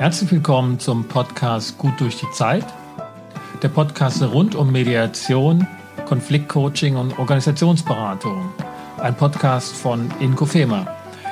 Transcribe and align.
Herzlich 0.00 0.32
willkommen 0.32 0.78
zum 0.78 1.06
Podcast 1.06 1.76
Gut 1.76 2.00
durch 2.00 2.16
die 2.16 2.30
Zeit. 2.32 2.64
Der 3.62 3.68
Podcast 3.68 4.22
rund 4.22 4.54
um 4.54 4.72
Mediation, 4.72 5.66
Konfliktcoaching 6.06 6.96
und 6.96 7.18
Organisationsberatung. 7.18 8.48
Ein 8.96 9.14
Podcast 9.14 9.74
von 9.74 10.10
Inkofema. 10.18 10.86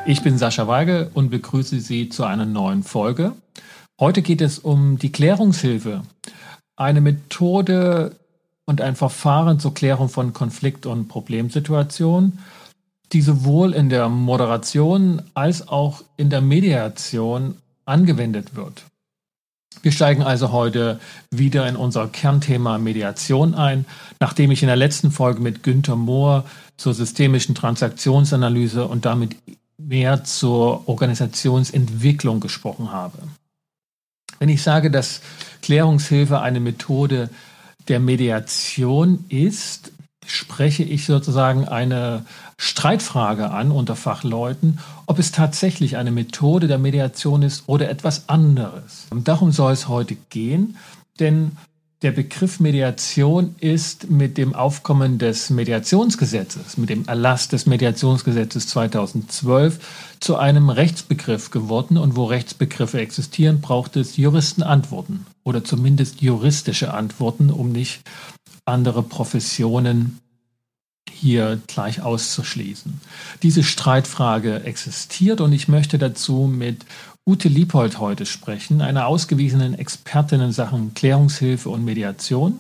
Ich 0.05 0.23
bin 0.23 0.37
Sascha 0.37 0.69
Weigel 0.69 1.11
und 1.15 1.31
begrüße 1.31 1.81
Sie 1.81 2.11
zu 2.11 2.25
einer 2.25 2.45
neuen 2.45 2.83
Folge. 2.83 3.33
Heute 3.99 4.21
geht 4.21 4.43
es 4.43 4.59
um 4.59 4.99
die 4.99 5.13
Klärungshilfe. 5.13 6.03
Eine 6.77 7.01
Methode 7.01 8.17
und 8.67 8.83
ein 8.83 8.97
Verfahren 8.97 9.61
zur 9.61 9.73
Klärung 9.73 10.11
von 10.11 10.35
Konflikt- 10.35 10.85
und 10.85 11.09
Problemsituationen, 11.09 12.41
die 13.15 13.23
sowohl 13.23 13.73
in 13.73 13.89
der 13.89 14.11
Moderation 14.11 15.23
als 15.33 15.69
auch 15.69 16.03
in 16.19 16.29
der 16.29 16.43
Mediation 16.43 17.55
angewendet 17.89 18.55
wird. 18.55 18.85
Wir 19.83 19.93
steigen 19.93 20.23
also 20.23 20.51
heute 20.51 20.99
wieder 21.31 21.69
in 21.69 21.77
unser 21.77 22.09
Kernthema 22.09 22.79
Mediation 22.79 23.55
ein, 23.55 23.85
nachdem 24.19 24.51
ich 24.51 24.63
in 24.63 24.67
der 24.67 24.77
letzten 24.77 25.11
Folge 25.11 25.41
mit 25.41 25.63
Günter 25.63 25.97
Mohr 25.97 26.45
zur 26.77 26.95
systemischen 26.95 27.55
Transaktionsanalyse 27.55 28.87
und 28.87 29.05
damit 29.05 29.37
mehr 29.77 30.25
zur 30.25 30.89
Organisationsentwicklung 30.89 32.41
gesprochen 32.41 32.91
habe. 32.91 33.19
Wenn 34.39 34.49
ich 34.49 34.63
sage, 34.63 34.91
dass 34.91 35.21
Klärungshilfe 35.63 36.41
eine 36.41 36.61
Methode 36.61 37.31
der 37.87 38.01
Mediation 38.01 39.25
ist, 39.29 39.93
spreche 40.27 40.83
ich 40.83 41.07
sozusagen 41.07 41.67
eine 41.67 42.25
Streitfrage 42.61 43.51
an 43.51 43.71
unter 43.71 43.95
Fachleuten, 43.95 44.81
ob 45.07 45.19
es 45.19 45.31
tatsächlich 45.33 45.97
eine 45.97 46.11
Methode 46.11 46.67
der 46.67 46.79
Mediation 46.79 47.43
ist 47.43 47.65
oder 47.67 47.89
etwas 47.89 48.29
anderes. 48.29 49.07
Und 49.11 49.29
darum 49.29 49.53
soll 49.53 49.73
es 49.73 49.89
heute 49.89 50.17
gehen, 50.29 50.77
denn 51.21 51.53
der 52.03 52.13
Begriff 52.13 52.61
Mediation 52.61 53.57
ist 53.59 54.09
mit 54.09 54.39
dem 54.39 54.55
Aufkommen 54.55 55.19
des 55.19 55.51
Mediationsgesetzes, 55.51 56.77
mit 56.79 56.91
dem 56.91 57.07
Erlass 57.07 57.49
des 57.49 57.67
Mediationsgesetzes 57.67 58.69
2012 58.69 59.81
zu 60.21 60.37
einem 60.37 60.71
Rechtsbegriff 60.71 61.51
geworden. 61.51 61.97
Und 61.97 62.15
wo 62.15 62.25
Rechtsbegriffe 62.25 63.01
existieren, 63.01 63.61
braucht 63.61 63.97
es 63.97 64.17
Juristenantworten 64.17 65.27
oder 65.43 65.65
zumindest 65.65 66.21
juristische 66.23 66.95
Antworten, 66.95 67.51
um 67.51 67.73
nicht 67.73 68.03
andere 68.65 69.03
Professionen 69.03 70.21
hier 71.21 71.61
gleich 71.67 72.03
auszuschließen. 72.03 73.01
Diese 73.43 73.63
Streitfrage 73.63 74.65
existiert 74.65 75.41
und 75.41 75.53
ich 75.53 75.69
möchte 75.69 75.99
dazu 75.99 76.51
mit 76.53 76.85
Ute 77.27 77.49
Liebold 77.49 77.99
heute 77.99 78.25
sprechen, 78.25 78.81
einer 78.81 79.07
ausgewiesenen 79.07 79.75
Expertin 79.75 80.41
in 80.41 80.53
Sachen 80.53 80.95
Klärungshilfe 80.95 81.69
und 81.69 81.85
Mediation. 81.85 82.59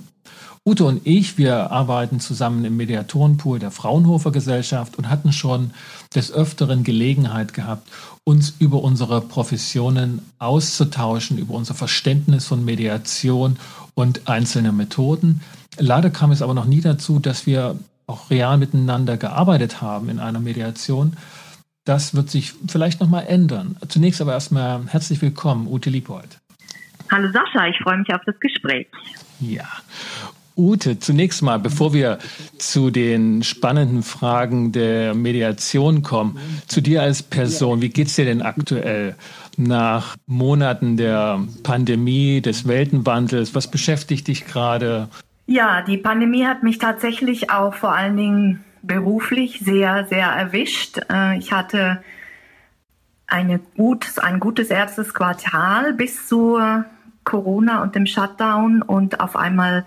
Ute 0.69 0.85
und 0.85 1.07
ich, 1.07 1.39
wir 1.39 1.71
arbeiten 1.71 2.21
zusammen 2.21 2.63
im 2.67 2.77
Mediatorenpool 2.77 3.59
der 3.59 3.71
Fraunhofer 3.71 4.31
Gesellschaft 4.31 4.99
und 4.99 5.09
hatten 5.09 5.33
schon 5.33 5.71
des 6.15 6.31
Öfteren 6.31 6.85
Gelegenheit 6.85 7.55
gehabt, 7.55 7.89
uns 8.25 8.53
über 8.59 8.83
unsere 8.83 9.23
Professionen 9.23 10.21
auszutauschen, 10.39 11.39
über 11.39 11.55
unser 11.55 11.73
Verständnis 11.73 12.45
von 12.45 12.67
Mediation 12.67 13.57
und 13.95 14.29
einzelne 14.29 14.73
Methoden. 14.73 15.41
Leider 15.79 16.11
kam 16.11 16.33
es 16.33 16.43
aber 16.43 16.53
noch 16.53 16.67
nie 16.67 16.83
dazu, 16.83 17.19
dass 17.19 17.47
wir 17.47 17.79
auch 18.09 18.31
real 18.31 18.59
miteinander 18.59 19.17
gearbeitet 19.17 19.81
haben 19.81 20.09
in 20.09 20.19
einer 20.19 20.41
Mediation. 20.41 21.17
Das 21.85 22.15
wird 22.15 22.31
sich 22.31 22.55
vielleicht 22.67 23.01
nochmal 23.01 23.27
ändern. 23.29 23.77
Zunächst 23.89 24.21
aber 24.21 24.33
erstmal 24.33 24.87
herzlich 24.89 25.23
willkommen, 25.23 25.69
Ute 25.69 25.91
Liebold. 25.91 26.39
Hallo 27.11 27.31
Sascha, 27.33 27.67
ich 27.69 27.79
freue 27.83 27.99
mich 27.99 28.13
auf 28.13 28.21
das 28.27 28.39
Gespräch. 28.41 28.87
Ja. 29.41 29.67
Ute, 30.57 30.99
zunächst 30.99 31.41
mal, 31.43 31.59
bevor 31.59 31.93
wir 31.93 32.19
zu 32.59 32.91
den 32.91 33.45
spannenden 33.45 34.03
Fragen 34.03 34.73
der 34.73 35.15
Mediation 35.15 36.03
kommen, 36.03 36.37
zu 36.67 36.81
dir 36.81 37.03
als 37.03 37.23
Person, 37.23 37.81
wie 37.81 37.91
geht 37.91 38.09
es 38.09 38.17
dir 38.17 38.25
denn 38.25 38.43
aktuell 38.43 39.15
nach 39.57 40.17
Monaten 40.27 40.97
der 40.97 41.41
Pandemie, 41.63 42.41
des 42.41 42.67
Weltenwandels? 42.67 43.55
Was 43.55 43.71
beschäftigt 43.71 44.27
dich 44.27 44.47
gerade? 44.47 45.09
Ja, 45.51 45.81
die 45.81 45.97
Pandemie 45.97 46.45
hat 46.45 46.63
mich 46.63 46.77
tatsächlich 46.77 47.51
auch 47.51 47.73
vor 47.73 47.95
allen 47.95 48.19
Dingen 48.19 48.65
beruflich 48.83 49.61
sehr, 49.61 50.05
sehr 50.05 50.27
erwischt. 50.27 51.01
Äh, 51.11 51.39
ich 51.39 51.53
hatte 51.53 52.03
eine 53.27 53.59
gut, 53.59 54.07
ein 54.19 54.41
gutes 54.41 54.69
erstes 54.69 55.15
Quartal 55.15 55.95
bis 55.95 56.29
zu 56.29 56.59
Corona 57.25 57.83
und 57.83 57.95
dem 57.95 58.05
Shutdown 58.05 58.83
und 58.83 59.21
auf 59.21 59.37
einmal 59.37 59.87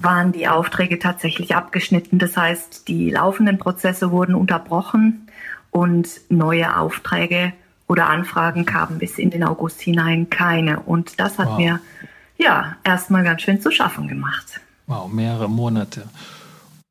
waren 0.00 0.30
die 0.30 0.46
Aufträge 0.46 1.00
tatsächlich 1.00 1.56
abgeschnitten. 1.56 2.20
Das 2.20 2.36
heißt, 2.36 2.86
die 2.86 3.10
laufenden 3.10 3.58
Prozesse 3.58 4.12
wurden 4.12 4.36
unterbrochen 4.36 5.26
und 5.72 6.08
neue 6.28 6.76
Aufträge 6.76 7.52
oder 7.88 8.08
Anfragen 8.08 8.66
kamen 8.66 9.00
bis 9.00 9.18
in 9.18 9.30
den 9.30 9.42
August 9.42 9.80
hinein 9.80 10.30
keine. 10.30 10.78
Und 10.78 11.18
das 11.18 11.40
hat 11.40 11.48
wow. 11.48 11.58
mir 11.58 11.80
ja 12.38 12.76
erstmal 12.84 13.24
ganz 13.24 13.42
schön 13.42 13.60
zu 13.60 13.72
schaffen 13.72 14.06
gemacht. 14.06 14.60
Wow, 14.86 15.10
mehrere 15.10 15.48
Monate. 15.48 16.04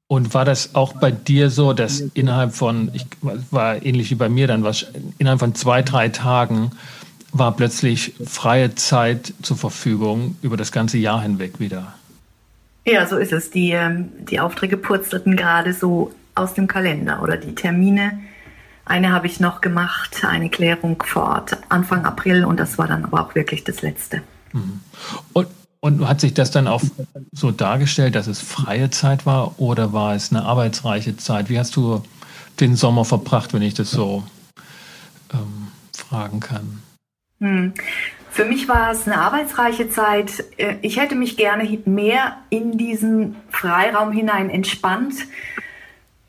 Und 0.07 0.33
war 0.33 0.45
das 0.45 0.75
auch 0.75 0.93
bei 0.93 1.11
dir 1.11 1.49
so, 1.49 1.73
dass 1.73 1.99
innerhalb 1.99 2.53
von, 2.53 2.91
ich 2.93 3.07
war 3.49 3.83
ähnlich 3.83 4.11
wie 4.11 4.15
bei 4.15 4.29
mir 4.29 4.47
dann, 4.47 4.63
was 4.63 4.85
innerhalb 5.17 5.39
von 5.39 5.55
zwei, 5.55 5.81
drei 5.81 6.09
Tagen 6.09 6.71
war 7.31 7.55
plötzlich 7.55 8.13
freie 8.25 8.75
Zeit 8.75 9.33
zur 9.41 9.57
Verfügung 9.57 10.37
über 10.41 10.57
das 10.57 10.71
ganze 10.71 10.97
Jahr 10.97 11.21
hinweg 11.21 11.59
wieder? 11.59 11.93
Ja, 12.85 13.07
so 13.07 13.17
ist 13.17 13.33
es. 13.33 13.49
Die, 13.49 13.71
ähm, 13.71 14.09
die 14.19 14.39
Aufträge 14.39 14.77
purzelten 14.77 15.35
gerade 15.35 15.73
so 15.73 16.13
aus 16.35 16.53
dem 16.53 16.67
Kalender 16.67 17.23
oder 17.23 17.37
die 17.37 17.55
Termine. 17.55 18.19
Eine 18.85 19.11
habe 19.11 19.25
ich 19.25 19.39
noch 19.39 19.61
gemacht, 19.61 20.23
eine 20.23 20.49
Klärung 20.49 21.01
vor 21.03 21.23
Ort 21.23 21.57
Anfang 21.69 22.05
April 22.05 22.45
und 22.45 22.59
das 22.59 22.77
war 22.77 22.87
dann 22.87 23.03
aber 23.03 23.21
auch 23.21 23.33
wirklich 23.33 23.63
das 23.63 23.81
letzte. 23.81 24.21
Mhm. 24.53 24.81
Und 25.33 25.47
und 25.85 26.07
hat 26.07 26.19
sich 26.19 26.33
das 26.33 26.49
dann 26.49 26.67
auch 26.67 26.81
so 27.31 27.51
dargestellt, 27.51 28.15
dass 28.15 28.25
es 28.25 28.41
freie 28.41 28.89
Zeit 28.89 29.27
war 29.27 29.59
oder 29.59 29.93
war 29.93 30.15
es 30.15 30.31
eine 30.31 30.41
arbeitsreiche 30.41 31.15
Zeit? 31.15 31.47
Wie 31.47 31.59
hast 31.59 31.75
du 31.75 32.01
den 32.59 32.75
Sommer 32.75 33.05
verbracht, 33.05 33.53
wenn 33.53 33.61
ich 33.61 33.75
das 33.75 33.91
so 33.91 34.23
ähm, 35.31 35.67
fragen 35.95 36.39
kann? 36.39 36.81
Hm. 37.39 37.75
Für 38.31 38.45
mich 38.45 38.67
war 38.67 38.93
es 38.93 39.05
eine 39.05 39.19
arbeitsreiche 39.19 39.87
Zeit. 39.87 40.43
Äh, 40.57 40.77
ich 40.81 40.97
hätte 40.97 41.13
mich 41.13 41.37
gerne 41.37 41.77
mehr 41.85 42.37
in 42.49 42.79
diesen 42.79 43.35
Freiraum 43.51 44.11
hinein 44.11 44.49
entspannt. 44.49 45.13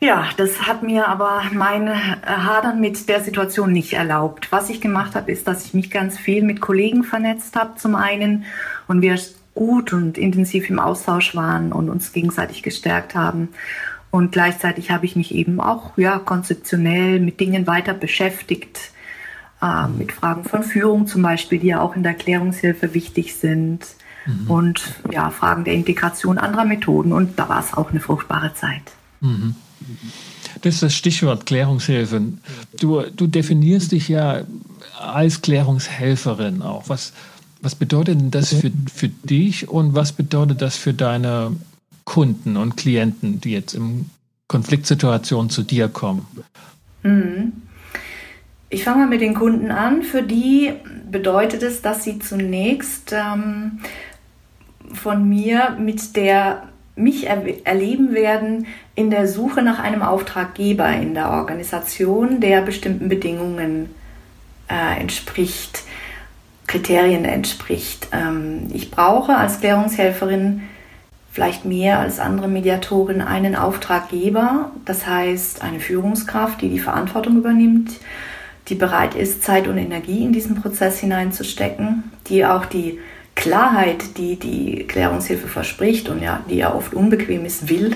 Ja, 0.01 0.29
das 0.37 0.67
hat 0.67 0.83
mir 0.83 1.09
aber 1.09 1.45
mein 1.55 1.89
Hadern 2.27 2.83
mit 2.83 3.09
der 3.09 3.25
Situation 3.25 3.73
nicht 3.73 3.95
erlaubt. 3.95 4.53
Was 4.53 4.69
ich 4.69 4.83
gemacht 4.83 5.15
habe, 5.15 5.33
ist, 5.33 5.49
dass 5.49 5.65
ich 5.65 5.73
mich 5.73 5.91
ganz 5.91 6.19
viel 6.19 6.43
mit 6.43 6.61
Kollegen 6.61 7.03
vernetzt 7.03 7.57
habe 7.57 7.77
zum 7.77 7.95
einen 7.95 8.45
und 8.87 9.01
wir 9.01 9.17
gut 9.57 9.93
und 9.93 10.19
intensiv 10.19 10.71
im 10.71 10.79
Austausch 10.79 11.35
waren 11.35 11.73
und 11.73 11.91
uns 11.91 12.13
gegenseitig 12.13 12.63
gestärkt 12.63 13.17
haben. 13.17 13.49
Und 14.13 14.31
gleichzeitig 14.31 14.93
habe 14.93 15.05
ich 15.07 15.17
mich 15.17 15.35
eben 15.35 15.61
auch 15.61 15.99
ja, 15.99 16.19
konzeptionell 16.19 17.19
mit 17.19 17.41
Dingen 17.41 17.67
weiter 17.67 17.93
beschäftigt, 17.93 18.93
äh, 19.61 19.89
mit 19.89 20.13
Fragen 20.13 20.45
von 20.45 20.63
Führung 20.63 21.09
zum 21.09 21.23
Beispiel, 21.23 21.59
die 21.59 21.69
ja 21.69 21.81
auch 21.81 21.97
in 21.97 22.05
der 22.05 22.13
Erklärungshilfe 22.13 22.95
wichtig 22.95 23.35
sind. 23.35 23.81
Mhm. 24.27 24.51
Und 24.51 24.95
ja, 25.11 25.31
Fragen 25.31 25.65
der 25.65 25.75
Integration 25.75 26.39
anderer 26.39 26.65
Methoden. 26.65 27.13
Und 27.13 27.39
da 27.39 27.49
war 27.49 27.61
es 27.61 27.75
auch 27.75 27.91
eine 27.91 28.01
fruchtbare 28.01 28.55
Zeit. 28.55 28.93
Mhm. 29.21 29.57
Das 30.63 30.75
ist 30.75 30.83
das 30.83 30.95
Stichwort 30.95 31.47
Klärungshilfe. 31.47 32.21
Du, 32.81 33.03
du 33.03 33.27
definierst 33.27 33.93
dich 33.93 34.09
ja 34.09 34.43
als 34.99 35.43
Klärungshelferin 35.43 36.63
auch. 36.63 36.89
Was, 36.89 37.13
was 37.61 37.75
bedeutet 37.75 38.21
denn 38.21 38.31
das 38.31 38.53
für, 38.53 38.71
für 38.93 39.09
dich 39.09 39.69
und 39.69 39.95
was 39.95 40.13
bedeutet 40.13 40.63
das 40.63 40.77
für 40.77 40.95
deine 40.95 41.57
Kunden 42.05 42.57
und 42.57 42.77
Klienten, 42.77 43.41
die 43.41 43.53
jetzt 43.53 43.75
in 43.75 44.11
Konfliktsituationen 44.49 45.51
zu 45.51 45.63
dir 45.63 45.89
kommen? 45.89 46.27
Mhm. 47.03 47.53
Ich 48.69 48.85
fange 48.85 48.99
mal 48.99 49.09
mit 49.09 49.21
den 49.21 49.35
Kunden 49.35 49.71
an. 49.71 50.03
Für 50.03 50.23
die 50.23 50.73
bedeutet 51.11 51.63
es, 51.63 51.83
dass 51.83 52.05
sie 52.05 52.19
zunächst 52.19 53.13
ähm, 53.13 53.81
von 54.93 55.29
mir 55.29 55.77
mit 55.79 56.17
der 56.17 56.65
mich 56.97 57.27
er 57.27 57.67
erleben 57.67 58.15
werden 58.15 58.67
in 58.95 59.11
der 59.11 59.29
Suche 59.29 59.63
nach 59.63 59.79
einem 59.79 60.01
Auftraggeber 60.01 60.89
in 60.97 61.13
der 61.15 61.31
Organisation, 61.31 62.41
der 62.41 62.63
bestimmten 62.63 63.09
Bedingungen 63.09 63.91
äh, 64.69 64.99
entspricht. 64.99 65.83
Kriterien 66.67 67.25
entspricht. 67.25 68.09
Ähm, 68.13 68.69
ich 68.73 68.91
brauche 68.91 69.37
als 69.37 69.61
Klärungshelferin 69.61 70.63
vielleicht 71.33 71.67
mehr 71.67 71.99
als 71.99 72.19
andere 72.19 72.49
Mediatoren 72.49 73.21
einen 73.21 73.57
Auftraggeber, 73.57 74.71
das 74.87 75.07
heißt 75.07 75.63
eine 75.63 75.81
Führungskraft, 75.81 76.63
die 76.63 76.71
die 76.71 76.79
Verantwortung 76.79 77.37
übernimmt, 77.37 77.91
die 78.69 78.75
bereit 78.75 79.15
ist, 79.15 79.43
Zeit 79.43 79.69
und 79.69 79.77
Energie 79.77 80.25
in 80.25 80.33
diesen 80.33 80.57
Prozess 80.57 80.99
hineinzustecken, 80.99 82.05
die 82.29 82.47
auch 82.47 82.65
die 82.65 82.99
Klarheit, 83.35 84.17
die 84.17 84.37
die 84.37 84.87
Klärungshilfe 84.89 85.47
verspricht 85.47 86.09
und 86.09 86.23
ja, 86.23 86.41
die 86.49 86.57
ja 86.57 86.75
oft 86.75 86.95
unbequem 86.95 87.45
ist, 87.45 87.69
will, 87.69 87.95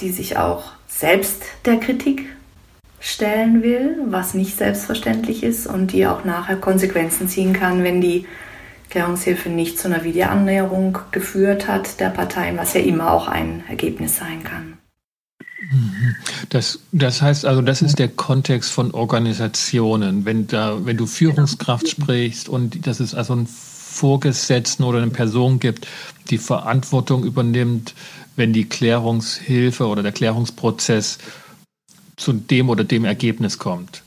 die 0.00 0.10
sich 0.10 0.36
auch 0.36 0.72
selbst 0.86 1.42
der 1.64 1.78
Kritik 1.78 2.26
stellen 3.12 3.62
will, 3.62 3.96
was 4.06 4.34
nicht 4.34 4.56
selbstverständlich 4.56 5.42
ist 5.42 5.66
und 5.66 5.92
die 5.92 6.06
auch 6.06 6.24
nachher 6.24 6.56
Konsequenzen 6.56 7.28
ziehen 7.28 7.52
kann, 7.52 7.84
wenn 7.84 8.00
die 8.00 8.26
Klärungshilfe 8.90 9.48
nicht 9.48 9.78
zu 9.78 9.88
einer 9.88 10.04
Wiederannäherung 10.04 10.98
geführt 11.12 11.68
hat 11.68 12.00
der 12.00 12.10
Parteien, 12.10 12.58
was 12.58 12.74
ja 12.74 12.80
immer 12.80 13.12
auch 13.12 13.28
ein 13.28 13.64
Ergebnis 13.68 14.16
sein 14.18 14.44
kann. 14.44 14.78
Das, 16.50 16.80
das 16.92 17.22
heißt 17.22 17.46
also, 17.46 17.62
das 17.62 17.82
ist 17.82 17.98
der 17.98 18.08
Kontext 18.08 18.70
von 18.70 18.90
Organisationen. 18.90 20.24
Wenn, 20.24 20.46
da, 20.46 20.84
wenn 20.84 20.96
du 20.96 21.06
Führungskraft 21.06 21.88
sprichst 21.88 22.48
und 22.48 22.86
dass 22.86 23.00
es 23.00 23.14
also 23.14 23.32
einen 23.32 23.46
Vorgesetzten 23.46 24.84
oder 24.84 24.98
eine 24.98 25.10
Person 25.10 25.60
gibt, 25.60 25.86
die 26.30 26.38
Verantwortung 26.38 27.24
übernimmt, 27.24 27.94
wenn 28.36 28.52
die 28.52 28.68
Klärungshilfe 28.68 29.86
oder 29.86 30.02
der 30.02 30.12
Klärungsprozess 30.12 31.18
zu 32.16 32.32
dem 32.32 32.70
oder 32.70 32.84
dem 32.84 33.04
Ergebnis 33.04 33.58
kommt. 33.58 34.02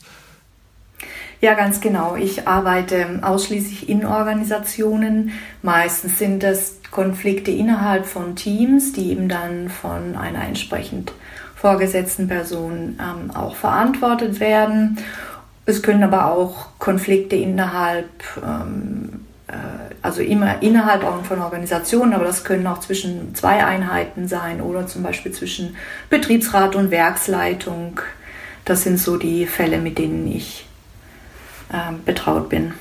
Ja, 1.40 1.54
ganz 1.54 1.80
genau. 1.80 2.16
Ich 2.16 2.48
arbeite 2.48 3.20
ausschließlich 3.22 3.88
in 3.88 4.06
Organisationen. 4.06 5.32
Meistens 5.62 6.18
sind 6.18 6.42
das 6.42 6.78
Konflikte 6.90 7.50
innerhalb 7.50 8.06
von 8.06 8.36
Teams, 8.36 8.92
die 8.92 9.10
eben 9.10 9.28
dann 9.28 9.68
von 9.68 10.16
einer 10.16 10.44
entsprechend 10.44 11.12
vorgesetzten 11.54 12.28
Person 12.28 12.98
ähm, 13.00 13.30
auch 13.36 13.56
verantwortet 13.56 14.40
werden. 14.40 14.98
Es 15.66 15.82
können 15.82 16.04
aber 16.04 16.30
auch 16.30 16.68
Konflikte 16.78 17.36
innerhalb 17.36 18.08
ähm, 18.42 19.26
äh, 19.48 19.94
also 20.06 20.22
immer 20.22 20.62
innerhalb 20.62 21.04
auch 21.04 21.22
von 21.24 21.40
Organisationen, 21.40 22.14
aber 22.14 22.24
das 22.24 22.44
können 22.44 22.66
auch 22.66 22.80
zwischen 22.80 23.34
zwei 23.34 23.64
Einheiten 23.64 24.28
sein 24.28 24.60
oder 24.60 24.86
zum 24.86 25.02
Beispiel 25.02 25.32
zwischen 25.32 25.76
Betriebsrat 26.08 26.76
und 26.76 26.90
Werksleitung. 26.90 28.00
Das 28.64 28.84
sind 28.84 28.98
so 28.98 29.16
die 29.16 29.46
Fälle, 29.46 29.78
mit 29.78 29.98
denen 29.98 30.26
ich 30.26 30.64
äh, 31.70 31.92
betraut 32.04 32.48
bin. 32.48 32.72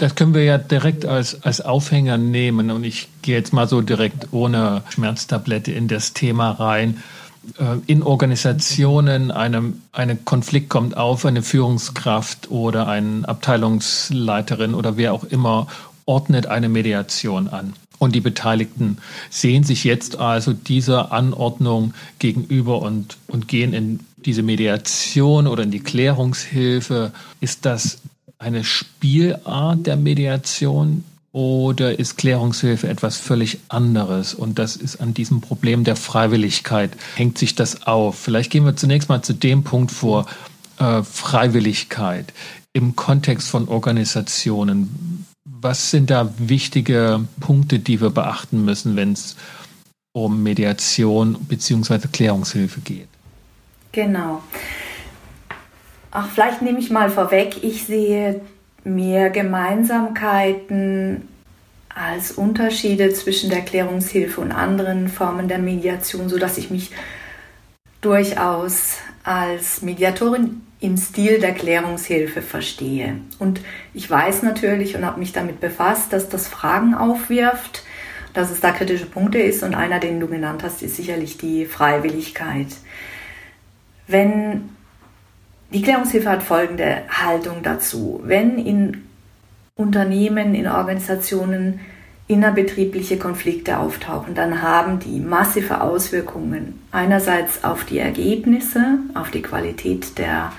Das 0.00 0.14
können 0.14 0.32
wir 0.32 0.44
ja 0.44 0.56
direkt 0.56 1.04
als, 1.04 1.42
als 1.44 1.60
Aufhänger 1.60 2.16
nehmen 2.16 2.70
und 2.70 2.84
ich 2.84 3.08
gehe 3.20 3.36
jetzt 3.36 3.52
mal 3.52 3.68
so 3.68 3.82
direkt 3.82 4.28
ohne 4.32 4.82
Schmerztablette 4.88 5.72
in 5.72 5.88
das 5.88 6.14
Thema 6.14 6.52
rein. 6.52 7.02
Äh, 7.58 7.76
in 7.86 8.02
Organisationen 8.02 9.30
einem, 9.30 9.82
ein 9.92 10.24
Konflikt 10.24 10.70
kommt 10.70 10.96
auf, 10.96 11.26
eine 11.26 11.42
Führungskraft 11.42 12.50
oder 12.50 12.88
eine 12.88 13.28
Abteilungsleiterin 13.28 14.74
oder 14.74 14.96
wer 14.96 15.12
auch 15.12 15.24
immer 15.24 15.66
ordnet 16.10 16.46
eine 16.46 16.68
Mediation 16.68 17.46
an. 17.46 17.72
Und 18.00 18.16
die 18.16 18.20
Beteiligten 18.20 18.98
sehen 19.30 19.62
sich 19.62 19.84
jetzt 19.84 20.16
also 20.16 20.52
dieser 20.52 21.12
Anordnung 21.12 21.94
gegenüber 22.18 22.82
und, 22.82 23.16
und 23.28 23.46
gehen 23.46 23.72
in 23.72 24.00
diese 24.16 24.42
Mediation 24.42 25.46
oder 25.46 25.62
in 25.62 25.70
die 25.70 25.80
Klärungshilfe. 25.80 27.12
Ist 27.40 27.64
das 27.64 27.98
eine 28.38 28.64
Spielart 28.64 29.86
der 29.86 29.96
Mediation 29.96 31.04
oder 31.32 31.96
ist 31.96 32.16
Klärungshilfe 32.16 32.88
etwas 32.88 33.16
völlig 33.16 33.58
anderes? 33.68 34.34
Und 34.34 34.58
das 34.58 34.74
ist 34.74 35.00
an 35.00 35.14
diesem 35.14 35.40
Problem 35.40 35.84
der 35.84 35.94
Freiwilligkeit, 35.94 36.90
hängt 37.14 37.38
sich 37.38 37.54
das 37.54 37.86
auf. 37.86 38.18
Vielleicht 38.18 38.50
gehen 38.50 38.64
wir 38.64 38.74
zunächst 38.74 39.08
mal 39.08 39.22
zu 39.22 39.34
dem 39.34 39.62
Punkt 39.62 39.92
vor, 39.92 40.26
äh, 40.78 41.04
Freiwilligkeit 41.04 42.32
im 42.72 42.96
Kontext 42.96 43.48
von 43.48 43.68
Organisationen. 43.68 45.26
Was 45.62 45.90
sind 45.90 46.10
da 46.10 46.32
wichtige 46.38 47.26
Punkte, 47.38 47.78
die 47.80 48.00
wir 48.00 48.10
beachten 48.10 48.64
müssen, 48.64 48.96
wenn 48.96 49.12
es 49.12 49.36
um 50.12 50.42
Mediation 50.42 51.34
bzw. 51.48 52.08
Klärungshilfe 52.10 52.80
geht? 52.80 53.08
Genau. 53.92 54.42
Ach, 56.10 56.28
vielleicht 56.32 56.62
nehme 56.62 56.78
ich 56.78 56.90
mal 56.90 57.10
vorweg, 57.10 57.62
ich 57.62 57.84
sehe 57.84 58.40
mehr 58.84 59.28
Gemeinsamkeiten 59.30 61.28
als 61.94 62.32
Unterschiede 62.32 63.12
zwischen 63.12 63.50
der 63.50 63.60
Klärungshilfe 63.60 64.40
und 64.40 64.52
anderen 64.52 65.08
Formen 65.08 65.48
der 65.48 65.58
Mediation, 65.58 66.28
sodass 66.28 66.56
ich 66.56 66.70
mich 66.70 66.90
durchaus 68.00 68.96
als 69.24 69.82
Mediatorin 69.82 70.62
im 70.80 70.96
Stil 70.96 71.40
der 71.40 71.52
Klärungshilfe 71.52 72.42
verstehe. 72.42 73.20
Und 73.38 73.60
ich 73.92 74.10
weiß 74.10 74.42
natürlich 74.42 74.96
und 74.96 75.04
habe 75.04 75.20
mich 75.20 75.32
damit 75.32 75.60
befasst, 75.60 76.12
dass 76.12 76.28
das 76.28 76.48
Fragen 76.48 76.94
aufwirft, 76.94 77.84
dass 78.32 78.50
es 78.50 78.60
da 78.60 78.70
kritische 78.70 79.06
Punkte 79.06 79.38
ist 79.38 79.62
und 79.62 79.74
einer, 79.74 80.00
den 80.00 80.20
du 80.20 80.26
genannt 80.26 80.62
hast, 80.62 80.82
ist 80.82 80.96
sicherlich 80.96 81.36
die 81.36 81.66
Freiwilligkeit. 81.66 82.68
Wenn 84.06 84.70
die 85.72 85.82
Klärungshilfe 85.82 86.28
hat 86.28 86.42
folgende 86.42 87.02
Haltung 87.08 87.62
dazu. 87.62 88.20
Wenn 88.24 88.58
in 88.58 89.04
Unternehmen, 89.76 90.54
in 90.54 90.66
Organisationen 90.66 91.80
innerbetriebliche 92.30 93.18
Konflikte 93.18 93.78
auftauchen, 93.78 94.34
dann 94.34 94.62
haben 94.62 95.00
die 95.00 95.18
massive 95.18 95.80
Auswirkungen 95.80 96.80
einerseits 96.92 97.64
auf 97.64 97.84
die 97.84 97.98
Ergebnisse, 97.98 98.98
auf 99.14 99.32
die 99.32 99.42
Qualität 99.42 100.16
der, 100.16 100.52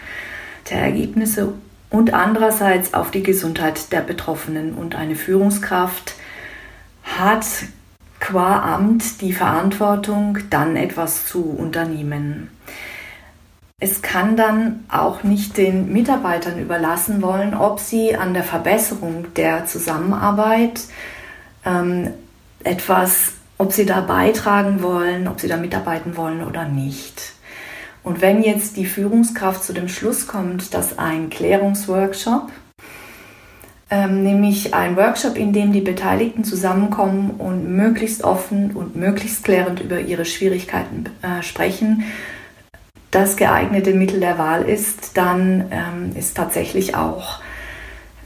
der 0.70 0.82
Ergebnisse 0.82 1.54
und 1.90 2.14
andererseits 2.14 2.94
auf 2.94 3.10
die 3.12 3.24
Gesundheit 3.24 3.94
der 3.94 4.02
Betroffenen. 4.02 4.74
Und 4.74 4.96
eine 4.96 5.16
Führungskraft 5.16 6.16
hat 7.04 7.46
qua 8.20 8.76
Amt 8.76 9.22
die 9.22 9.32
Verantwortung, 9.32 10.40
dann 10.50 10.76
etwas 10.76 11.26
zu 11.26 11.42
unternehmen. 11.42 12.50
Es 13.80 14.02
kann 14.02 14.36
dann 14.36 14.84
auch 14.90 15.24
nicht 15.24 15.58
den 15.58 15.92
Mitarbeitern 15.92 16.60
überlassen 16.60 17.22
wollen, 17.22 17.56
ob 17.56 17.80
sie 17.80 18.16
an 18.16 18.34
der 18.34 18.44
Verbesserung 18.44 19.34
der 19.36 19.66
Zusammenarbeit 19.66 20.82
ähm, 21.66 22.12
etwas, 22.64 23.34
ob 23.58 23.74
sie 23.74 23.86
da 23.86 24.02
beitragen 24.02 24.82
wollen, 24.82 25.28
ob 25.28 25.40
sie 25.40 25.48
da 25.48 25.58
mitarbeiten 25.58 26.18
wollen 26.18 26.44
oder 26.44 26.66
nicht. 26.66 27.34
Und 28.04 28.22
wenn 28.22 28.42
jetzt 28.42 28.78
die 28.78 28.86
Führungskraft 28.86 29.64
zu 29.64 29.74
dem 29.74 29.88
Schluss 29.88 30.28
kommt, 30.28 30.74
dass 30.74 30.98
ein 30.98 31.30
Klärungsworkshop, 31.30 32.52
ähm, 33.92 34.24
nämlich 34.24 34.74
ein 34.74 34.96
Workshop, 34.96 35.38
in 35.38 35.54
dem 35.54 35.74
die 35.74 35.82
Beteiligten 35.82 36.44
zusammenkommen 36.44 37.32
und 37.32 37.70
möglichst 37.76 38.24
offen 38.24 38.72
und 38.72 38.96
möglichst 38.96 39.44
klärend 39.44 39.82
über 39.82 40.00
ihre 40.00 40.26
Schwierigkeiten 40.26 41.06
äh, 41.22 41.44
sprechen, 41.44 42.06
das 43.12 43.36
geeignete 43.36 43.94
Mittel 43.94 44.22
der 44.22 44.38
Wahl 44.38 44.64
ist, 44.64 45.18
dann 45.18 45.66
ähm, 45.70 46.16
ist 46.16 46.38
tatsächlich 46.38 46.96
auch 46.96 47.42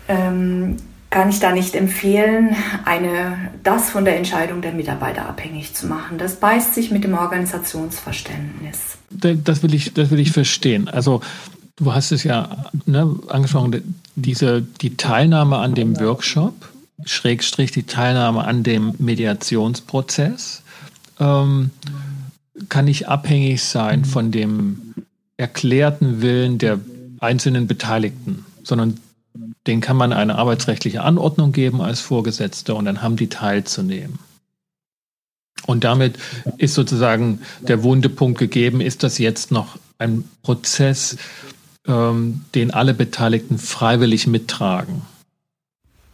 ähm, 0.08 0.78
kann 1.16 1.30
ich 1.30 1.40
da 1.40 1.54
nicht 1.54 1.76
empfehlen, 1.76 2.58
eine, 2.84 3.38
das 3.64 3.90
von 3.90 4.04
der 4.04 4.18
Entscheidung 4.18 4.62
der 4.62 4.74
Mitarbeiter 4.74 5.26
abhängig 5.30 5.74
zu 5.74 5.88
machen. 5.88 6.18
Das 6.18 6.42
beißt 6.42 6.74
sich 6.74 6.92
mit 6.92 7.06
dem 7.06 7.14
Organisationsverständnis. 7.14 8.98
Das 9.12 9.64
will 9.64 9.74
ich, 9.74 9.94
das 9.94 10.12
will 10.12 10.20
ich 10.20 10.34
verstehen. 10.34 10.90
Also 10.90 11.22
du 11.78 11.94
hast 11.94 12.12
es 12.12 12.26
ja 12.26 12.66
ne, 12.86 13.18
angesprochen, 13.30 13.96
diese, 14.16 14.62
die 14.62 14.98
Teilnahme 14.98 15.60
an 15.60 15.74
dem 15.74 15.98
Workshop, 16.02 16.54
Schrägstrich 17.06 17.72
die 17.72 17.84
Teilnahme 17.84 18.44
an 18.44 18.64
dem 18.64 18.92
Mediationsprozess, 18.98 20.64
ähm, 21.22 21.70
kann 22.68 22.84
nicht 22.84 23.08
abhängig 23.08 23.64
sein 23.64 24.04
von 24.04 24.32
dem 24.32 24.94
erklärten 25.38 26.22
Willen 26.22 26.58
der 26.58 26.78
einzelnen 27.22 27.68
Beteiligten, 27.68 28.44
sondern 28.64 29.00
den 29.68 29.82
kann 29.82 29.98
man 29.98 30.14
eine 30.14 30.36
arbeitsrechtliche 30.36 31.02
Anordnung 31.02 31.52
geben 31.52 31.82
als 31.82 32.02
Vorgesetzter 32.02 32.76
und 32.76 32.86
dann 32.86 33.02
haben 33.02 33.16
die 33.16 33.30
teilzunehmen. 33.30 34.20
Und 35.66 35.84
damit 35.84 36.18
ist 36.58 36.76
sozusagen 36.76 37.42
der 37.62 37.84
Wundepunkt 37.84 38.38
gegeben, 38.38 38.82
ist 38.82 39.04
das 39.04 39.18
jetzt 39.18 39.52
noch 39.52 39.78
ein 39.98 40.30
Prozess, 40.44 41.18
ähm, 41.88 42.46
den 42.54 42.72
alle 42.72 42.94
Beteiligten 42.94 43.58
freiwillig 43.58 44.28
mittragen? 44.28 45.02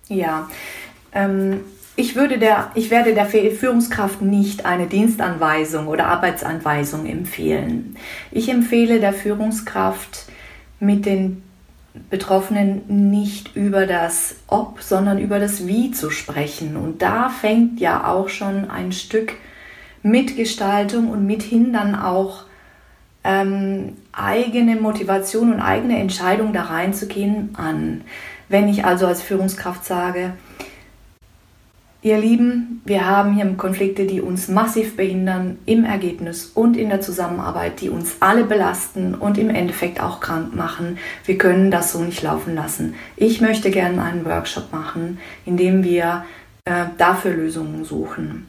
Ja, 0.08 0.50
ähm, 1.14 1.62
ich, 1.96 2.16
würde 2.16 2.38
der, 2.38 2.72
ich 2.76 2.90
werde 2.92 3.14
der 3.14 3.26
Führungskraft 3.26 4.22
nicht 4.22 4.66
eine 4.66 4.88
Dienstanweisung 4.88 5.88
oder 5.88 6.08
Arbeitsanweisung 6.08 7.06
empfehlen. 7.06 7.98
Ich 8.32 8.50
empfehle 8.50 9.00
der 9.00 9.14
Führungskraft 9.14 10.26
mit 10.80 11.06
den 11.06 11.44
Betroffenen 12.10 13.12
nicht 13.12 13.56
über 13.56 13.86
das 13.86 14.36
Ob, 14.48 14.82
sondern 14.82 15.20
über 15.20 15.40
das 15.40 15.68
Wie 15.68 15.92
zu 15.92 16.10
sprechen. 16.10 16.78
Und 16.78 17.02
da 17.02 17.30
fängt 17.30 17.80
ja 17.80 18.08
auch 18.08 18.30
schon 18.30 18.70
ein 18.70 18.92
Stück 18.92 19.34
Mitgestaltung 20.04 21.10
und 21.10 21.26
mithin 21.26 21.74
dann 21.74 21.96
auch 21.96 22.46
ähm, 23.24 23.98
eigene 24.14 24.78
Motivation 24.78 25.54
und 25.54 25.60
eigene 25.60 26.00
Entscheidung 26.00 26.54
da 26.54 26.64
reinzugehen 26.64 27.56
an. 27.56 28.02
Wenn 28.50 28.68
ich 28.68 28.84
also 28.86 29.06
als 29.06 29.22
Führungskraft 29.22 29.86
sage, 29.86 30.34
Ihr 32.04 32.18
Lieben, 32.18 32.82
wir 32.84 33.06
haben 33.08 33.36
hier 33.36 33.46
Konflikte, 33.58 34.08
die 34.08 34.22
uns 34.22 34.48
massiv 34.48 34.98
behindern 34.98 35.60
im 35.68 35.86
Ergebnis 35.86 36.48
und 36.48 36.76
in 36.76 36.90
der 36.90 37.00
Zusammenarbeit, 37.00 37.80
die 37.80 37.92
uns 37.92 38.16
alle 38.22 38.44
belasten 38.44 39.14
und 39.14 39.38
im 39.38 39.52
Endeffekt 39.52 40.02
auch 40.02 40.20
krank 40.20 40.56
machen. 40.56 40.98
Wir 41.26 41.38
können 41.38 41.70
das 41.70 41.92
so 41.92 42.00
nicht 42.00 42.24
laufen 42.24 42.56
lassen. 42.56 42.96
Ich 43.18 43.40
möchte 43.40 43.70
gerne 43.70 44.02
einen 44.02 44.26
Workshop 44.26 44.74
machen, 44.74 45.20
in 45.46 45.58
dem 45.58 45.84
wir 45.84 46.26
äh, 46.66 46.86
dafür 46.98 47.34
Lösungen 47.34 47.86
suchen. 47.86 48.48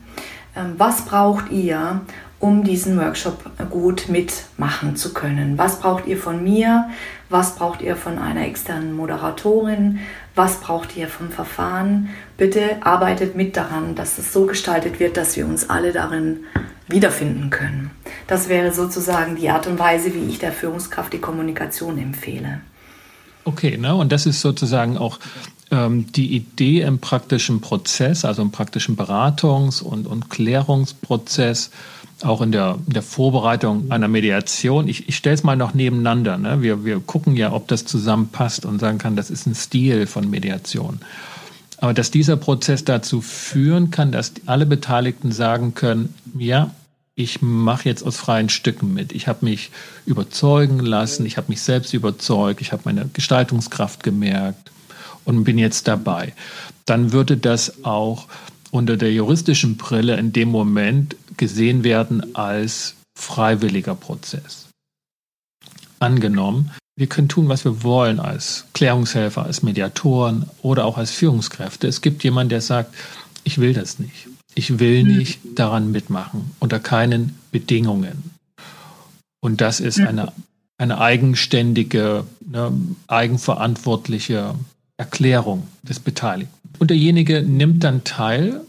Ähm, 0.56 0.73
was 0.78 1.04
braucht 1.04 1.50
ihr, 1.50 2.00
um 2.40 2.64
diesen 2.64 2.99
Workshop 2.99 3.50
gut 3.68 4.09
mitmachen 4.09 4.97
zu 4.97 5.12
können? 5.12 5.59
Was 5.59 5.78
braucht 5.78 6.06
ihr 6.06 6.16
von 6.16 6.42
mir? 6.42 6.88
Was 7.28 7.56
braucht 7.56 7.82
ihr 7.82 7.97
von 7.97 8.18
einer 8.18 8.47
externen 8.47 8.94
Moderatorin? 8.94 10.00
Was 10.34 10.60
braucht 10.60 10.96
ihr 10.96 11.08
vom 11.08 11.30
Verfahren? 11.30 12.08
Bitte 12.38 12.84
arbeitet 12.84 13.36
mit 13.36 13.56
daran, 13.56 13.94
dass 13.94 14.18
es 14.18 14.32
so 14.32 14.46
gestaltet 14.46 14.98
wird, 14.98 15.16
dass 15.16 15.36
wir 15.36 15.46
uns 15.46 15.68
alle 15.68 15.92
darin 15.92 16.40
wiederfinden 16.88 17.50
können. 17.50 17.90
Das 18.26 18.48
wäre 18.48 18.72
sozusagen 18.72 19.36
die 19.36 19.50
Art 19.50 19.66
und 19.66 19.78
Weise, 19.78 20.14
wie 20.14 20.28
ich 20.28 20.38
der 20.38 20.52
Führungskraft 20.52 21.12
die 21.12 21.18
Kommunikation 21.18 21.98
empfehle. 21.98 22.60
Okay, 23.44 23.76
ne? 23.76 23.94
und 23.94 24.12
das 24.12 24.24
ist 24.24 24.40
sozusagen 24.40 24.96
auch 24.96 25.18
ähm, 25.70 26.10
die 26.12 26.34
Idee 26.34 26.82
im 26.82 26.98
praktischen 26.98 27.60
Prozess, 27.60 28.24
also 28.24 28.40
im 28.42 28.52
praktischen 28.52 28.96
Beratungs- 28.96 29.82
und, 29.82 30.06
und 30.06 30.30
Klärungsprozess, 30.30 31.70
auch 32.24 32.40
in 32.40 32.52
der, 32.52 32.78
in 32.86 32.92
der 32.92 33.02
Vorbereitung 33.02 33.90
einer 33.90 34.08
Mediation. 34.08 34.88
Ich, 34.88 35.08
ich 35.08 35.16
stelle 35.16 35.34
es 35.34 35.42
mal 35.42 35.56
noch 35.56 35.74
nebeneinander. 35.74 36.38
Ne? 36.38 36.62
Wir, 36.62 36.84
wir 36.84 37.00
gucken 37.00 37.36
ja, 37.36 37.52
ob 37.52 37.68
das 37.68 37.84
zusammenpasst 37.84 38.64
und 38.64 38.78
sagen 38.78 38.98
kann, 38.98 39.16
das 39.16 39.30
ist 39.30 39.46
ein 39.46 39.54
Stil 39.54 40.06
von 40.06 40.28
Mediation. 40.28 41.00
Aber 41.78 41.94
dass 41.94 42.10
dieser 42.10 42.36
Prozess 42.36 42.84
dazu 42.84 43.20
führen 43.20 43.90
kann, 43.90 44.12
dass 44.12 44.32
alle 44.46 44.66
Beteiligten 44.66 45.32
sagen 45.32 45.74
können, 45.74 46.14
ja, 46.38 46.70
ich 47.14 47.42
mache 47.42 47.88
jetzt 47.88 48.02
aus 48.04 48.16
freien 48.16 48.48
Stücken 48.48 48.94
mit. 48.94 49.12
Ich 49.12 49.28
habe 49.28 49.44
mich 49.44 49.70
überzeugen 50.06 50.78
lassen, 50.80 51.26
ich 51.26 51.36
habe 51.36 51.48
mich 51.48 51.60
selbst 51.60 51.92
überzeugt, 51.92 52.60
ich 52.60 52.72
habe 52.72 52.82
meine 52.84 53.08
Gestaltungskraft 53.12 54.02
gemerkt 54.02 54.70
und 55.24 55.44
bin 55.44 55.58
jetzt 55.58 55.88
dabei. 55.88 56.32
Dann 56.86 57.12
würde 57.12 57.36
das 57.36 57.84
auch 57.84 58.28
unter 58.70 58.96
der 58.96 59.12
juristischen 59.12 59.76
Brille 59.76 60.16
in 60.16 60.32
dem 60.32 60.48
Moment 60.48 61.16
gesehen 61.36 61.84
werden 61.84 62.34
als 62.34 62.94
freiwilliger 63.18 63.94
Prozess. 63.94 64.68
Angenommen, 65.98 66.72
wir 66.96 67.06
können 67.06 67.28
tun, 67.28 67.48
was 67.48 67.64
wir 67.64 67.82
wollen 67.82 68.20
als 68.20 68.66
Klärungshelfer, 68.74 69.44
als 69.44 69.62
Mediatoren 69.62 70.46
oder 70.60 70.84
auch 70.84 70.98
als 70.98 71.10
Führungskräfte. 71.10 71.86
Es 71.86 72.00
gibt 72.00 72.22
jemanden, 72.24 72.50
der 72.50 72.60
sagt, 72.60 72.94
ich 73.44 73.58
will 73.58 73.72
das 73.72 73.98
nicht. 73.98 74.28
Ich 74.54 74.78
will 74.78 75.04
mhm. 75.04 75.16
nicht 75.16 75.40
daran 75.54 75.90
mitmachen, 75.90 76.50
unter 76.58 76.78
keinen 76.78 77.38
Bedingungen. 77.50 78.30
Und 79.40 79.60
das 79.60 79.80
ist 79.80 79.98
mhm. 79.98 80.06
eine, 80.06 80.32
eine 80.76 81.00
eigenständige, 81.00 82.24
ne, 82.46 82.72
eigenverantwortliche 83.06 84.54
Erklärung 84.98 85.66
des 85.82 85.98
Beteiligten. 85.98 86.54
Und 86.78 86.90
derjenige 86.90 87.42
nimmt 87.42 87.82
dann 87.84 88.04
teil, 88.04 88.60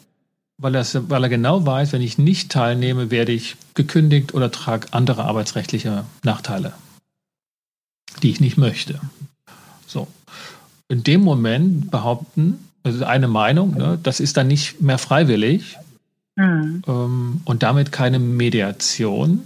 weil, 0.58 0.76
er, 0.76 0.86
weil 1.10 1.24
er 1.24 1.30
genau 1.30 1.66
weiß, 1.66 1.94
wenn 1.94 2.02
ich 2.02 2.18
nicht 2.18 2.52
teilnehme, 2.52 3.12
werde 3.12 3.32
ich 3.32 3.56
gekündigt 3.74 4.34
oder 4.34 4.52
trage 4.52 4.88
andere 4.92 5.26
arbeitsrechtliche 5.26 6.06
Nachteile, 6.24 6.74
die 8.22 8.30
ich 8.30 8.40
nicht 8.40 8.58
möchte. 8.58 9.00
So. 9.88 10.08
In 10.90 11.04
dem 11.04 11.22
Moment 11.22 11.92
behaupten, 11.92 12.70
also 12.84 13.06
eine 13.06 13.28
Meinung, 13.28 13.76
ne, 13.76 14.00
das 14.02 14.20
ist 14.20 14.38
dann 14.38 14.48
nicht 14.48 14.82
mehr 14.82 14.98
freiwillig 14.98 15.78
mhm. 16.36 16.84
ähm, 16.88 17.42
und 17.46 17.64
damit 17.64 17.92
keine 17.92 18.20
Mediation. 18.20 19.42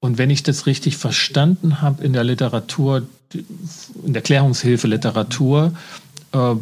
Und 0.00 0.18
wenn 0.18 0.30
ich 0.30 0.42
das 0.42 0.66
richtig 0.66 0.96
verstanden 0.96 1.80
habe 1.82 2.04
in 2.04 2.12
der 2.12 2.24
Literatur, 2.24 3.06
in 3.32 4.12
der 4.12 4.22
Klärungshilfe-Literatur, 4.22 5.72
äh, 6.32 6.54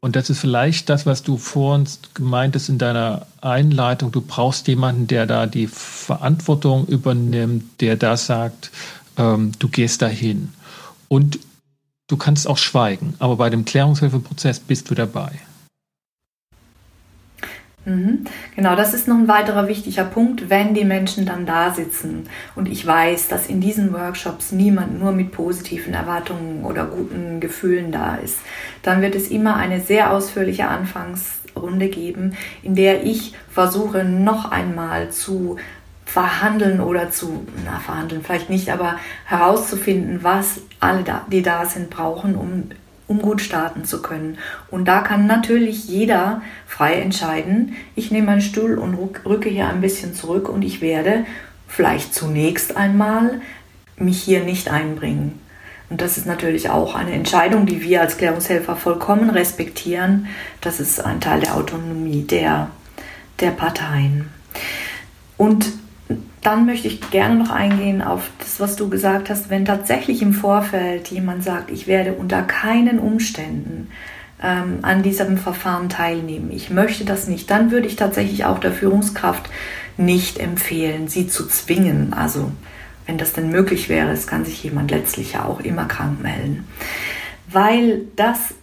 und 0.00 0.14
das 0.14 0.30
ist 0.30 0.38
vielleicht 0.38 0.88
das, 0.88 1.06
was 1.06 1.22
du 1.22 1.36
vor 1.36 1.74
uns 1.74 1.98
gemeint 2.14 2.54
hast 2.54 2.68
in 2.68 2.78
deiner 2.78 3.26
Einleitung. 3.40 4.12
Du 4.12 4.20
brauchst 4.20 4.68
jemanden, 4.68 5.08
der 5.08 5.26
da 5.26 5.46
die 5.46 5.66
Verantwortung 5.66 6.86
übernimmt, 6.86 7.80
der 7.80 7.96
da 7.96 8.16
sagt, 8.16 8.70
ähm, 9.16 9.52
du 9.58 9.68
gehst 9.68 10.00
dahin. 10.02 10.52
Und 11.08 11.40
du 12.06 12.16
kannst 12.16 12.46
auch 12.46 12.58
schweigen, 12.58 13.14
aber 13.18 13.36
bei 13.36 13.50
dem 13.50 13.64
Klärungshilfeprozess 13.64 14.60
bist 14.60 14.88
du 14.88 14.94
dabei. 14.94 15.32
Mhm. 17.84 18.24
Genau, 18.54 18.76
das 18.76 18.94
ist 18.94 19.08
noch 19.08 19.16
ein 19.16 19.26
weiterer 19.26 19.66
wichtiger 19.66 20.04
Punkt, 20.04 20.48
wenn 20.50 20.72
die 20.72 20.84
Menschen 20.84 21.26
dann 21.26 21.46
da 21.46 21.72
sitzen. 21.72 22.28
Und 22.54 22.68
ich 22.68 22.86
weiß, 22.86 23.28
dass 23.28 23.48
in 23.48 23.60
diesen 23.60 23.92
Workshops 23.92 24.52
niemand 24.52 25.00
nur 25.00 25.12
mit 25.12 25.32
positiven 25.32 25.92
Erwartungen 25.92 26.64
oder 26.64 26.84
guten 26.86 27.40
Gefühlen 27.40 27.90
da 27.90 28.16
ist. 28.16 28.38
Dann 28.82 29.02
wird 29.02 29.16
es 29.16 29.28
immer 29.28 29.56
eine 29.56 29.80
sehr 29.80 30.12
ausführliche 30.12 30.68
Anfangsrunde 30.68 31.88
geben, 31.88 32.36
in 32.62 32.76
der 32.76 33.04
ich 33.04 33.34
versuche, 33.50 34.04
noch 34.04 34.52
einmal 34.52 35.10
zu 35.10 35.56
verhandeln 36.04 36.80
oder 36.80 37.10
zu, 37.10 37.46
na, 37.64 37.80
verhandeln 37.80 38.22
vielleicht 38.22 38.50
nicht, 38.50 38.70
aber 38.70 38.96
herauszufinden, 39.24 40.22
was 40.22 40.60
alle, 40.78 41.04
die 41.32 41.42
da 41.42 41.64
sind, 41.64 41.90
brauchen, 41.90 42.36
um 42.36 42.68
um 43.12 43.20
gut 43.20 43.42
starten 43.42 43.84
zu 43.84 44.00
können. 44.00 44.38
Und 44.70 44.86
da 44.86 45.00
kann 45.00 45.26
natürlich 45.26 45.86
jeder 45.86 46.40
frei 46.66 46.94
entscheiden, 46.94 47.76
ich 47.94 48.10
nehme 48.10 48.26
meinen 48.26 48.40
Stuhl 48.40 48.78
und 48.78 48.96
rücke 49.26 49.50
hier 49.50 49.68
ein 49.68 49.82
bisschen 49.82 50.14
zurück 50.14 50.48
und 50.48 50.62
ich 50.62 50.80
werde 50.80 51.26
vielleicht 51.68 52.14
zunächst 52.14 52.76
einmal 52.76 53.40
mich 53.96 54.22
hier 54.22 54.42
nicht 54.44 54.70
einbringen. 54.70 55.38
Und 55.90 56.00
das 56.00 56.16
ist 56.16 56.26
natürlich 56.26 56.70
auch 56.70 56.94
eine 56.94 57.12
Entscheidung, 57.12 57.66
die 57.66 57.82
wir 57.82 58.00
als 58.00 58.16
Klärungshelfer 58.16 58.76
vollkommen 58.76 59.28
respektieren. 59.28 60.26
Das 60.62 60.80
ist 60.80 61.04
ein 61.04 61.20
Teil 61.20 61.40
der 61.40 61.54
Autonomie 61.54 62.22
der, 62.22 62.70
der 63.40 63.50
Parteien. 63.50 64.30
Und 65.36 65.66
dann 66.42 66.66
möchte 66.66 66.88
ich 66.88 67.10
gerne 67.10 67.36
noch 67.36 67.50
eingehen 67.50 68.02
auf 68.02 68.28
das, 68.40 68.58
was 68.58 68.76
du 68.76 68.88
gesagt 68.90 69.30
hast. 69.30 69.48
Wenn 69.48 69.64
tatsächlich 69.64 70.22
im 70.22 70.34
Vorfeld 70.34 71.08
jemand 71.08 71.44
sagt, 71.44 71.70
ich 71.70 71.86
werde 71.86 72.14
unter 72.14 72.42
keinen 72.42 72.98
Umständen 72.98 73.88
ähm, 74.42 74.80
an 74.82 75.04
diesem 75.04 75.38
Verfahren 75.38 75.88
teilnehmen, 75.88 76.50
ich 76.52 76.68
möchte 76.68 77.04
das 77.04 77.28
nicht, 77.28 77.48
dann 77.50 77.70
würde 77.70 77.86
ich 77.86 77.94
tatsächlich 77.94 78.44
auch 78.44 78.58
der 78.58 78.72
Führungskraft 78.72 79.48
nicht 79.96 80.38
empfehlen, 80.38 81.06
sie 81.06 81.28
zu 81.28 81.46
zwingen. 81.46 82.12
Also 82.12 82.50
wenn 83.06 83.18
das 83.18 83.32
denn 83.32 83.50
möglich 83.50 83.88
wäre, 83.88 84.10
es 84.10 84.26
kann 84.26 84.44
sich 84.44 84.64
jemand 84.64 84.90
letztlich 84.90 85.34
ja 85.34 85.44
auch 85.44 85.60
immer 85.60 85.84
krank 85.84 86.20
melden. 86.20 86.66
Weil 87.48 88.02
das 88.16 88.54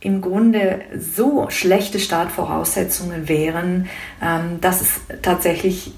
im 0.00 0.20
Grunde 0.20 0.80
so 0.98 1.48
schlechte 1.48 2.00
Startvoraussetzungen 2.00 3.28
wären, 3.28 3.88
ähm, 4.20 4.60
dass 4.60 4.80
es 4.80 5.00
tatsächlich 5.22 5.92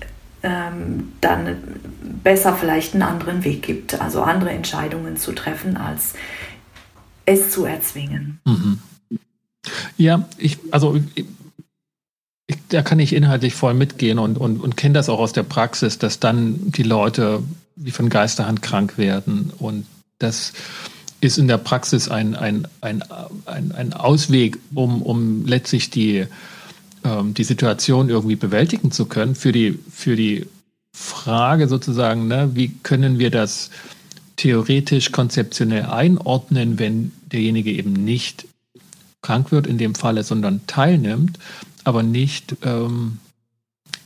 ähm, 0.45 1.13
dann 1.21 1.57
besser 2.23 2.55
vielleicht 2.55 2.93
einen 2.93 3.03
anderen 3.03 3.45
Weg 3.45 3.63
gibt, 3.63 4.01
also 4.01 4.23
andere 4.23 4.51
Entscheidungen 4.51 5.17
zu 5.17 5.33
treffen, 5.33 5.77
als 5.77 6.13
es 7.25 7.51
zu 7.51 7.65
erzwingen. 7.65 8.41
Mhm. 8.45 8.79
Ja, 9.97 10.29
ich, 10.37 10.59
also 10.71 11.01
ich, 11.15 11.25
ich, 12.47 12.57
da 12.69 12.83
kann 12.83 12.99
ich 12.99 13.15
inhaltlich 13.15 13.55
voll 13.55 13.73
mitgehen 13.73 14.19
und, 14.19 14.37
und, 14.37 14.61
und 14.61 14.77
kenne 14.77 14.95
das 14.95 15.09
auch 15.09 15.19
aus 15.19 15.33
der 15.33 15.43
Praxis, 15.43 15.99
dass 15.99 16.21
dann 16.21 16.71
die 16.73 16.83
Leute 16.83 17.43
wie 17.77 17.91
von 17.91 18.11
Geisterhand 18.11 18.61
krank 18.61 18.99
werden 18.99 19.51
und 19.59 19.87
das 20.19 20.53
ist 21.21 21.39
in 21.39 21.49
der 21.49 21.59
Praxis 21.59 22.11
ein, 22.11 22.35
ein, 22.35 22.69
ein, 22.83 23.03
ein, 23.47 23.73
ein 23.73 23.93
Ausweg, 23.95 24.59
um, 24.75 25.01
um 25.01 25.47
letztlich 25.47 25.89
die, 25.89 26.27
ähm, 27.05 27.35
die 27.35 27.45
Situation 27.45 28.09
irgendwie 28.09 28.37
bewältigen 28.37 28.91
zu 28.91 29.07
können, 29.07 29.35
für 29.35 29.53
die, 29.53 29.79
für 29.91 30.17
die 30.17 30.47
Frage 30.93 31.69
sozusagen, 31.69 32.29
ne, 32.29 32.51
wie 32.55 32.69
können 32.83 33.19
wir 33.19 33.31
das 33.31 33.71
theoretisch, 34.37 35.13
konzeptionell 35.13 35.85
einordnen, 35.87 36.79
wenn 36.79 37.13
derjenige 37.31 37.73
eben 37.73 37.93
nicht 37.93 38.47
krank 39.23 39.53
wird 39.53 39.67
in 39.67 39.79
dem 39.79 39.95
Falle, 39.95 40.23
sondern 40.23 40.67
teilnimmt, 40.67 41.39
aber 41.85 42.03
nicht 42.03 42.57
ähm, 42.63 43.19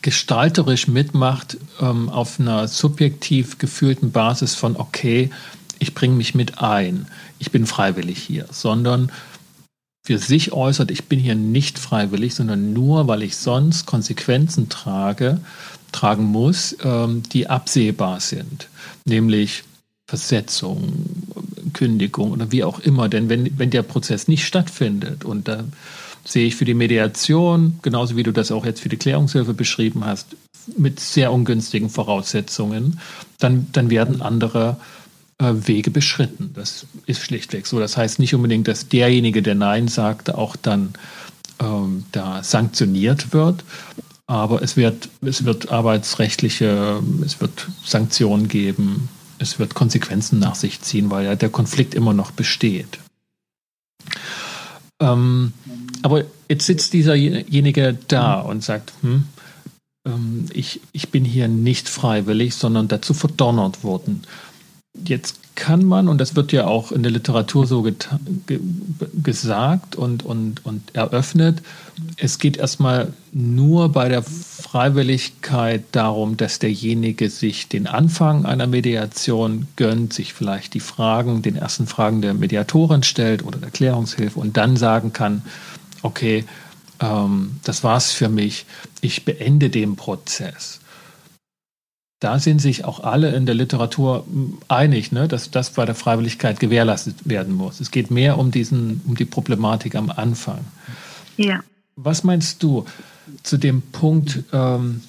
gestalterisch 0.03 0.89
mitmacht 0.89 1.57
ähm, 1.81 2.09
auf 2.09 2.39
einer 2.39 2.69
subjektiv 2.69 3.59
gefühlten 3.59 4.13
Basis 4.13 4.55
von, 4.55 4.77
okay, 4.77 5.31
ich 5.79 5.95
bringe 5.95 6.15
mich 6.15 6.35
mit 6.35 6.59
ein, 6.61 7.07
ich 7.39 7.51
bin 7.51 7.67
freiwillig 7.67 8.19
hier, 8.19 8.47
sondern 8.51 9.13
für 10.09 10.17
sich 10.17 10.53
äußert, 10.53 10.91
ich 10.91 11.05
bin 11.05 11.19
hier 11.19 11.35
nicht 11.35 11.79
freiwillig, 11.79 12.35
sondern 12.35 12.73
nur, 12.73 13.09
weil 13.09 13.23
ich 13.23 13.37
sonst 13.37 13.85
Konsequenzen 13.85 14.71
trage, 14.71 15.39
tragen 15.93 16.25
muss, 16.25 16.75
ähm, 16.83 17.25
die 17.31 17.51
absehbar 17.51 18.19
sind, 18.21 18.71
nämlich 19.05 19.65
Versetzung, 20.09 20.95
Kündigung 21.75 22.31
oder 22.31 22.51
wie 22.51 22.65
auch 22.65 22.79
immer. 22.79 23.11
Denn 23.11 23.29
wenn, 23.29 23.59
wenn 23.59 23.69
der 23.69 23.83
Prozess 23.83 24.29
nicht 24.29 24.47
stattfindet 24.47 25.27
und 25.27 25.47
da 25.47 25.65
sehe 26.25 26.47
ich 26.47 26.57
für 26.57 26.65
die 26.65 26.73
Mediation, 26.73 27.79
genauso 27.83 28.17
wie 28.17 28.23
du 28.23 28.33
das 28.33 28.51
auch 28.51 28.65
jetzt 28.65 28.81
für 28.81 28.89
die 28.89 28.97
Klärungshilfe 28.97 29.53
beschrieben 29.53 30.07
hast, 30.07 30.29
mit 30.79 31.01
sehr 31.01 31.35
ungünstigen 31.35 31.91
Voraussetzungen, 31.91 32.99
dann, 33.39 33.67
dann 33.73 33.91
werden 33.91 34.23
andere 34.23 34.79
äh, 34.79 34.98
Wege 35.41 35.91
beschritten. 35.91 36.51
Das 36.55 36.87
ist 37.07 37.23
schlichtweg 37.23 37.67
so. 37.67 37.79
Das 37.79 37.97
heißt 37.97 38.19
nicht 38.19 38.35
unbedingt, 38.35 38.67
dass 38.67 38.89
derjenige, 38.89 39.43
der 39.43 39.55
Nein 39.55 39.89
sagte, 39.89 40.37
auch 40.37 40.57
dann 40.57 40.95
ähm, 41.61 42.05
da 42.13 42.43
sanktioniert 42.43 43.33
wird, 43.33 43.65
aber 44.27 44.63
es 44.63 44.77
wird, 44.77 45.09
es 45.23 45.45
wird 45.45 45.71
arbeitsrechtliche, 45.71 47.03
es 47.25 47.41
wird 47.41 47.69
Sanktionen 47.85 48.49
geben, 48.49 49.09
es 49.39 49.59
wird 49.59 49.75
Konsequenzen 49.75 50.39
nach 50.39 50.55
sich 50.55 50.81
ziehen, 50.83 51.11
weil 51.11 51.25
ja 51.25 51.37
der 51.37 51.51
Konflikt 51.51 51.95
immer 51.95 52.13
noch 52.13 52.33
besteht. 52.33 52.99
Ähm, 55.01 55.53
aber 56.03 56.25
jetzt 56.49 56.67
sitzt 56.67 56.93
dieserjenige 56.93 57.97
da 58.09 58.41
und 58.41 58.65
sagt, 58.65 58.93
hm, 59.03 59.25
ähm, 60.05 60.47
ich, 60.53 60.81
ich 60.93 61.11
bin 61.11 61.25
hier 61.25 61.49
nicht 61.49 61.89
freiwillig, 61.89 62.55
sondern 62.55 62.89
dazu 62.89 63.15
verdonnert 63.15 63.85
worden. 63.85 64.23
Jetzt 65.05 65.37
kann 65.59 65.85
man, 65.85 66.07
und 66.07 66.19
das 66.19 66.37
wird 66.37 66.53
ja 66.53 66.67
auch 66.67 66.93
in 66.93 67.03
der 67.03 67.11
Literatur 67.11 67.67
so 67.67 67.83
ge 67.83 67.95
gesagt 69.23 69.97
und, 69.97 70.25
und, 70.25 70.65
und 70.65 70.95
eröffnet, 70.95 71.63
es 72.17 72.39
geht 72.39 72.57
erstmal 72.57 73.13
nur 73.33 73.91
bei 73.91 74.09
der 74.09 74.23
Freiwilligkeit 74.23 75.83
darum, 75.91 76.37
dass 76.37 76.61
derjenige 76.61 77.29
sich 77.29 77.69
den 77.69 77.89
Anfang 77.89 78.47
einer 78.47 78.69
Mediation 78.69 79.67
gönnt, 79.75 80.13
sich 80.13 80.33
vielleicht 80.33 80.75
die 80.75 80.81
Fragen, 80.81 81.43
den 81.43 81.57
ersten 81.57 81.89
Fragen 81.89 82.23
der 82.23 82.35
Mediatorin 82.35 83.03
stellt 83.03 83.45
oder 83.45 83.59
der 83.59 83.71
Klärungshilfe 83.71 84.39
und 84.39 84.57
dann 84.57 84.77
sagen 84.77 85.13
kann, 85.13 85.43
okay, 86.03 86.45
ähm, 87.01 87.59
das 87.65 87.83
war's 87.83 88.13
für 88.13 88.29
mich, 88.29 88.65
ich 89.01 89.25
beende 89.25 89.71
den 89.71 89.97
Prozess 89.97 90.79
da 92.21 92.39
sind 92.39 92.61
sich 92.61 92.85
auch 92.85 93.01
alle 93.01 93.35
in 93.35 93.47
der 93.47 93.55
Literatur 93.55 94.25
hm, 94.27 94.59
einig, 94.69 95.13
ne, 95.13 95.29
dass 95.29 95.51
das 95.51 95.71
bei 95.71 95.85
der 95.85 95.95
Freiwilligkeit 95.95 96.61
gewährleistet 96.61 97.29
werden 97.29 97.55
muss. 97.55 97.81
Es 97.81 97.91
geht 97.91 98.11
mehr 98.11 98.39
um 98.39 98.51
diesen, 98.51 99.01
um 99.07 99.17
die 99.17 99.25
Problematik 99.25 99.95
am 99.95 100.11
Anfang. 100.11 100.65
Ja. 101.37 101.61
Was 101.97 102.25
meinst 102.25 102.63
du 102.63 102.85
zu 103.43 103.57
dem 103.57 103.83
Punkt, 103.83 104.45
ähm, 104.53 105.03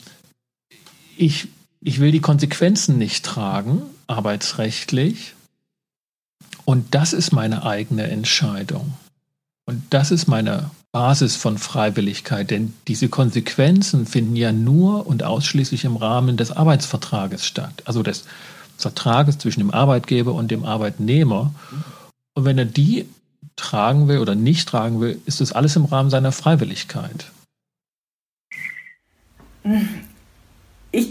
ich, 1.17 1.47
ich 1.81 1.99
will 1.99 2.11
die 2.11 2.21
Konsequenzen 2.21 2.97
nicht 2.97 3.25
tragen, 3.25 3.81
arbeitsrechtlich, 4.07 5.33
und 6.65 6.93
das 6.93 7.13
ist 7.13 7.31
meine 7.31 7.65
eigene 7.65 8.03
Entscheidung. 8.03 8.93
Und 9.65 9.81
das 9.89 10.11
ist 10.11 10.27
meine 10.27 10.69
Basis 10.91 11.35
von 11.35 11.57
Freiwilligkeit, 11.57 12.49
denn 12.49 12.73
diese 12.87 13.09
Konsequenzen 13.09 14.05
finden 14.05 14.35
ja 14.35 14.51
nur 14.51 15.05
und 15.05 15.23
ausschließlich 15.23 15.85
im 15.85 15.95
Rahmen 15.95 16.35
des 16.35 16.51
Arbeitsvertrages 16.51 17.45
statt, 17.45 17.83
also 17.85 18.01
des 18.01 18.25
Vertrages 18.77 19.37
zwischen 19.37 19.59
dem 19.59 19.71
Arbeitgeber 19.71 20.33
und 20.33 20.49
dem 20.49 20.65
Arbeitnehmer. 20.65 21.53
Und 22.33 22.45
wenn 22.45 22.57
er 22.57 22.65
die 22.65 23.05
tragen 23.55 24.07
will 24.07 24.19
oder 24.19 24.35
nicht 24.35 24.67
tragen 24.67 24.99
will, 24.99 25.19
ist 25.25 25.41
das 25.41 25.51
alles 25.51 25.75
im 25.75 25.85
Rahmen 25.85 26.09
seiner 26.09 26.31
Freiwilligkeit. 26.31 27.31
Ich, 30.91 31.09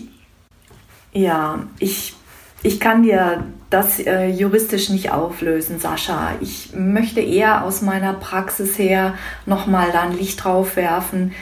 ja, 1.12 1.66
ich 1.78 2.14
ich 2.62 2.80
kann 2.80 3.02
dir 3.02 3.44
das 3.70 3.98
äh, 4.00 4.28
juristisch 4.28 4.88
nicht 4.88 5.10
auflösen, 5.10 5.78
Sascha. 5.78 6.32
Ich 6.40 6.70
möchte 6.74 7.20
eher 7.20 7.64
aus 7.64 7.82
meiner 7.82 8.14
Praxis 8.14 8.78
her 8.78 9.14
nochmal 9.46 9.90
da 9.92 10.02
ein 10.02 10.16
Licht 10.16 10.42
drauf 10.42 10.76
werfen. 10.76 11.32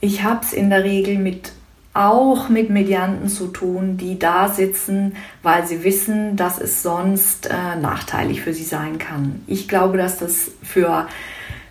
Ich 0.00 0.22
habe 0.22 0.40
es 0.44 0.52
in 0.52 0.70
der 0.70 0.84
Regel 0.84 1.18
mit 1.18 1.52
auch 1.92 2.48
mit 2.48 2.70
Medianten 2.70 3.28
zu 3.28 3.48
tun, 3.48 3.96
die 3.96 4.18
da 4.18 4.48
sitzen, 4.48 5.16
weil 5.42 5.66
sie 5.66 5.82
wissen, 5.82 6.36
dass 6.36 6.60
es 6.60 6.82
sonst 6.82 7.46
äh, 7.46 7.76
nachteilig 7.80 8.42
für 8.42 8.54
sie 8.54 8.64
sein 8.64 8.98
kann. 8.98 9.42
Ich 9.48 9.66
glaube, 9.66 9.98
dass 9.98 10.18
das 10.18 10.52
für 10.62 11.08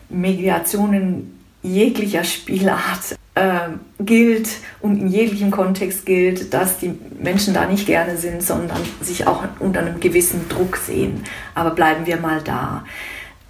Mediationen 0.09 1.39
jeglicher 1.61 2.23
Spielart 2.25 3.18
äh, 3.35 3.69
gilt 3.99 4.49
und 4.81 4.99
in 4.99 5.07
jeglichem 5.07 5.51
Kontext 5.51 6.05
gilt, 6.05 6.53
dass 6.53 6.79
die 6.79 6.93
Menschen 7.21 7.53
da 7.53 7.65
nicht 7.65 7.85
gerne 7.85 8.17
sind, 8.17 8.43
sondern 8.43 8.79
sich 9.01 9.27
auch 9.27 9.43
unter 9.59 9.81
einem 9.81 9.99
gewissen 9.99 10.47
Druck 10.49 10.77
sehen. 10.77 11.23
Aber 11.55 11.71
bleiben 11.71 12.05
wir 12.05 12.17
mal 12.17 12.41
da. 12.43 12.83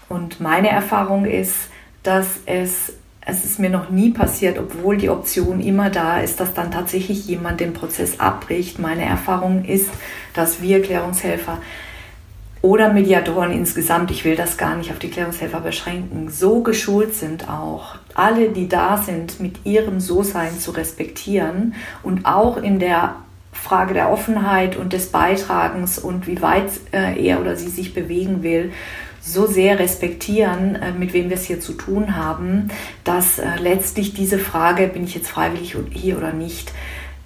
Und 0.10 0.42
meine 0.42 0.70
Erfahrung 0.70 1.26
ist, 1.26 1.56
dass 2.04 2.28
es, 2.46 2.94
es 3.22 3.46
ist 3.46 3.60
mir 3.60 3.70
noch 3.70 3.89
nie 3.89 4.12
passiert, 4.12 4.58
obwohl 4.58 4.98
die 4.98 5.10
Option 5.10 5.62
immer 5.62 5.89
da 5.89 6.20
ist, 6.20 6.39
dass 6.39 6.54
dann 6.54 6.72
tatsächlich 6.72 7.28
jemand 7.28 7.60
den 7.60 7.74
Prozess 7.74 8.20
abbricht. 8.20 8.80
Meine 8.80 9.06
Erfahrung 9.06 9.65
ist, 9.65 9.89
dass 10.34 10.62
wir 10.62 10.82
Klärungshelfer 10.82 11.60
oder 12.62 12.92
Mediatoren 12.92 13.52
insgesamt, 13.52 14.12
ich 14.12 14.26
will 14.26 14.36
das 14.36 14.58
gar 14.58 14.76
nicht 14.76 14.92
auf 14.92 15.00
die 15.00 15.10
Klärungshelfer 15.10 15.62
beschränken, 15.62 16.30
so 16.30 16.62
geschult 16.62 17.13
sind 17.13 17.48
auch, 17.48 17.98
alle, 18.19 18.49
die 18.49 18.67
da 18.67 18.97
sind, 18.97 19.39
mit 19.39 19.65
ihrem 19.65 19.99
So-Sein 19.99 20.60
zu 20.60 20.71
respektieren 20.71 21.73
und 22.03 22.25
auch 22.25 22.58
in 22.58 22.79
der 22.79 23.15
Frage 23.51 23.93
der 23.93 24.12
Offenheit 24.12 24.77
und 24.77 24.93
des 24.93 25.08
Beitragens 25.08 25.97
und 25.97 26.27
wie 26.27 26.41
weit 26.41 26.69
äh, 26.91 27.19
er 27.27 27.41
oder 27.41 27.55
sie 27.55 27.69
sich 27.69 27.93
bewegen 27.93 28.43
will, 28.43 28.71
so 29.21 29.47
sehr 29.47 29.79
respektieren, 29.79 30.75
äh, 30.75 30.91
mit 30.91 31.13
wem 31.13 31.29
wir 31.29 31.36
es 31.38 31.45
hier 31.45 31.60
zu 31.60 31.73
tun 31.73 32.15
haben, 32.15 32.69
dass 33.03 33.39
äh, 33.39 33.45
letztlich 33.60 34.13
diese 34.13 34.39
Frage, 34.39 34.88
bin 34.88 35.03
ich 35.03 35.15
jetzt 35.15 35.29
freiwillig 35.29 35.75
hier 35.91 36.17
oder 36.17 36.32
nicht, 36.32 36.71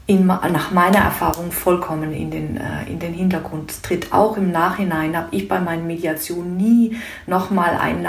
in, 0.06 0.28
nach 0.28 0.72
meiner 0.72 0.98
Erfahrung 0.98 1.52
vollkommen 1.52 2.14
in 2.14 2.30
den, 2.30 2.58
äh, 2.58 2.90
in 2.90 3.00
den 3.00 3.14
Hintergrund 3.14 3.84
tritt. 3.84 4.12
Auch 4.12 4.36
im 4.38 4.52
Nachhinein 4.52 5.16
habe 5.16 5.30
ich 5.32 5.48
bei 5.48 5.60
meinen 5.60 5.88
Mediationen 5.88 6.58
nie 6.58 6.98
nochmal 7.26 7.78
ein 7.80 8.02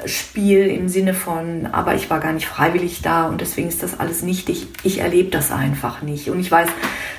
Nachspiel 0.00 0.66
im 0.66 0.88
Sinne 0.88 1.14
von, 1.14 1.66
aber 1.66 1.94
ich 1.94 2.10
war 2.10 2.20
gar 2.20 2.32
nicht 2.32 2.46
freiwillig 2.46 3.02
da 3.02 3.26
und 3.26 3.40
deswegen 3.40 3.68
ist 3.68 3.82
das 3.82 3.98
alles 3.98 4.22
nichtig. 4.22 4.66
Ich 4.82 4.98
erlebe 4.98 5.30
das 5.30 5.50
einfach 5.50 6.02
nicht. 6.02 6.30
Und 6.30 6.40
ich 6.40 6.50
weiß, 6.50 6.68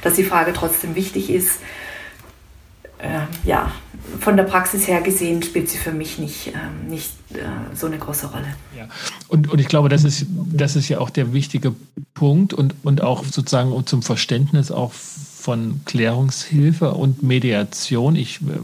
dass 0.01 0.15
die 0.15 0.23
Frage 0.23 0.53
trotzdem 0.53 0.95
wichtig 0.95 1.29
ist. 1.29 1.59
Äh, 2.99 3.19
ja, 3.47 3.71
von 4.19 4.37
der 4.37 4.43
Praxis 4.43 4.87
her 4.87 5.01
gesehen 5.01 5.43
spielt 5.43 5.69
sie 5.69 5.77
für 5.77 5.91
mich 5.91 6.17
nicht, 6.17 6.47
äh, 6.47 6.89
nicht 6.89 7.11
äh, 7.33 7.75
so 7.75 7.85
eine 7.85 7.99
große 7.99 8.27
Rolle. 8.27 8.55
Ja. 8.75 8.87
Und, 9.27 9.51
und 9.51 9.59
ich 9.59 9.67
glaube, 9.67 9.87
das 9.89 10.03
ist, 10.03 10.25
das 10.29 10.75
ist 10.75 10.89
ja 10.89 10.99
auch 10.99 11.11
der 11.11 11.31
wichtige 11.31 11.75
Punkt 12.15 12.53
und, 12.53 12.73
und 12.83 13.03
auch 13.03 13.23
sozusagen 13.23 13.85
zum 13.85 14.01
Verständnis 14.01 14.71
auch 14.71 14.93
von 14.93 15.81
Klärungshilfe 15.85 16.93
und 16.93 17.21
Mediation. 17.21 18.15
Ich 18.15 18.41
äh, 18.41 18.59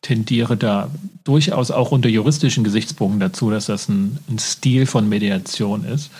tendiere 0.00 0.56
da 0.56 0.90
durchaus 1.24 1.70
auch 1.70 1.92
unter 1.92 2.08
juristischen 2.08 2.64
Gesichtspunkten 2.64 3.20
dazu, 3.20 3.50
dass 3.50 3.66
das 3.66 3.88
ein, 3.88 4.18
ein 4.28 4.38
Stil 4.38 4.86
von 4.86 5.08
Mediation 5.08 5.84
ist. 5.84 6.10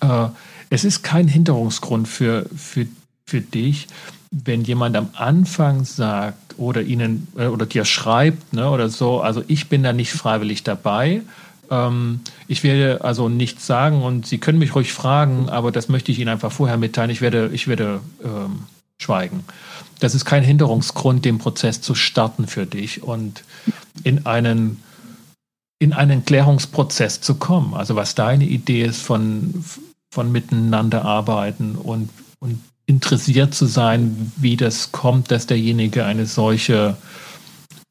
Äh, 0.00 0.28
es 0.70 0.84
ist 0.84 1.02
kein 1.02 1.28
Hinderungsgrund 1.28 2.08
für, 2.08 2.46
für, 2.56 2.86
für 3.24 3.40
dich, 3.40 3.86
wenn 4.30 4.62
jemand 4.62 4.96
am 4.96 5.10
Anfang 5.14 5.84
sagt 5.84 6.58
oder 6.58 6.82
ihnen 6.82 7.28
äh, 7.36 7.46
oder 7.46 7.66
dir 7.66 7.84
schreibt 7.84 8.52
ne, 8.52 8.68
oder 8.70 8.88
so, 8.88 9.20
also 9.20 9.42
ich 9.46 9.68
bin 9.68 9.82
da 9.82 9.92
nicht 9.92 10.12
freiwillig 10.12 10.62
dabei. 10.62 11.22
Ähm, 11.70 12.20
ich 12.48 12.62
werde 12.62 13.04
also 13.04 13.28
nichts 13.28 13.66
sagen 13.66 14.02
und 14.02 14.26
Sie 14.26 14.38
können 14.38 14.58
mich 14.58 14.74
ruhig 14.74 14.92
fragen, 14.92 15.48
aber 15.48 15.72
das 15.72 15.88
möchte 15.88 16.12
ich 16.12 16.18
Ihnen 16.18 16.28
einfach 16.28 16.52
vorher 16.52 16.76
mitteilen. 16.76 17.10
Ich 17.10 17.20
werde, 17.20 17.50
ich 17.52 17.68
werde 17.68 18.00
ähm, 18.24 18.64
schweigen. 18.98 19.44
Das 20.00 20.14
ist 20.14 20.24
kein 20.24 20.42
Hinderungsgrund, 20.42 21.24
den 21.24 21.38
Prozess 21.38 21.80
zu 21.80 21.94
starten 21.94 22.46
für 22.46 22.66
dich 22.66 23.02
und 23.02 23.44
in 24.04 24.26
einen 24.26 24.82
in 25.78 25.92
einen 25.92 26.24
Klärungsprozess 26.24 27.20
zu 27.20 27.34
kommen. 27.34 27.74
Also 27.74 27.96
was 27.96 28.14
deine 28.14 28.44
Idee 28.44 28.82
ist 28.82 29.02
von, 29.02 29.64
von 30.10 30.32
miteinander 30.32 31.04
arbeiten 31.04 31.74
und, 31.74 32.08
und 32.40 32.60
interessiert 32.86 33.54
zu 33.54 33.66
sein, 33.66 34.32
wie 34.36 34.56
das 34.56 34.92
kommt, 34.92 35.30
dass 35.30 35.46
derjenige 35.46 36.04
eine 36.04 36.26
solche 36.26 36.96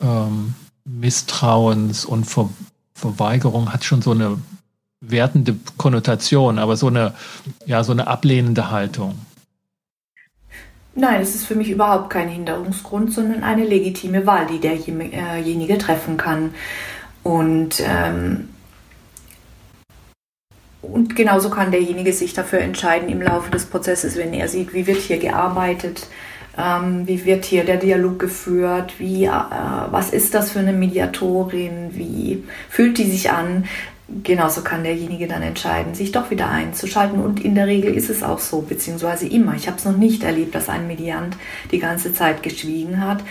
ähm, 0.01 0.55
Misstrauens- 0.85 2.05
und 2.05 2.25
Ver 2.25 2.49
Verweigerung 2.97 3.73
hat 3.73 3.83
schon 3.83 4.01
so 4.01 4.11
eine 4.11 4.37
wertende 5.01 5.57
Konnotation, 5.75 6.57
aber 6.57 6.77
so 6.77 6.87
eine, 6.87 7.13
ja, 7.65 7.83
so 7.83 7.91
eine 7.91 8.07
ablehnende 8.07 8.71
Haltung. 8.71 9.19
Nein, 10.95 11.21
es 11.21 11.35
ist 11.35 11.45
für 11.45 11.55
mich 11.55 11.69
überhaupt 11.69 12.09
kein 12.09 12.29
Hinderungsgrund, 12.29 13.13
sondern 13.13 13.43
eine 13.43 13.65
legitime 13.65 14.25
Wahl, 14.25 14.47
die 14.47 14.59
derjenige 14.59 15.77
treffen 15.77 16.15
kann. 16.15 16.53
Und 17.21 17.83
ähm, 17.85 18.49
und 20.81 21.15
genauso 21.15 21.49
kann 21.49 21.71
derjenige 21.71 22.13
sich 22.13 22.33
dafür 22.33 22.59
entscheiden 22.59 23.09
im 23.09 23.21
Laufe 23.21 23.51
des 23.51 23.65
Prozesses, 23.65 24.15
wenn 24.15 24.33
er 24.33 24.47
sieht, 24.47 24.73
wie 24.73 24.87
wird 24.87 24.99
hier 24.99 25.17
gearbeitet, 25.17 26.07
ähm, 26.57 27.07
wie 27.07 27.25
wird 27.25 27.43
hier 27.43 27.65
der 27.65 27.77
Dialog 27.77 28.19
geführt, 28.19 28.93
wie, 28.99 29.25
äh, 29.25 29.31
was 29.91 30.11
ist 30.11 30.33
das 30.33 30.51
für 30.51 30.59
eine 30.59 30.73
Mediatorin, 30.73 31.89
wie 31.93 32.43
fühlt 32.69 32.97
die 32.97 33.09
sich 33.09 33.31
an. 33.31 33.65
Genauso 34.23 34.61
kann 34.61 34.83
derjenige 34.83 35.27
dann 35.27 35.41
entscheiden, 35.41 35.95
sich 35.95 36.11
doch 36.11 36.29
wieder 36.29 36.49
einzuschalten. 36.49 37.19
Und 37.19 37.43
in 37.43 37.55
der 37.55 37.65
Regel 37.65 37.93
ist 37.93 38.09
es 38.09 38.21
auch 38.21 38.39
so, 38.39 38.61
beziehungsweise 38.61 39.27
immer. 39.27 39.55
Ich 39.55 39.67
habe 39.67 39.77
es 39.77 39.85
noch 39.85 39.97
nicht 39.97 40.23
erlebt, 40.23 40.53
dass 40.53 40.69
ein 40.69 40.85
Mediant 40.85 41.35
die 41.71 41.79
ganze 41.79 42.13
Zeit 42.13 42.43
geschwiegen 42.43 43.03
hat. 43.03 43.23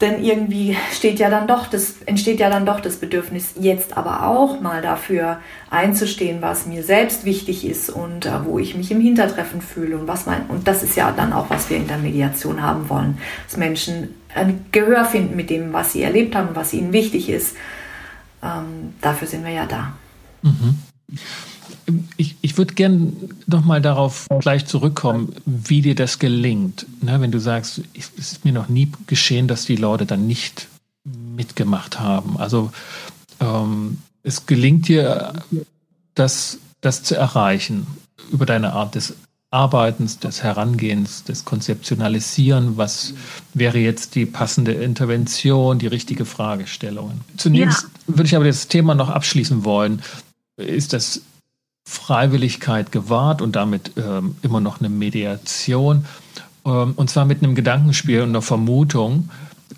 Denn 0.00 0.24
irgendwie 0.24 0.76
steht 0.92 1.18
ja 1.18 1.28
dann 1.28 1.46
doch 1.46 1.66
das, 1.66 1.96
entsteht 2.06 2.40
ja 2.40 2.48
dann 2.48 2.64
doch 2.64 2.80
das 2.80 2.96
Bedürfnis, 2.96 3.52
jetzt 3.60 3.98
aber 3.98 4.26
auch 4.26 4.58
mal 4.60 4.80
dafür 4.80 5.40
einzustehen, 5.68 6.40
was 6.40 6.64
mir 6.64 6.82
selbst 6.82 7.26
wichtig 7.26 7.66
ist 7.68 7.90
und 7.90 8.24
äh, 8.24 8.44
wo 8.44 8.58
ich 8.58 8.74
mich 8.74 8.90
im 8.90 9.00
Hintertreffen 9.00 9.60
fühle 9.60 9.98
und 9.98 10.08
was 10.08 10.24
mein, 10.24 10.46
und 10.48 10.66
das 10.66 10.82
ist 10.82 10.96
ja 10.96 11.12
dann 11.14 11.34
auch, 11.34 11.50
was 11.50 11.68
wir 11.68 11.76
in 11.76 11.86
der 11.86 11.98
Mediation 11.98 12.62
haben 12.62 12.88
wollen, 12.88 13.18
dass 13.46 13.58
Menschen 13.58 14.14
ein 14.34 14.64
Gehör 14.72 15.04
finden 15.04 15.36
mit 15.36 15.50
dem, 15.50 15.74
was 15.74 15.92
sie 15.92 16.02
erlebt 16.02 16.34
haben, 16.34 16.50
was 16.54 16.72
ihnen 16.72 16.94
wichtig 16.94 17.28
ist. 17.28 17.54
Ähm, 18.42 18.94
dafür 19.00 19.28
sind 19.28 19.44
wir 19.44 19.52
ja 19.52 19.66
da. 19.66 19.92
Mhm. 20.42 20.78
Ich, 22.16 22.36
ich 22.40 22.56
würde 22.56 22.74
gerne 22.74 23.12
nochmal 23.46 23.82
darauf 23.82 24.26
gleich 24.40 24.66
zurückkommen, 24.66 25.34
wie 25.44 25.82
dir 25.82 25.94
das 25.94 26.18
gelingt. 26.18 26.86
Ne, 27.02 27.20
wenn 27.20 27.32
du 27.32 27.40
sagst, 27.40 27.82
es 27.94 28.10
ist 28.16 28.44
mir 28.44 28.52
noch 28.52 28.68
nie 28.68 28.90
geschehen, 29.06 29.48
dass 29.48 29.64
die 29.64 29.76
Leute 29.76 30.06
dann 30.06 30.26
nicht 30.26 30.68
mitgemacht 31.04 31.98
haben. 31.98 32.36
Also 32.38 32.70
ähm, 33.40 33.98
es 34.22 34.46
gelingt 34.46 34.88
dir, 34.88 35.32
das, 36.14 36.58
das 36.80 37.02
zu 37.02 37.16
erreichen 37.16 37.86
über 38.30 38.46
deine 38.46 38.72
Art 38.72 38.94
des 38.94 39.14
Arbeitens, 39.50 40.18
des 40.18 40.42
Herangehens, 40.42 41.24
des 41.24 41.44
Konzeptionalisieren. 41.44 42.76
Was 42.76 43.14
wäre 43.52 43.78
jetzt 43.78 44.14
die 44.14 44.26
passende 44.26 44.72
Intervention, 44.72 45.78
die 45.78 45.88
richtige 45.88 46.24
Fragestellung? 46.24 47.20
Zunächst 47.36 47.82
ja. 47.82 47.88
würde 48.06 48.24
ich 48.24 48.36
aber 48.36 48.44
das 48.44 48.68
Thema 48.68 48.94
noch 48.94 49.08
abschließen 49.08 49.64
wollen. 49.64 50.02
Ist 50.56 50.92
das 50.92 51.22
Freiwilligkeit 51.88 52.92
gewahrt 52.92 53.42
und 53.42 53.56
damit 53.56 53.92
ähm, 53.96 54.36
immer 54.42 54.60
noch 54.60 54.78
eine 54.78 54.88
Mediation. 54.88 56.04
Ähm, 56.64 56.92
und 56.94 57.10
zwar 57.10 57.24
mit 57.24 57.42
einem 57.42 57.56
Gedankenspiel 57.56 58.22
und 58.22 58.28
einer 58.28 58.42
Vermutung. 58.42 59.30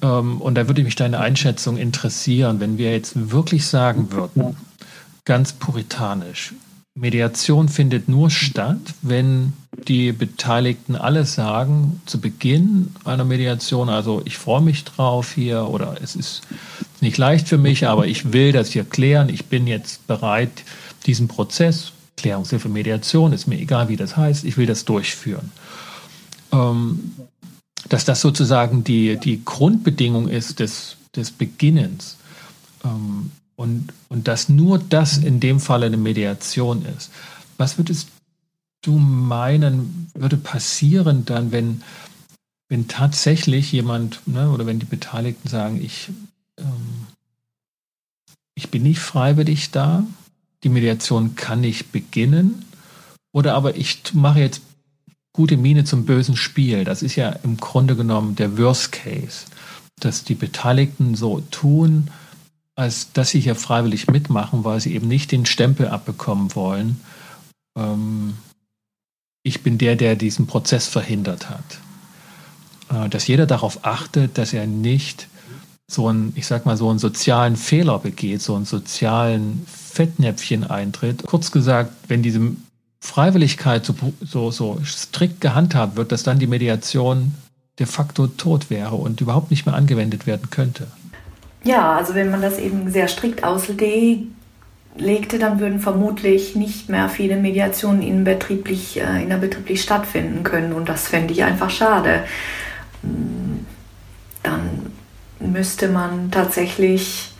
Ähm, 0.03 0.41
und 0.41 0.57
da 0.57 0.69
würde 0.69 0.83
mich 0.83 0.97
deine 0.97 1.21
Einschätzung 1.21 1.79
interessieren, 1.79 2.61
wenn 2.61 2.77
wir 2.77 2.93
jetzt 2.93 3.31
wirklich 3.31 3.67
sagen 3.67 4.13
würden, 4.13 4.57
ganz 5.25 5.53
puritanisch, 5.53 6.53
Mediation 6.95 7.69
findet 7.69 8.09
nur 8.09 8.31
statt, 8.31 8.95
wenn 9.01 9.55
die 9.89 10.13
Beteiligten 10.13 10.95
alles 10.95 11.35
sagen 11.35 12.03
zu 12.05 12.21
Beginn 12.21 12.95
einer 13.05 13.25
Mediation, 13.25 13.89
also 13.89 14.21
ich 14.27 14.37
freue 14.37 14.61
mich 14.61 14.85
drauf 14.85 15.33
hier 15.33 15.69
oder 15.69 15.97
es 16.03 16.15
ist 16.15 16.43
nicht 17.01 17.17
leicht 17.17 17.49
für 17.49 17.59
mich, 17.59 17.87
aber 17.87 18.07
ich 18.07 18.33
will 18.33 18.53
das 18.53 18.71
hier 18.71 18.85
klären, 18.85 19.31
ich 19.31 19.47
bin 19.47 19.67
jetzt 19.67 20.07
bereit, 20.07 20.51
diesen 21.07 21.29
Prozess 21.29 21.93
Klärungshilfe, 22.17 22.69
Mediation, 22.69 23.33
ist 23.33 23.49
mir 23.49 23.59
egal, 23.59 23.89
wie 23.89 23.97
das 23.97 24.17
heißt, 24.17 24.45
ich 24.45 24.57
will 24.57 24.67
das 24.67 24.85
durchführen. 24.85 25.51
Ähm, 26.53 27.13
dass 27.89 28.05
das 28.05 28.21
sozusagen 28.21 28.85
die, 28.85 29.19
die 29.19 29.45
Grundbedingung 29.45 30.29
ist 30.29 30.61
des, 30.61 30.97
des 31.17 31.33
Beginnens 31.33 32.17
ähm, 32.85 33.33
und, 33.57 33.93
und 34.09 34.29
dass 34.29 34.49
nur 34.49 34.79
das 34.79 35.19
in 35.19 35.41
dem 35.41 35.61
Fall 35.61 35.83
eine 35.83 35.97
Mediation 35.97 36.85
ist. 36.85 37.11
Was 37.59 37.79
würdest 37.79 38.09
du 38.83 38.93
meinen, 38.99 40.11
würde 40.15 40.37
passieren 40.37 41.25
dann, 41.25 41.53
wenn, 41.53 41.83
wenn 42.69 42.89
tatsächlich 42.89 43.73
jemand 43.73 44.27
ne, 44.27 44.51
oder 44.51 44.67
wenn 44.67 44.79
die 44.79 44.87
Beteiligten 44.87 45.49
sagen, 45.49 45.83
ich, 45.83 46.11
ähm, 46.59 47.07
ich 48.55 48.71
bin 48.71 48.83
nicht 48.83 49.01
freiwillig 49.01 49.71
da, 49.71 50.05
die 50.65 50.69
Mediation 50.69 51.35
kann 51.35 51.61
nicht 51.61 51.93
beginnen. 51.93 52.65
Oder 53.33 53.55
aber 53.55 53.77
ich 53.77 54.03
mache 54.13 54.41
jetzt 54.41 54.63
gute 55.33 55.57
Miene 55.57 55.85
zum 55.85 56.05
bösen 56.05 56.37
Spiel. 56.37 56.85
Das 56.85 57.03
ist 57.03 57.17
ja 57.17 57.31
im 57.31 57.57
Grunde 57.57 57.97
genommen 57.97 58.37
der 58.37 58.59
Worst 58.59 58.93
Case, 58.93 59.47
dass 59.99 60.25
die 60.25 60.35
Beteiligten 60.35 61.15
so 61.15 61.41
tun, 61.51 62.11
als 62.75 63.13
dass 63.13 63.31
sie 63.31 63.41
hier 63.41 63.55
freiwillig 63.55 64.09
mitmachen, 64.09 64.65
weil 64.65 64.81
sie 64.81 64.95
eben 64.95 65.09
nicht 65.09 65.33
den 65.33 65.47
Stempel 65.47 65.89
abbekommen 65.89 66.55
wollen. 66.55 67.01
Ähm, 67.77 68.35
ich 69.43 69.63
bin 69.63 69.79
der, 69.79 69.97
der 69.97 70.17
diesen 70.17 70.47
Prozess 70.47 70.87
verhindert 70.87 71.51
hat. 71.51 71.79
Äh, 72.91 73.09
dass 73.09 73.27
jeder 73.27 73.47
darauf 73.47 73.85
achtet, 73.85 74.39
dass 74.39 74.53
er 74.53 74.67
nicht 74.67 75.29
so 75.91 76.09
einen, 76.09 76.33
ich 76.37 76.47
sag 76.47 76.65
mal, 76.65 76.77
so 76.77 76.89
einen 76.89 76.99
sozialen 76.99 77.57
Fehler 77.57 77.99
begeht, 77.99 78.41
so 78.41 78.55
einen 78.55 78.65
sozialen 78.65 79.67
Fettnäpfchen 79.67 80.65
eintritt. 80.65 81.25
Kurz 81.27 81.51
gesagt, 81.51 81.93
wenn 82.09 82.23
diese 82.23 82.41
Freiwilligkeit 83.01 83.85
so, 83.85 83.95
so, 84.21 84.51
so 84.51 84.81
strikt 84.85 85.41
gehandhabt 85.41 85.97
wird, 85.97 86.13
dass 86.13 86.23
dann 86.23 86.39
die 86.39 86.47
Mediation 86.47 87.35
de 87.79 87.87
facto 87.87 88.27
tot 88.27 88.71
wäre 88.71 88.95
und 88.95 89.21
überhaupt 89.21 89.51
nicht 89.51 89.67
mehr 89.67 89.75
angewendet 89.75 90.27
werden 90.27 90.51
könnte. 90.51 90.87
Ja, 91.65 91.97
also 91.97 92.15
wenn 92.15 92.31
man 92.31 92.43
das 92.43 92.59
eben 92.59 92.91
sehr 92.91 93.09
strikt 93.09 93.45
auslegte, 93.45 94.27
dann 95.39 95.61
würden 95.61 95.79
vermutlich 95.81 96.57
nicht 96.57 96.89
mehr 96.89 97.09
viele 97.09 97.37
Mediationen 97.37 98.03
in 98.03 98.25
betrieblich, 98.25 99.01
äh, 99.01 99.23
innerbetrieblich 99.23 99.81
stattfinden 99.81 100.43
können 100.43 100.73
und 100.73 100.89
das 100.89 101.07
fände 101.09 101.33
ich 101.33 101.45
einfach 101.45 101.71
schade. 101.71 102.25
Dann 104.43 104.93
müsste 105.39 105.89
man 105.89 106.31
tatsächlich 106.31 107.32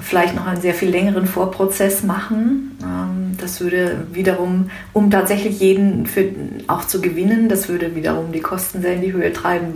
vielleicht 0.00 0.34
noch 0.34 0.46
einen 0.46 0.60
sehr 0.60 0.74
viel 0.74 0.88
längeren 0.88 1.26
Vorprozess 1.26 2.02
machen. 2.02 2.76
Ähm, 2.82 3.36
das 3.38 3.60
würde 3.60 4.06
wiederum, 4.12 4.70
um 4.92 5.10
tatsächlich 5.10 5.60
jeden 5.60 6.06
für, 6.06 6.30
auch 6.66 6.86
zu 6.86 7.00
gewinnen, 7.00 7.48
das 7.48 7.68
würde 7.68 7.94
wiederum 7.94 8.32
die 8.32 8.40
Kosten 8.40 8.82
sehr 8.82 8.94
in 8.94 9.02
die 9.02 9.12
Höhe 9.12 9.32
treiben. 9.32 9.74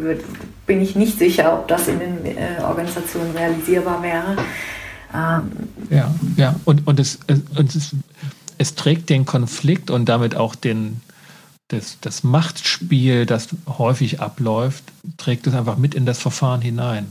Bin 0.67 0.81
ich 0.81 0.97
nicht 0.97 1.19
sicher, 1.19 1.55
ob 1.55 1.69
das 1.69 1.89
in 1.89 1.99
den 1.99 2.25
äh, 2.27 2.63
Organisationen 2.63 3.37
realisierbar 3.37 4.03
wäre. 4.03 4.37
Ähm, 5.15 5.51
ja, 5.91 6.15
ja, 6.37 6.57
und, 6.65 6.87
und, 6.87 6.99
es, 6.99 7.19
und 7.57 7.75
es, 7.75 7.95
es 8.59 8.75
trägt 8.75 9.11
den 9.11 9.25
Konflikt 9.25 9.91
und 9.91 10.09
damit 10.09 10.35
auch 10.35 10.55
den, 10.55 11.01
das, 11.69 11.99
das 12.01 12.25
Machtspiel, 12.25 13.27
das 13.27 13.49
häufig 13.79 14.21
abläuft, 14.21 14.85
trägt 15.17 15.47
es 15.47 15.55
einfach 15.55 15.77
mit 15.77 15.95
in 15.95 16.07
das 16.07 16.19
Verfahren 16.19 16.63
hinein. 16.63 17.07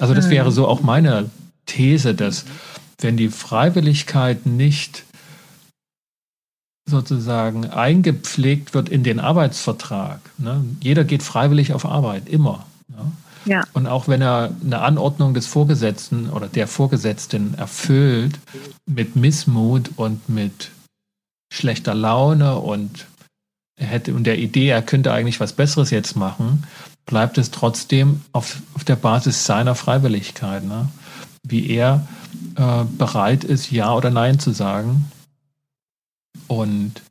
Also 0.00 0.14
das 0.14 0.30
wäre 0.30 0.50
so 0.50 0.66
auch 0.66 0.80
meine 0.80 1.30
These, 1.66 2.14
dass 2.14 2.44
wenn 3.00 3.16
die 3.16 3.28
Freiwilligkeit 3.28 4.46
nicht 4.46 5.04
sozusagen 6.88 7.66
eingepflegt 7.66 8.74
wird 8.74 8.88
in 8.88 9.02
den 9.02 9.20
Arbeitsvertrag, 9.20 10.20
ne? 10.38 10.64
jeder 10.80 11.04
geht 11.04 11.22
freiwillig 11.22 11.72
auf 11.72 11.84
Arbeit, 11.84 12.28
immer. 12.28 12.66
Ne? 12.88 13.12
Ja. 13.44 13.64
Und 13.72 13.86
auch 13.86 14.08
wenn 14.08 14.22
er 14.22 14.54
eine 14.64 14.80
Anordnung 14.80 15.34
des 15.34 15.46
Vorgesetzten 15.46 16.30
oder 16.30 16.48
der 16.48 16.68
Vorgesetzten 16.68 17.54
erfüllt 17.54 18.38
mit 18.86 19.16
Missmut 19.16 19.90
und 19.96 20.28
mit 20.28 20.70
schlechter 21.52 21.94
Laune 21.94 22.58
und 22.58 23.06
er 23.76 23.86
hätte 23.86 24.14
und 24.14 24.24
der 24.24 24.38
Idee, 24.38 24.68
er 24.68 24.82
könnte 24.82 25.12
eigentlich 25.12 25.40
was 25.40 25.54
Besseres 25.54 25.90
jetzt 25.90 26.14
machen, 26.14 26.64
bleibt 27.04 27.36
es 27.38 27.50
trotzdem 27.50 28.22
auf, 28.32 28.62
auf 28.74 28.84
der 28.84 28.96
Basis 28.96 29.44
seiner 29.44 29.74
Freiwilligkeit. 29.74 30.64
Ne? 30.64 30.88
Wie 31.52 31.70
er 31.70 32.06
äh, 32.56 32.84
bereit 32.98 33.44
ist, 33.44 33.70
Ja 33.70 33.94
oder 33.94 34.10
Nein 34.10 34.38
zu 34.38 34.50
sagen. 34.50 35.10
Und 36.48 37.02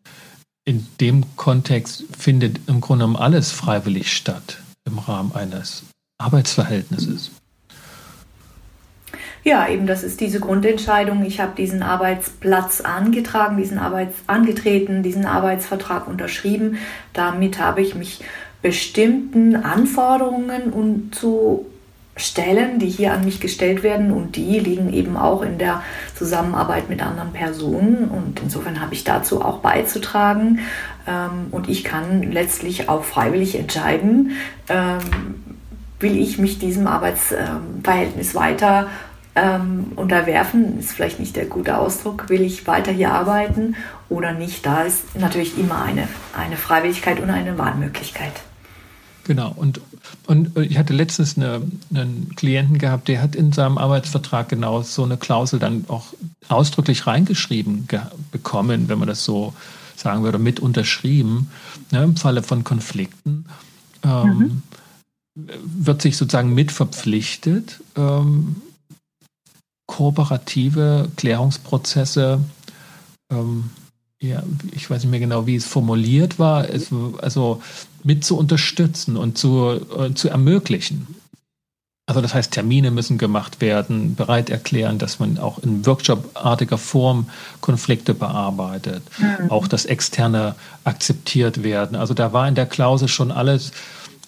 in 0.65 0.85
dem 0.99 1.23
Kontext 1.37 2.03
findet 2.17 2.59
im 2.67 2.81
Grunde 2.81 3.05
genommen 3.05 3.15
alles 3.15 3.51
freiwillig 3.51 4.11
statt 4.11 4.61
im 4.85 4.99
Rahmen 4.99 5.33
eines 5.33 5.83
Arbeitsverhältnisses. 6.17 7.31
Ja, 9.43 9.67
eben 9.67 9.87
das 9.87 10.03
ist 10.03 10.21
diese 10.21 10.39
Grundentscheidung. 10.39 11.25
Ich 11.25 11.39
habe 11.39 11.53
diesen 11.57 11.81
Arbeitsplatz 11.81 12.81
angetragen, 12.81 13.57
diesen 13.57 13.79
Arbeits 13.79 14.15
angetreten, 14.27 15.01
diesen 15.01 15.25
Arbeitsvertrag 15.25 16.07
unterschrieben. 16.07 16.77
Damit 17.13 17.57
habe 17.57 17.81
ich 17.81 17.95
mich 17.95 18.23
bestimmten 18.61 19.55
Anforderungen 19.55 20.71
und 20.71 21.15
zu 21.15 21.65
Stellen, 22.21 22.79
die 22.79 22.89
hier 22.89 23.13
an 23.13 23.25
mich 23.25 23.39
gestellt 23.39 23.83
werden 23.83 24.11
und 24.11 24.35
die 24.35 24.59
liegen 24.59 24.93
eben 24.93 25.17
auch 25.17 25.41
in 25.41 25.57
der 25.57 25.83
Zusammenarbeit 26.15 26.89
mit 26.89 27.01
anderen 27.01 27.33
Personen 27.33 28.09
und 28.09 28.39
insofern 28.41 28.81
habe 28.81 28.93
ich 28.93 29.03
dazu 29.03 29.41
auch 29.41 29.59
beizutragen 29.59 30.59
ähm, 31.07 31.47
und 31.51 31.69
ich 31.69 31.83
kann 31.83 32.31
letztlich 32.31 32.89
auch 32.89 33.03
freiwillig 33.03 33.57
entscheiden, 33.57 34.31
ähm, 34.69 34.99
will 35.99 36.17
ich 36.17 36.37
mich 36.37 36.59
diesem 36.59 36.87
Arbeitsverhältnis 36.87 38.35
weiter 38.35 38.87
ähm, 39.35 39.93
unterwerfen, 39.95 40.79
ist 40.79 40.91
vielleicht 40.91 41.19
nicht 41.19 41.35
der 41.35 41.45
gute 41.45 41.77
Ausdruck, 41.77 42.29
will 42.29 42.41
ich 42.41 42.67
weiter 42.67 42.91
hier 42.91 43.11
arbeiten 43.11 43.75
oder 44.09 44.33
nicht. 44.33 44.65
Da 44.65 44.83
ist 44.83 45.15
natürlich 45.17 45.57
immer 45.57 45.81
eine, 45.83 46.07
eine 46.37 46.57
Freiwilligkeit 46.57 47.19
und 47.19 47.29
eine 47.29 47.57
Wahlmöglichkeit. 47.57 48.33
Genau, 49.23 49.53
und, 49.55 49.79
und 50.25 50.57
ich 50.57 50.77
hatte 50.77 50.93
letztens 50.93 51.37
eine, 51.37 51.61
einen 51.93 52.33
Klienten 52.35 52.77
gehabt, 52.79 53.07
der 53.07 53.21
hat 53.21 53.35
in 53.35 53.51
seinem 53.51 53.77
Arbeitsvertrag 53.77 54.49
genau 54.49 54.81
so 54.81 55.03
eine 55.03 55.17
Klausel 55.17 55.59
dann 55.59 55.85
auch 55.87 56.07
ausdrücklich 56.49 57.05
reingeschrieben 57.07 57.87
bekommen, 58.31 58.89
wenn 58.89 58.99
man 58.99 59.07
das 59.07 59.23
so 59.23 59.53
sagen 59.95 60.23
würde, 60.23 60.39
mit 60.39 60.59
unterschrieben, 60.59 61.49
ne, 61.91 62.03
im 62.03 62.15
Falle 62.15 62.41
von 62.41 62.63
Konflikten. 62.63 63.45
Ähm, 64.03 64.37
mhm. 64.37 64.63
Wird 65.35 66.01
sich 66.01 66.17
sozusagen 66.17 66.53
mit 66.53 66.71
verpflichtet, 66.71 67.81
ähm, 67.95 68.57
kooperative 69.85 71.09
Klärungsprozesse, 71.15 72.41
ähm, 73.31 73.69
ja, 74.21 74.43
ich 74.71 74.89
weiß 74.89 75.03
nicht 75.03 75.11
mehr 75.11 75.19
genau, 75.19 75.47
wie 75.47 75.55
es 75.55 75.65
formuliert 75.65 76.37
war, 76.37 76.69
es, 76.69 76.89
also 77.21 77.61
mit 78.03 78.23
zu 78.23 78.37
unterstützen 78.37 79.17
und 79.17 79.37
zu, 79.37 79.79
äh, 79.97 80.13
zu 80.13 80.29
ermöglichen. 80.29 81.07
Also 82.07 82.19
das 82.19 82.33
heißt, 82.33 82.51
Termine 82.51 82.91
müssen 82.91 83.17
gemacht 83.17 83.61
werden, 83.61 84.15
bereit 84.15 84.49
erklären, 84.49 84.97
dass 84.97 85.19
man 85.19 85.37
auch 85.37 85.59
in 85.59 85.85
workshopartiger 85.85 86.77
Form 86.77 87.29
Konflikte 87.61 88.13
bearbeitet, 88.13 89.03
mhm. 89.17 89.49
auch 89.49 89.67
das 89.67 89.85
Externe 89.85 90.55
akzeptiert 90.83 91.63
werden. 91.63 91.95
Also 91.95 92.13
da 92.13 92.33
war 92.33 92.47
in 92.47 92.55
der 92.55 92.65
Klausel 92.65 93.07
schon 93.07 93.31
alles 93.31 93.71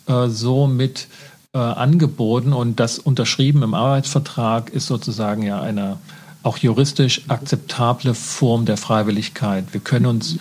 äh, 0.08 0.30
so 0.30 0.68
mit 0.68 1.08
äh, 1.54 1.58
angeboten 1.58 2.54
und 2.54 2.80
das 2.80 3.00
unterschrieben 3.00 3.64
im 3.64 3.74
Arbeitsvertrag 3.74 4.70
ist 4.70 4.88
sozusagen 4.88 5.44
ja 5.44 5.62
eine 5.62 5.98
auch 6.44 6.58
juristisch 6.58 7.22
akzeptable 7.30 8.14
Form 8.14 8.66
der 8.66 8.78
Freiwilligkeit. 8.78 9.66
Wir 9.72 9.80
können 9.80 10.06
uns 10.06 10.38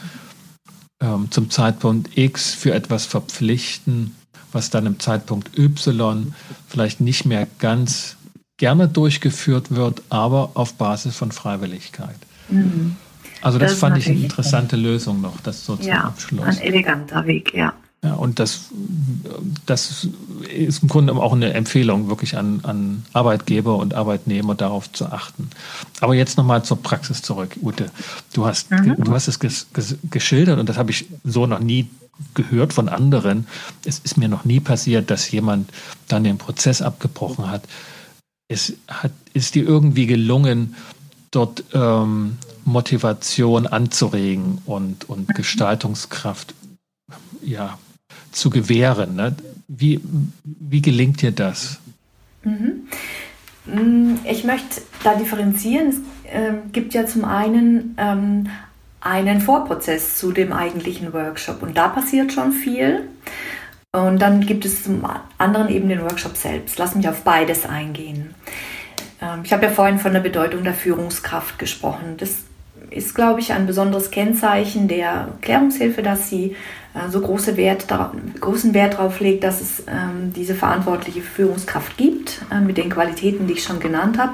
ähm, 1.02 1.30
zum 1.30 1.50
Zeitpunkt 1.50 2.16
X 2.16 2.54
für 2.54 2.72
etwas 2.72 3.04
verpflichten, 3.04 4.16
was 4.52 4.70
dann 4.70 4.86
im 4.86 5.00
Zeitpunkt 5.00 5.58
Y 5.58 6.34
vielleicht 6.68 7.00
nicht 7.00 7.26
mehr 7.26 7.46
ganz 7.58 8.16
gerne 8.56 8.86
durchgeführt 8.86 9.72
wird, 9.74 10.02
aber 10.08 10.52
auf 10.54 10.74
Basis 10.74 11.16
von 11.16 11.32
Freiwilligkeit. 11.32 12.16
Mhm. 12.48 12.96
Also 13.40 13.58
das, 13.58 13.72
das 13.72 13.80
fand 13.80 13.98
ich 13.98 14.08
eine 14.08 14.20
interessante 14.20 14.76
Lösung 14.76 15.20
noch, 15.20 15.40
das 15.40 15.66
so 15.66 15.74
ja, 15.80 16.14
zum 16.16 16.40
Abschluss. 16.40 16.46
Ein 16.46 16.58
eleganter 16.58 17.26
Weg, 17.26 17.52
ja. 17.54 17.72
Ja, 18.04 18.14
und 18.14 18.40
das, 18.40 18.62
das 19.64 20.08
ist 20.48 20.82
im 20.82 20.88
Grunde 20.88 21.14
auch 21.14 21.32
eine 21.32 21.54
Empfehlung 21.54 22.08
wirklich 22.08 22.36
an, 22.36 22.60
an 22.64 23.04
Arbeitgeber 23.12 23.76
und 23.76 23.94
Arbeitnehmer 23.94 24.56
darauf 24.56 24.92
zu 24.92 25.06
achten. 25.06 25.50
Aber 26.00 26.14
jetzt 26.14 26.36
nochmal 26.36 26.64
zur 26.64 26.82
Praxis 26.82 27.22
zurück, 27.22 27.56
Ute. 27.62 27.90
Du 28.32 28.44
hast, 28.44 28.72
mhm. 28.72 28.96
du 28.98 29.12
hast 29.12 29.28
es 29.28 29.38
ges, 29.38 29.68
ges, 29.72 29.96
geschildert 30.10 30.58
und 30.58 30.68
das 30.68 30.78
habe 30.78 30.90
ich 30.90 31.06
so 31.22 31.46
noch 31.46 31.60
nie 31.60 31.88
gehört 32.34 32.72
von 32.72 32.88
anderen. 32.88 33.46
Es 33.84 34.00
ist 34.00 34.16
mir 34.16 34.28
noch 34.28 34.44
nie 34.44 34.58
passiert, 34.58 35.10
dass 35.10 35.30
jemand 35.30 35.70
dann 36.08 36.24
den 36.24 36.38
Prozess 36.38 36.82
abgebrochen 36.82 37.50
hat. 37.50 37.62
Es 38.48 38.74
hat, 38.88 39.12
ist 39.32 39.54
dir 39.54 39.64
irgendwie 39.64 40.06
gelungen, 40.06 40.74
dort 41.30 41.62
ähm, 41.72 42.36
Motivation 42.64 43.68
anzuregen 43.68 44.58
und, 44.66 45.08
und 45.08 45.28
Gestaltungskraft 45.34 46.54
ja, 47.42 47.78
zu 48.30 48.50
gewähren. 48.50 49.16
Ne? 49.16 49.34
Wie, 49.68 50.00
wie 50.44 50.82
gelingt 50.82 51.22
dir 51.22 51.32
das? 51.32 51.78
Mhm. 52.44 52.88
Mm, 53.66 54.18
ich 54.28 54.44
möchte 54.44 54.82
da 55.04 55.14
differenzieren. 55.14 55.88
Es 55.88 55.96
äh, 56.32 56.52
gibt 56.72 56.94
ja 56.94 57.06
zum 57.06 57.24
einen 57.24 57.94
ähm, 57.98 58.48
einen 59.02 59.40
Vorprozess 59.40 60.16
zu 60.16 60.32
dem 60.32 60.52
eigentlichen 60.52 61.12
Workshop 61.12 61.62
und 61.62 61.76
da 61.76 61.88
passiert 61.88 62.32
schon 62.32 62.52
viel. 62.52 63.08
Und 63.94 64.22
dann 64.22 64.46
gibt 64.46 64.64
es 64.64 64.84
zum 64.84 65.06
anderen 65.36 65.68
eben 65.68 65.88
den 65.88 66.00
Workshop 66.00 66.36
selbst. 66.36 66.78
Lass 66.78 66.94
mich 66.94 67.08
auf 67.08 67.24
beides 67.24 67.66
eingehen. 67.66 68.34
Ähm, 69.20 69.40
ich 69.44 69.52
habe 69.52 69.66
ja 69.66 69.70
vorhin 69.70 69.98
von 69.98 70.12
der 70.12 70.20
Bedeutung 70.20 70.64
der 70.64 70.72
Führungskraft 70.72 71.58
gesprochen. 71.58 72.16
Das 72.16 72.44
ist, 72.90 73.14
glaube 73.14 73.40
ich, 73.40 73.52
ein 73.52 73.66
besonderes 73.66 74.10
Kennzeichen 74.10 74.88
der 74.88 75.28
Klärungshilfe, 75.40 76.02
dass 76.02 76.30
sie 76.30 76.56
so 77.10 77.20
große 77.20 77.56
Wert, 77.56 77.86
großen 78.40 78.74
Wert 78.74 78.94
darauf 78.94 79.20
legt, 79.20 79.44
dass 79.44 79.60
es 79.60 79.84
ähm, 79.86 80.32
diese 80.34 80.54
verantwortliche 80.54 81.22
Führungskraft 81.22 81.96
gibt, 81.96 82.42
äh, 82.50 82.60
mit 82.60 82.76
den 82.76 82.90
Qualitäten, 82.90 83.46
die 83.46 83.54
ich 83.54 83.64
schon 83.64 83.80
genannt 83.80 84.18
habe. 84.18 84.32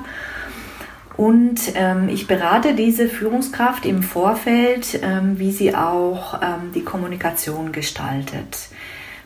Und 1.17 1.61
ähm, 1.75 2.09
ich 2.09 2.27
berate 2.27 2.75
diese 2.75 3.09
Führungskraft 3.09 3.85
im 3.87 4.03
Vorfeld, 4.03 5.01
ähm, 5.03 5.39
wie 5.39 5.51
sie 5.51 5.75
auch 5.75 6.41
ähm, 6.41 6.73
die 6.75 6.85
Kommunikation 6.85 7.73
gestaltet. 7.73 8.69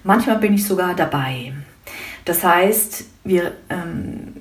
Manchmal 0.04 0.38
bin 0.38 0.54
ich 0.54 0.66
sogar 0.66 0.94
dabei. 0.94 1.52
Das 2.24 2.44
heißt, 2.44 3.04
wir 3.24 3.52
ähm, 3.68 4.34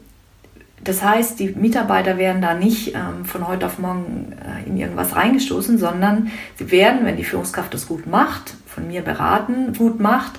das 0.84 1.04
heißt, 1.04 1.39
die 1.39 1.49
Mitarbeiter 1.49 2.17
werden 2.17 2.41
da 2.41 2.56
nicht 2.56 2.95
ähm, 2.95 3.25
von 3.25 3.47
heute 3.47 3.67
auf 3.67 3.77
morgen 3.77 4.34
äh, 4.34 4.67
in 4.67 4.77
irgendwas 4.77 5.15
reingestoßen, 5.15 5.77
sondern 5.77 6.32
sie 6.56 6.71
werden, 6.71 7.06
wenn 7.06 7.17
die 7.17 7.23
Führungskraft 7.23 7.73
das 7.73 7.88
gut 7.88 8.08
macht, 8.08 8.56
von 8.74 8.88
mir 8.88 9.02
beraten, 9.02 9.74
gut 9.74 10.00
macht, 10.00 10.34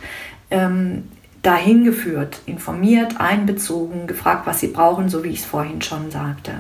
ähm, 0.51 1.05
dahin 1.43 1.85
geführt, 1.85 2.41
informiert, 2.47 3.21
einbezogen, 3.21 4.07
gefragt, 4.07 4.47
was 4.47 4.61
sie 4.61 4.69
brauchen, 4.69 5.09
so 5.09 5.25
wie 5.25 5.31
ich 5.31 5.41
es 5.41 5.45
vorhin 5.45 5.83
schon 5.83 6.11
sagte. 6.11 6.53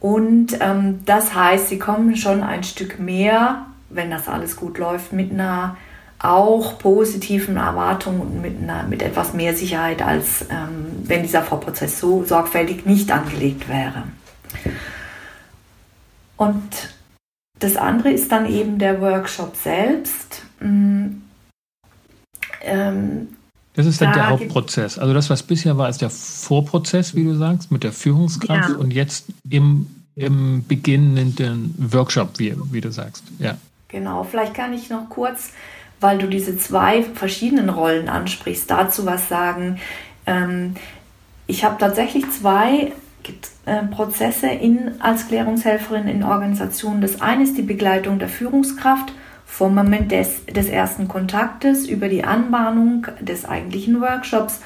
Und 0.00 0.58
ähm, 0.60 1.00
das 1.04 1.34
heißt, 1.34 1.68
sie 1.68 1.78
kommen 1.78 2.16
schon 2.16 2.42
ein 2.42 2.62
Stück 2.62 3.00
mehr, 3.00 3.66
wenn 3.90 4.10
das 4.10 4.28
alles 4.28 4.56
gut 4.56 4.78
läuft, 4.78 5.12
mit 5.12 5.32
einer 5.32 5.76
auch 6.18 6.78
positiven 6.78 7.56
Erwartungen 7.56 8.20
und 8.20 8.42
mit, 8.42 8.62
einer, 8.62 8.84
mit 8.84 9.02
etwas 9.02 9.34
mehr 9.34 9.54
Sicherheit, 9.54 10.00
als 10.00 10.42
ähm, 10.50 10.86
wenn 11.04 11.22
dieser 11.22 11.42
Vorprozess 11.42 12.00
so 12.00 12.24
sorgfältig 12.24 12.86
nicht 12.86 13.10
angelegt 13.10 13.68
wäre. 13.68 14.04
Und 16.36 16.94
das 17.64 17.76
andere 17.76 18.10
ist 18.10 18.30
dann 18.30 18.48
eben 18.50 18.78
der 18.78 19.00
Workshop 19.00 19.56
selbst. 19.56 20.42
Mm, 20.60 21.06
ähm, 22.62 23.28
das 23.74 23.86
ist 23.86 24.00
dann 24.00 24.12
da 24.12 24.14
der 24.14 24.30
Hauptprozess. 24.30 24.98
Also 24.98 25.14
das, 25.14 25.30
was 25.30 25.42
bisher 25.42 25.76
war, 25.76 25.88
ist 25.88 26.00
der 26.00 26.10
Vorprozess, 26.10 27.14
wie 27.14 27.24
du 27.24 27.34
sagst, 27.34 27.72
mit 27.72 27.82
der 27.82 27.92
Führungskraft 27.92 28.70
ja. 28.70 28.76
und 28.76 28.92
jetzt 28.92 29.26
im, 29.50 29.86
im 30.14 30.64
beginnenden 30.66 31.74
Workshop, 31.78 32.38
wie, 32.38 32.54
wie 32.70 32.80
du 32.80 32.92
sagst. 32.92 33.24
Ja. 33.40 33.56
Genau, 33.88 34.24
vielleicht 34.24 34.54
kann 34.54 34.72
ich 34.72 34.90
noch 34.90 35.08
kurz 35.08 35.50
weil 36.04 36.18
du 36.18 36.26
diese 36.26 36.58
zwei 36.58 37.02
verschiedenen 37.02 37.70
Rollen 37.70 38.10
ansprichst, 38.10 38.70
dazu 38.70 39.06
was 39.06 39.30
sagen. 39.30 39.80
Ähm, 40.26 40.74
ich 41.46 41.64
habe 41.64 41.76
tatsächlich 41.78 42.30
zwei 42.30 42.92
Prozesse 43.90 44.48
in, 44.48 45.00
als 45.00 45.28
Klärungshelferin 45.28 46.08
in 46.08 46.22
Organisationen. 46.22 47.00
Das 47.00 47.20
eine 47.20 47.44
ist 47.44 47.56
die 47.56 47.62
Begleitung 47.62 48.18
der 48.18 48.28
Führungskraft 48.28 49.12
vom 49.46 49.74
Moment 49.74 50.10
des, 50.10 50.46
des 50.46 50.68
ersten 50.68 51.08
Kontaktes 51.08 51.86
über 51.86 52.08
die 52.08 52.24
Anbahnung 52.24 53.06
des 53.20 53.44
eigentlichen 53.44 54.00
Workshops 54.00 54.60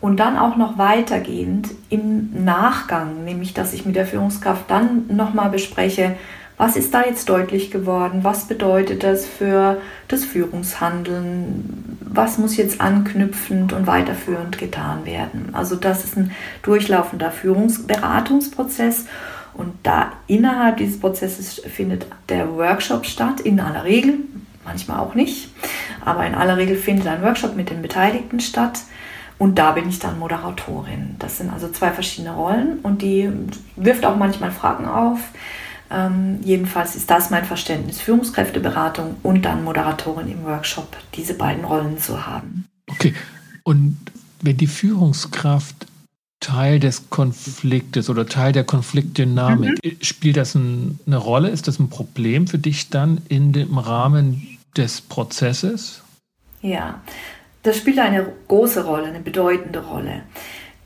und 0.00 0.18
dann 0.18 0.36
auch 0.36 0.56
noch 0.56 0.76
weitergehend 0.76 1.70
im 1.88 2.44
Nachgang, 2.44 3.24
nämlich 3.24 3.54
dass 3.54 3.72
ich 3.72 3.86
mit 3.86 3.96
der 3.96 4.06
Führungskraft 4.06 4.70
dann 4.70 5.04
nochmal 5.08 5.50
bespreche, 5.50 6.16
was 6.56 6.76
ist 6.76 6.94
da 6.94 7.04
jetzt 7.04 7.28
deutlich 7.28 7.70
geworden? 7.70 8.20
Was 8.22 8.46
bedeutet 8.46 9.02
das 9.02 9.26
für 9.26 9.80
das 10.06 10.24
Führungshandeln? 10.24 11.98
Was 12.00 12.38
muss 12.38 12.56
jetzt 12.56 12.80
anknüpfend 12.80 13.72
und 13.72 13.86
weiterführend 13.86 14.58
getan 14.58 15.04
werden? 15.04 15.50
Also 15.52 15.74
das 15.74 16.04
ist 16.04 16.16
ein 16.16 16.30
durchlaufender 16.62 17.32
Führungsberatungsprozess 17.32 19.06
und 19.54 19.72
da 19.82 20.12
innerhalb 20.26 20.76
dieses 20.76 21.00
Prozesses 21.00 21.60
findet 21.60 22.06
der 22.28 22.52
Workshop 22.56 23.06
statt, 23.06 23.40
in 23.40 23.60
aller 23.60 23.84
Regel, 23.84 24.18
manchmal 24.64 25.00
auch 25.00 25.14
nicht, 25.14 25.50
aber 26.04 26.26
in 26.26 26.34
aller 26.34 26.56
Regel 26.56 26.76
findet 26.76 27.06
ein 27.06 27.22
Workshop 27.22 27.56
mit 27.56 27.70
den 27.70 27.82
Beteiligten 27.82 28.40
statt. 28.40 28.80
Und 29.36 29.58
da 29.58 29.72
bin 29.72 29.88
ich 29.88 29.98
dann 29.98 30.20
Moderatorin. 30.20 31.16
Das 31.18 31.38
sind 31.38 31.52
also 31.52 31.68
zwei 31.68 31.90
verschiedene 31.90 32.34
Rollen 32.34 32.78
und 32.78 33.02
die 33.02 33.28
wirft 33.74 34.06
auch 34.06 34.16
manchmal 34.16 34.52
Fragen 34.52 34.86
auf. 34.86 35.18
Ähm, 35.90 36.40
jedenfalls 36.42 36.96
ist 36.96 37.10
das 37.10 37.30
mein 37.30 37.44
Verständnis, 37.44 38.00
Führungskräfteberatung 38.00 39.16
und 39.22 39.42
dann 39.44 39.64
Moderatorin 39.64 40.30
im 40.30 40.44
Workshop, 40.44 40.96
diese 41.14 41.34
beiden 41.34 41.64
Rollen 41.64 41.98
zu 41.98 42.26
haben. 42.26 42.66
Okay, 42.90 43.14
und 43.62 43.96
wenn 44.42 44.56
die 44.56 44.66
Führungskraft 44.66 45.86
Teil 46.44 46.78
des 46.78 47.08
Konfliktes 47.08 48.10
oder 48.10 48.26
Teil 48.26 48.52
der 48.52 48.64
Konfliktdynamik, 48.64 49.82
mhm. 49.82 49.96
spielt 50.02 50.36
das 50.36 50.54
ein, 50.54 50.98
eine 51.06 51.16
Rolle? 51.16 51.48
Ist 51.48 51.68
das 51.68 51.78
ein 51.78 51.88
Problem 51.88 52.46
für 52.46 52.58
dich 52.58 52.90
dann 52.90 53.22
in 53.28 53.52
dem 53.54 53.78
Rahmen 53.78 54.58
des 54.76 55.00
Prozesses? 55.00 56.02
Ja, 56.60 57.00
das 57.62 57.78
spielt 57.78 57.98
eine 57.98 58.30
große 58.48 58.84
Rolle, 58.84 59.06
eine 59.06 59.20
bedeutende 59.20 59.86
Rolle. 59.86 60.22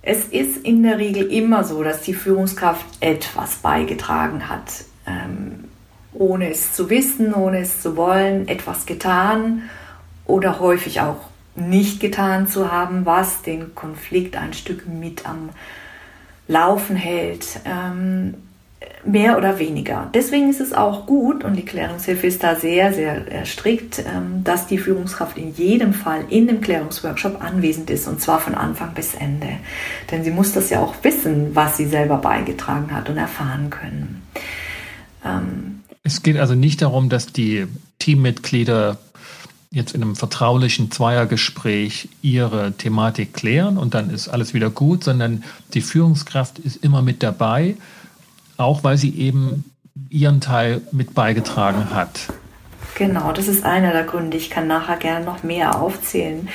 Es 0.01 0.27
ist 0.27 0.59
in 0.59 0.85
der 0.85 0.99
Regel 0.99 1.25
immer 1.25 1.65
so, 1.65 1.83
dass 1.83 2.03
die 2.03 2.15
Führungskraft 2.15 2.87
etwas 3.01 3.57
beigetragen 3.57 4.49
hat, 4.49 4.85
ähm, 5.09 5.65
ohne 6.13 6.51
es 6.51 6.73
zu 6.73 6.91
wissen, 6.91 7.35
ohne 7.35 7.61
es 7.61 7.81
zu 7.81 7.97
wollen, 7.97 8.49
etwas 8.49 8.87
getan 8.87 9.63
oder 10.27 10.61
häufig 10.61 11.01
auch 11.01 11.21
nicht 11.55 12.01
getan 12.01 12.47
zu 12.47 12.71
haben, 12.71 13.07
was 13.07 13.43
den 13.43 13.75
Konflikt 13.75 14.37
ein 14.37 14.53
Stück 14.53 14.87
mit 14.87 15.29
am 15.29 15.51
Laufen 16.47 16.97
hält. 16.97 17.61
Ähm, 17.65 18.35
mehr 19.05 19.37
oder 19.37 19.59
weniger. 19.59 20.11
Deswegen 20.15 20.51
ist 20.51 20.61
es 20.61 20.73
auch 20.73 21.07
gut, 21.07 21.45
und 21.45 21.55
die 21.55 21.65
Klärungshilfe 21.65 22.27
ist 22.27 22.43
da 22.43 22.57
sehr, 22.57 22.93
sehr 22.93 23.45
strikt, 23.45 24.01
ähm, 24.01 24.45
dass 24.45 24.67
die 24.67 24.79
Führungskraft 24.79 25.37
in 25.39 25.55
jedem 25.55 25.93
Fall 25.93 26.25
in 26.29 26.47
dem 26.47 26.61
Klärungsworkshop 26.61 27.43
anwesend 27.43 27.91
ist, 27.91 28.07
und 28.07 28.21
zwar 28.21 28.41
von 28.41 28.55
Anfang 28.55 28.95
bis 28.95 29.15
Ende. 29.15 29.49
Denn 30.11 30.25
sie 30.25 30.31
muss 30.31 30.53
das 30.53 30.71
ja 30.71 30.81
auch 30.81 30.95
wissen, 31.03 31.55
was 31.55 31.77
sie 31.77 31.87
selber 31.87 32.19
beigetragen 32.19 32.93
hat 32.93 33.09
und 33.09 33.19
erfahren 33.19 33.71
können. 33.71 34.23
Ähm, 35.25 35.81
es 36.03 36.23
geht 36.23 36.39
also 36.39 36.55
nicht 36.55 36.83
darum, 36.83 37.09
dass 37.09 37.27
die 37.33 37.67
Teammitglieder 37.99 38.99
jetzt 39.71 39.95
in 39.95 40.03
einem 40.03 40.17
vertraulichen 40.17 40.91
Zweiergespräch 40.91 42.09
ihre 42.23 42.73
Thematik 42.73 43.35
klären 43.35 43.77
und 43.77 43.95
dann 43.95 44.09
ist 44.11 44.29
alles 44.29 44.55
wieder 44.55 44.71
gut, 44.71 45.05
sondern 45.05 45.45
die 45.75 45.83
Führungskraft 45.83 46.59
ist 46.59 46.83
immer 46.83 47.03
mit 47.03 47.23
dabei 47.23 47.77
auch 48.59 48.85
weil 48.85 48.99
sie 48.99 49.17
eben 49.17 49.65
ihren 50.11 50.41
Teil 50.41 50.83
mit 50.93 51.15
beigetragen 51.15 51.95
hat. 51.95 52.29
Genau, 52.97 53.33
das 53.33 53.49
ist 53.49 53.65
einer 53.65 53.93
der 53.93 54.05
Gründe. 54.05 54.37
Ich 54.37 54.51
kann 54.51 54.67
nachher 54.67 54.97
gerne 54.97 55.25
noch 55.25 55.43
mehr 55.43 55.81
aufzählen. 55.81 56.49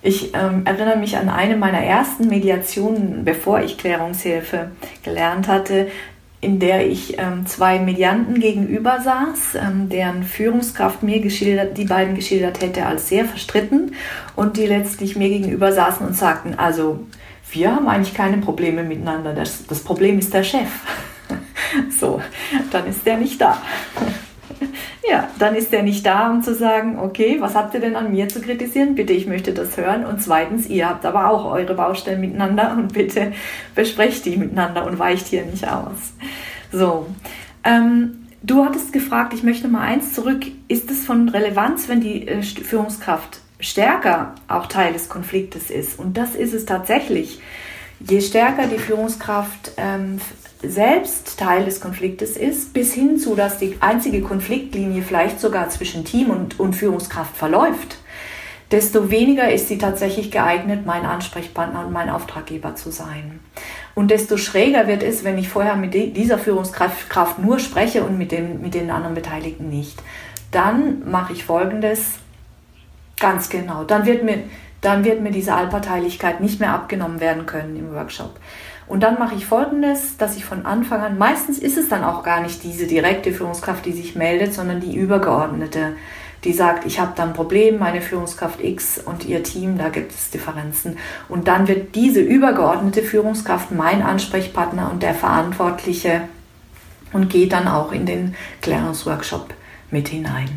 Ich 0.00 0.34
ähm, 0.34 0.66
erinnere 0.66 0.96
mich 0.96 1.16
an 1.16 1.28
eine 1.28 1.56
meiner 1.56 1.78
ersten 1.78 2.28
Mediationen, 2.28 3.24
bevor 3.24 3.60
ich 3.60 3.78
Klärungshilfe 3.78 4.72
gelernt 5.04 5.46
hatte, 5.46 5.88
in 6.42 6.58
der 6.58 6.88
ich 6.88 7.18
ähm, 7.18 7.46
zwei 7.46 7.78
Medianten 7.78 8.40
gegenüber 8.40 9.00
saß, 9.00 9.54
ähm, 9.54 9.88
deren 9.88 10.24
Führungskraft 10.24 11.04
mir 11.04 11.20
geschildert, 11.20 11.78
die 11.78 11.84
beiden 11.84 12.16
geschildert 12.16 12.60
hätte 12.60 12.84
als 12.84 13.08
sehr 13.08 13.24
verstritten 13.24 13.94
und 14.34 14.56
die 14.56 14.66
letztlich 14.66 15.14
mir 15.14 15.28
gegenüber 15.28 15.72
saßen 15.72 16.04
und 16.04 16.16
sagten, 16.16 16.54
also 16.58 17.06
wir 17.52 17.74
haben 17.74 17.86
eigentlich 17.86 18.14
keine 18.14 18.38
Probleme 18.38 18.82
miteinander, 18.82 19.34
das, 19.34 19.66
das 19.68 19.84
Problem 19.84 20.18
ist 20.18 20.34
der 20.34 20.42
Chef. 20.42 20.68
So, 21.98 22.20
dann 22.70 22.86
ist 22.86 23.06
der 23.06 23.16
nicht 23.16 23.40
da. 23.40 23.62
Ja, 25.08 25.28
dann 25.38 25.56
ist 25.56 25.72
der 25.72 25.82
nicht 25.82 26.06
da, 26.06 26.30
um 26.30 26.42
zu 26.42 26.54
sagen, 26.54 26.98
okay, 26.98 27.38
was 27.40 27.56
habt 27.56 27.74
ihr 27.74 27.80
denn 27.80 27.96
an 27.96 28.12
mir 28.12 28.28
zu 28.28 28.40
kritisieren? 28.40 28.94
Bitte, 28.94 29.12
ich 29.12 29.26
möchte 29.26 29.52
das 29.52 29.76
hören. 29.76 30.06
Und 30.06 30.22
zweitens, 30.22 30.68
ihr 30.68 30.88
habt 30.88 31.04
aber 31.04 31.28
auch 31.28 31.44
eure 31.50 31.74
Baustellen 31.74 32.20
miteinander 32.20 32.76
und 32.78 32.92
bitte 32.92 33.32
besprecht 33.74 34.24
die 34.24 34.36
miteinander 34.36 34.86
und 34.86 34.98
weicht 34.98 35.26
hier 35.26 35.44
nicht 35.44 35.66
aus. 35.66 36.14
So, 36.70 37.08
ähm, 37.64 38.28
du 38.42 38.64
hattest 38.64 38.92
gefragt, 38.92 39.34
ich 39.34 39.42
möchte 39.42 39.66
mal 39.66 39.80
eins 39.80 40.12
zurück. 40.12 40.46
Ist 40.68 40.90
es 40.90 41.04
von 41.04 41.28
Relevanz, 41.28 41.88
wenn 41.88 42.00
die 42.00 42.28
äh, 42.28 42.42
Führungskraft 42.42 43.40
stärker 43.58 44.36
auch 44.46 44.66
Teil 44.66 44.92
des 44.92 45.08
Konfliktes 45.08 45.70
ist? 45.70 45.98
Und 45.98 46.16
das 46.16 46.36
ist 46.36 46.54
es 46.54 46.64
tatsächlich. 46.64 47.40
Je 48.08 48.20
stärker 48.20 48.66
die 48.66 48.78
Führungskraft 48.78 49.72
ähm, 49.76 50.20
selbst 50.62 51.38
Teil 51.38 51.64
des 51.64 51.80
Konfliktes 51.80 52.36
ist, 52.36 52.72
bis 52.72 52.94
hin 52.94 53.18
zu, 53.18 53.34
dass 53.34 53.58
die 53.58 53.76
einzige 53.80 54.22
Konfliktlinie 54.22 55.02
vielleicht 55.02 55.40
sogar 55.40 55.68
zwischen 55.70 56.04
Team 56.04 56.30
und, 56.30 56.60
und 56.60 56.74
Führungskraft 56.74 57.36
verläuft, 57.36 57.96
desto 58.70 59.10
weniger 59.10 59.52
ist 59.52 59.68
sie 59.68 59.78
tatsächlich 59.78 60.30
geeignet, 60.30 60.86
mein 60.86 61.04
Ansprechpartner 61.04 61.86
und 61.86 61.92
mein 61.92 62.08
Auftraggeber 62.08 62.74
zu 62.74 62.90
sein. 62.90 63.40
Und 63.94 64.10
desto 64.10 64.36
schräger 64.36 64.86
wird 64.86 65.02
es, 65.02 65.24
wenn 65.24 65.36
ich 65.36 65.48
vorher 65.48 65.76
mit 65.76 65.94
dieser 65.94 66.38
Führungskraft 66.38 67.38
nur 67.38 67.58
spreche 67.58 68.04
und 68.04 68.16
mit 68.16 68.32
den, 68.32 68.62
mit 68.62 68.74
den 68.74 68.90
anderen 68.90 69.14
Beteiligten 69.14 69.68
nicht. 69.68 70.02
Dann 70.50 71.08
mache 71.10 71.34
ich 71.34 71.44
Folgendes 71.44 72.14
ganz 73.20 73.50
genau. 73.50 73.84
Dann 73.84 74.06
wird 74.06 74.24
mir, 74.24 74.38
dann 74.82 75.04
wird 75.04 75.22
mir 75.22 75.30
diese 75.30 75.54
Allparteilichkeit 75.54 76.40
nicht 76.40 76.60
mehr 76.60 76.74
abgenommen 76.74 77.20
werden 77.20 77.46
können 77.46 77.76
im 77.76 77.94
Workshop. 77.94 78.38
Und 78.86 79.02
dann 79.02 79.18
mache 79.18 79.36
ich 79.36 79.46
folgendes, 79.46 80.18
dass 80.18 80.36
ich 80.36 80.44
von 80.44 80.66
Anfang 80.66 81.00
an, 81.00 81.16
meistens 81.16 81.58
ist 81.58 81.78
es 81.78 81.88
dann 81.88 82.04
auch 82.04 82.22
gar 82.22 82.42
nicht 82.42 82.62
diese 82.62 82.86
direkte 82.86 83.32
Führungskraft, 83.32 83.86
die 83.86 83.92
sich 83.92 84.16
meldet, 84.16 84.52
sondern 84.52 84.80
die 84.80 84.94
übergeordnete, 84.94 85.94
die 86.44 86.52
sagt, 86.52 86.84
ich 86.84 86.98
habe 86.98 87.12
da 87.14 87.22
ein 87.22 87.32
Problem, 87.32 87.78
meine 87.78 88.02
Führungskraft 88.02 88.62
X 88.62 88.98
und 88.98 89.24
ihr 89.24 89.44
Team, 89.44 89.78
da 89.78 89.88
gibt 89.88 90.12
es 90.12 90.30
Differenzen. 90.30 90.98
Und 91.28 91.46
dann 91.46 91.68
wird 91.68 91.94
diese 91.94 92.20
übergeordnete 92.20 93.02
Führungskraft 93.02 93.70
mein 93.70 94.02
Ansprechpartner 94.02 94.90
und 94.90 95.02
der 95.02 95.14
Verantwortliche 95.14 96.22
und 97.12 97.30
geht 97.30 97.52
dann 97.52 97.68
auch 97.68 97.92
in 97.92 98.06
den 98.06 98.34
Klärungsworkshop 98.60 99.54
mit 99.90 100.08
hinein. 100.08 100.48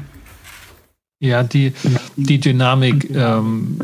Ja, 1.20 1.44
die, 1.44 1.74
die 2.16 2.40
Dynamik, 2.40 3.10
ähm, 3.12 3.80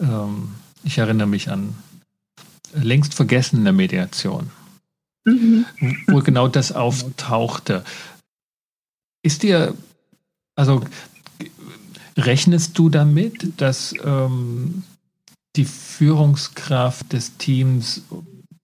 ähm, 0.00 0.54
ich 0.82 0.98
erinnere 0.98 1.28
mich 1.28 1.50
an 1.50 1.74
längst 2.72 3.14
vergessene 3.14 3.72
Mediation, 3.72 4.50
mhm. 5.24 5.66
wo 6.06 6.20
genau 6.20 6.48
das 6.48 6.72
auftauchte. 6.72 7.84
Ist 9.22 9.42
dir, 9.42 9.74
also 10.54 10.82
rechnest 12.16 12.78
du 12.78 12.88
damit, 12.88 13.60
dass 13.60 13.94
ähm, 14.04 14.84
die 15.56 15.64
Führungskraft 15.64 17.12
des 17.12 17.36
Teams 17.36 18.02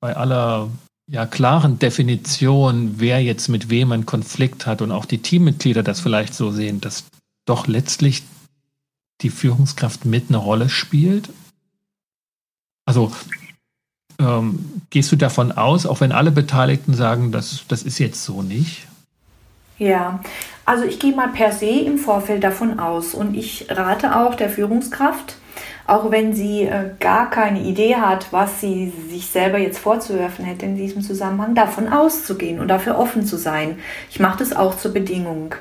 bei 0.01 0.17
aller 0.17 0.71
ja, 1.09 1.27
klaren 1.27 1.79
Definition, 1.79 2.95
wer 2.99 3.23
jetzt 3.23 3.49
mit 3.49 3.71
wem 3.71 3.93
einen 3.93 4.07
Konflikt 4.07 4.67
hat 4.67 4.83
und 4.83 4.91
auch 4.93 5.05
die 5.05 5.19
Teammitglieder 5.19 5.83
das 5.83 6.01
vielleicht 6.01 6.35
so 6.35 6.51
sehen, 6.51 6.81
dass 6.81 7.05
doch 7.45 7.67
letztlich 7.67 8.25
die 9.23 9.31
Führungskraft 9.31 10.05
mit 10.05 10.27
eine 10.29 10.39
Rolle 10.39 10.69
spielt? 10.69 11.31
Also 12.87 13.13
ähm, 14.19 14.83
gehst 14.91 15.13
du 15.13 15.17
davon 15.17 15.53
aus, 15.53 15.87
auch 15.87 16.01
wenn 16.01 16.13
alle 16.13 16.31
Beteiligten 16.31 16.95
sagen, 16.95 17.33
das, 17.33 17.65
das 17.69 17.83
ist 17.83 17.99
jetzt 17.99 18.25
so 18.25 18.43
nicht? 18.43 18.87
Ja, 19.79 20.21
also 20.65 20.85
ich 20.85 20.99
gehe 20.99 21.15
mal 21.15 21.29
per 21.29 21.53
se 21.53 21.67
im 21.67 21.99
Vorfeld 21.99 22.43
davon 22.43 22.81
aus 22.81 23.13
und 23.13 23.37
ich 23.37 23.67
rate 23.69 24.17
auch 24.17 24.35
der 24.35 24.49
Führungskraft, 24.49 25.37
auch 25.87 26.11
wenn 26.11 26.35
sie 26.35 26.63
äh, 26.63 26.91
gar 26.99 27.29
keine 27.29 27.61
Idee 27.61 27.97
hat, 27.97 28.33
was 28.33 28.61
sie 28.61 28.93
sich 29.11 29.27
selber 29.27 29.59
jetzt 29.59 29.79
vorzuwerfen 29.79 30.47
hätte 30.47 30.65
in 30.65 30.77
diesem 30.77 31.03
Zusammenhang, 31.03 31.55
davon 31.55 31.89
auszugehen 31.89 32.59
und 32.59 32.69
dafür 32.69 32.99
offen 32.99 33.27
zu 33.27 33.37
sein. 33.37 33.79
Ich 34.11 34.19
mache 34.19 34.39
das 34.39 34.57
auch 34.57 34.77
zur 34.77 34.95
Bedingung. 34.95 35.55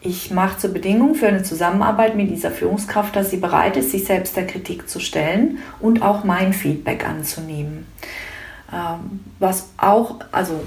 Ich 0.00 0.30
mache 0.30 0.58
zur 0.58 0.70
Bedingung 0.70 1.16
für 1.16 1.26
eine 1.26 1.42
Zusammenarbeit 1.42 2.14
mit 2.14 2.30
dieser 2.30 2.52
Führungskraft, 2.52 3.16
dass 3.16 3.30
sie 3.30 3.38
bereit 3.38 3.76
ist, 3.76 3.90
sich 3.90 4.04
selbst 4.04 4.36
der 4.36 4.46
Kritik 4.46 4.88
zu 4.88 5.00
stellen 5.00 5.58
und 5.80 6.02
auch 6.02 6.22
mein 6.22 6.52
Feedback 6.52 7.06
anzunehmen. 7.06 7.86
Ähm, 8.72 9.20
was 9.40 9.70
auch, 9.76 10.16
also 10.30 10.60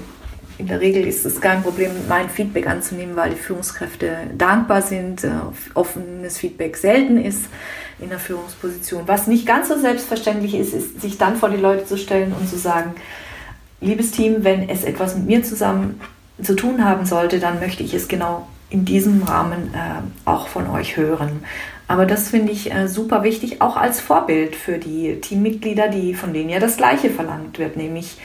in 0.58 0.66
der 0.66 0.80
Regel 0.80 1.06
ist 1.06 1.24
es 1.24 1.40
kein 1.40 1.62
Problem, 1.62 1.92
mein 2.08 2.28
Feedback 2.28 2.66
anzunehmen, 2.66 3.16
weil 3.16 3.30
die 3.30 3.36
Führungskräfte 3.36 4.16
dankbar 4.36 4.82
sind, 4.82 5.24
äh, 5.24 5.30
offenes 5.74 6.38
Feedback 6.38 6.76
selten 6.76 7.16
ist 7.16 7.46
in 7.98 8.10
der 8.10 8.18
Führungsposition. 8.18 9.04
Was 9.06 9.28
nicht 9.28 9.46
ganz 9.46 9.68
so 9.68 9.78
selbstverständlich 9.78 10.54
ist, 10.54 10.74
ist, 10.74 11.00
sich 11.00 11.16
dann 11.16 11.36
vor 11.36 11.48
die 11.48 11.56
Leute 11.56 11.86
zu 11.86 11.96
stellen 11.96 12.34
und 12.38 12.48
zu 12.48 12.58
sagen, 12.58 12.94
liebes 13.80 14.10
Team, 14.10 14.44
wenn 14.44 14.68
es 14.68 14.84
etwas 14.84 15.16
mit 15.16 15.26
mir 15.26 15.42
zusammen 15.42 16.00
zu 16.42 16.54
tun 16.54 16.84
haben 16.84 17.06
sollte, 17.06 17.38
dann 17.38 17.60
möchte 17.60 17.82
ich 17.82 17.94
es 17.94 18.08
genau 18.08 18.46
in 18.72 18.84
diesem 18.84 19.22
Rahmen 19.22 19.74
äh, 19.74 20.00
auch 20.24 20.48
von 20.48 20.68
euch 20.68 20.96
hören. 20.96 21.44
Aber 21.88 22.06
das 22.06 22.30
finde 22.30 22.52
ich 22.52 22.72
äh, 22.72 22.88
super 22.88 23.22
wichtig, 23.22 23.60
auch 23.60 23.76
als 23.76 24.00
Vorbild 24.00 24.56
für 24.56 24.78
die 24.78 25.20
Teammitglieder, 25.20 25.88
die, 25.88 26.14
von 26.14 26.32
denen 26.32 26.48
ja 26.48 26.58
das 26.58 26.78
Gleiche 26.78 27.10
verlangt 27.10 27.58
wird, 27.58 27.76
nämlich 27.76 28.16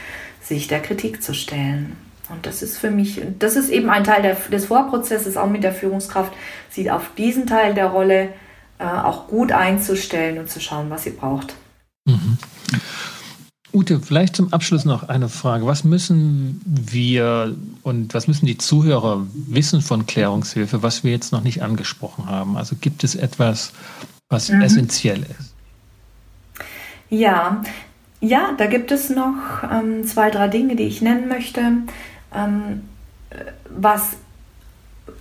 sich 0.42 0.66
der 0.68 0.80
Kritik 0.80 1.22
zu 1.22 1.34
stellen. 1.34 1.96
Und 2.30 2.46
das 2.46 2.62
ist 2.62 2.78
für 2.78 2.90
mich, 2.90 3.20
das 3.38 3.56
ist 3.56 3.68
eben 3.68 3.90
ein 3.90 4.04
Teil 4.04 4.22
der, 4.22 4.34
des 4.34 4.66
Vorprozesses, 4.66 5.36
auch 5.36 5.48
mit 5.48 5.64
der 5.64 5.72
Führungskraft, 5.72 6.32
sie 6.70 6.90
auf 6.90 7.10
diesen 7.16 7.46
Teil 7.46 7.74
der 7.74 7.88
Rolle 7.88 8.30
äh, 8.78 8.84
auch 8.84 9.28
gut 9.28 9.52
einzustellen 9.52 10.38
und 10.38 10.50
zu 10.50 10.60
schauen, 10.60 10.88
was 10.88 11.04
sie 11.04 11.10
braucht. 11.10 11.54
Mhm. 12.06 12.38
Ute, 13.78 14.00
vielleicht 14.00 14.34
zum 14.34 14.52
Abschluss 14.52 14.84
noch 14.84 15.08
eine 15.08 15.28
Frage. 15.28 15.64
Was 15.64 15.84
müssen 15.84 16.60
wir 16.66 17.54
und 17.84 18.12
was 18.12 18.26
müssen 18.26 18.44
die 18.44 18.58
Zuhörer 18.58 19.24
wissen 19.32 19.82
von 19.82 20.04
Klärungshilfe, 20.04 20.82
was 20.82 21.04
wir 21.04 21.12
jetzt 21.12 21.30
noch 21.30 21.44
nicht 21.44 21.62
angesprochen 21.62 22.26
haben? 22.26 22.56
Also 22.56 22.74
gibt 22.80 23.04
es 23.04 23.14
etwas, 23.14 23.70
was 24.28 24.48
mhm. 24.48 24.62
essentiell 24.62 25.22
ist? 25.22 25.54
Ja, 27.08 27.62
ja, 28.20 28.50
da 28.58 28.66
gibt 28.66 28.90
es 28.90 29.10
noch 29.10 29.36
ähm, 29.70 30.04
zwei, 30.04 30.30
drei 30.30 30.48
Dinge, 30.48 30.74
die 30.74 30.82
ich 30.82 31.00
nennen 31.00 31.28
möchte. 31.28 31.60
Ähm, 32.34 32.82
was 33.70 34.16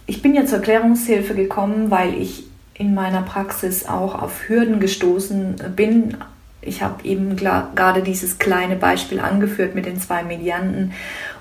ich 0.08 0.24
bin 0.24 0.34
ja 0.34 0.48
zur 0.48 0.60
Klärungshilfe 0.60 1.36
gekommen, 1.36 1.92
weil 1.92 2.16
ich 2.16 2.46
in 2.74 2.96
meiner 2.96 3.22
Praxis 3.22 3.86
auch 3.86 4.20
auf 4.20 4.50
Hürden 4.50 4.80
gestoßen 4.80 5.58
bin, 5.76 6.18
Ich 6.62 6.82
habe 6.82 7.06
eben 7.06 7.36
gerade 7.36 8.02
dieses 8.02 8.40
kleine 8.40 8.76
Beispiel 8.76 9.20
angeführt 9.20 9.76
mit 9.76 9.86
den 9.86 10.00
zwei 10.00 10.24
Medianten. 10.24 10.92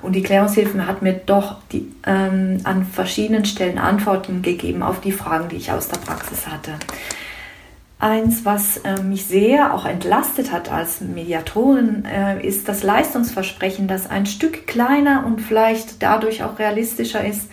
Und 0.03 0.14
die 0.14 0.23
Klärungshilfe 0.23 0.87
hat 0.87 1.03
mir 1.03 1.14
doch 1.14 1.57
die, 1.73 1.91
ähm, 2.07 2.61
an 2.64 2.85
verschiedenen 2.85 3.45
Stellen 3.45 3.79
Antworten 3.79 4.43
gegeben 4.43 4.83
auf 4.83 5.01
die 5.01 5.12
Fragen, 5.12 5.49
die 5.49 5.57
ich 5.57 5.73
aus 5.73 5.89
der 5.89 5.99
Praxis 5.99 6.47
hatte. 6.47 6.73
Eins, 7.99 8.45
was 8.45 8.77
äh, 8.79 9.01
mich 9.01 9.25
sehr 9.25 9.73
auch 9.73 9.87
entlastet 9.87 10.53
hat 10.53 10.71
als 10.71 11.01
Mediatorin, 11.01 12.05
äh, 12.05 12.47
ist 12.47 12.69
das 12.69 12.83
Leistungsversprechen, 12.83 13.89
das 13.89 14.11
ein 14.11 14.27
Stück 14.27 14.67
kleiner 14.67 15.25
und 15.25 15.41
vielleicht 15.41 16.03
dadurch 16.03 16.45
auch 16.45 16.59
realistischer 16.59 17.25
ist. 17.25 17.49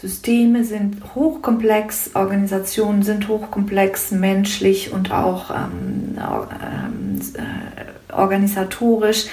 Systeme 0.00 0.64
sind 0.64 1.14
hochkomplex, 1.14 2.12
Organisationen 2.14 3.02
sind 3.02 3.28
hochkomplex, 3.28 4.12
menschlich 4.12 4.92
und 4.92 5.12
auch 5.12 5.50
ähm, 5.50 6.16
äh, 6.16 8.12
organisatorisch. 8.12 9.26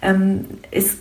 Ähm, 0.00 0.44
es 0.70 0.98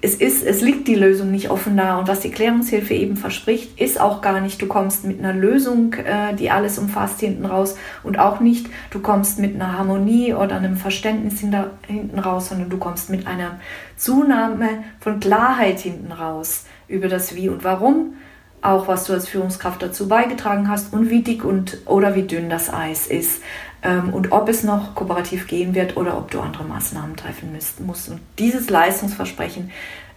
es, 0.00 0.14
ist, 0.14 0.44
es 0.44 0.60
liegt 0.60 0.86
die 0.86 0.94
Lösung 0.94 1.30
nicht 1.30 1.50
offen 1.50 1.76
da. 1.76 1.98
Und 1.98 2.08
was 2.08 2.20
die 2.20 2.30
Klärungshilfe 2.30 2.94
eben 2.94 3.16
verspricht, 3.16 3.80
ist 3.80 4.00
auch 4.00 4.20
gar 4.20 4.40
nicht, 4.40 4.60
du 4.62 4.66
kommst 4.66 5.04
mit 5.04 5.18
einer 5.18 5.32
Lösung, 5.32 5.94
äh, 5.94 6.34
die 6.34 6.50
alles 6.50 6.78
umfasst, 6.78 7.20
hinten 7.20 7.44
raus. 7.44 7.76
Und 8.02 8.18
auch 8.18 8.40
nicht, 8.40 8.68
du 8.90 9.00
kommst 9.00 9.38
mit 9.38 9.54
einer 9.54 9.76
Harmonie 9.76 10.34
oder 10.34 10.56
einem 10.56 10.76
Verständnis 10.76 11.40
hinter, 11.40 11.70
hinten 11.86 12.18
raus, 12.18 12.50
sondern 12.50 12.70
du 12.70 12.78
kommst 12.78 13.10
mit 13.10 13.26
einer 13.26 13.58
Zunahme 13.96 14.84
von 15.00 15.18
Klarheit 15.18 15.80
hinten 15.80 16.12
raus 16.12 16.64
über 16.88 17.08
das 17.08 17.34
Wie 17.34 17.48
und 17.48 17.64
Warum, 17.64 18.14
auch 18.62 18.88
was 18.88 19.04
du 19.04 19.12
als 19.12 19.28
Führungskraft 19.28 19.82
dazu 19.82 20.08
beigetragen 20.08 20.68
hast 20.68 20.92
und 20.92 21.10
wie 21.10 21.22
dick 21.22 21.44
und 21.44 21.78
oder 21.86 22.14
wie 22.14 22.22
dünn 22.22 22.50
das 22.50 22.72
Eis 22.72 23.06
ist 23.06 23.42
ähm, 23.82 24.12
und 24.12 24.32
ob 24.32 24.48
es 24.48 24.64
noch 24.64 24.94
kooperativ 24.94 25.46
gehen 25.46 25.74
wird 25.74 25.96
oder 25.96 26.18
ob 26.18 26.30
du 26.30 26.40
andere 26.40 26.64
Maßnahmen 26.64 27.16
treffen 27.16 27.52
müsst, 27.52 27.80
musst. 27.80 28.08
Und 28.08 28.20
dieses 28.38 28.68
Leistungsversprechen, 28.70 29.70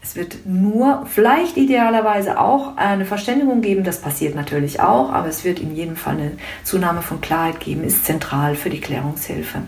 es 0.04 0.16
wird 0.16 0.48
nur, 0.48 1.06
vielleicht 1.06 1.58
idealerweise 1.58 2.40
auch 2.40 2.76
eine 2.76 3.06
Verständigung 3.06 3.62
geben, 3.62 3.84
das 3.84 4.02
passiert 4.02 4.34
natürlich 4.34 4.80
auch, 4.80 5.12
aber 5.12 5.28
es 5.28 5.44
wird 5.44 5.60
in 5.60 5.76
jedem 5.76 5.96
Fall 5.96 6.16
eine 6.16 6.32
Zunahme 6.64 7.04
von 7.04 7.22
Klarheit 7.22 7.60
geben, 7.60 7.84
ist 7.84 8.06
zentral 8.06 8.56
für 8.56 8.72
die 8.72 8.82
Klärungshilfe. 8.82 9.60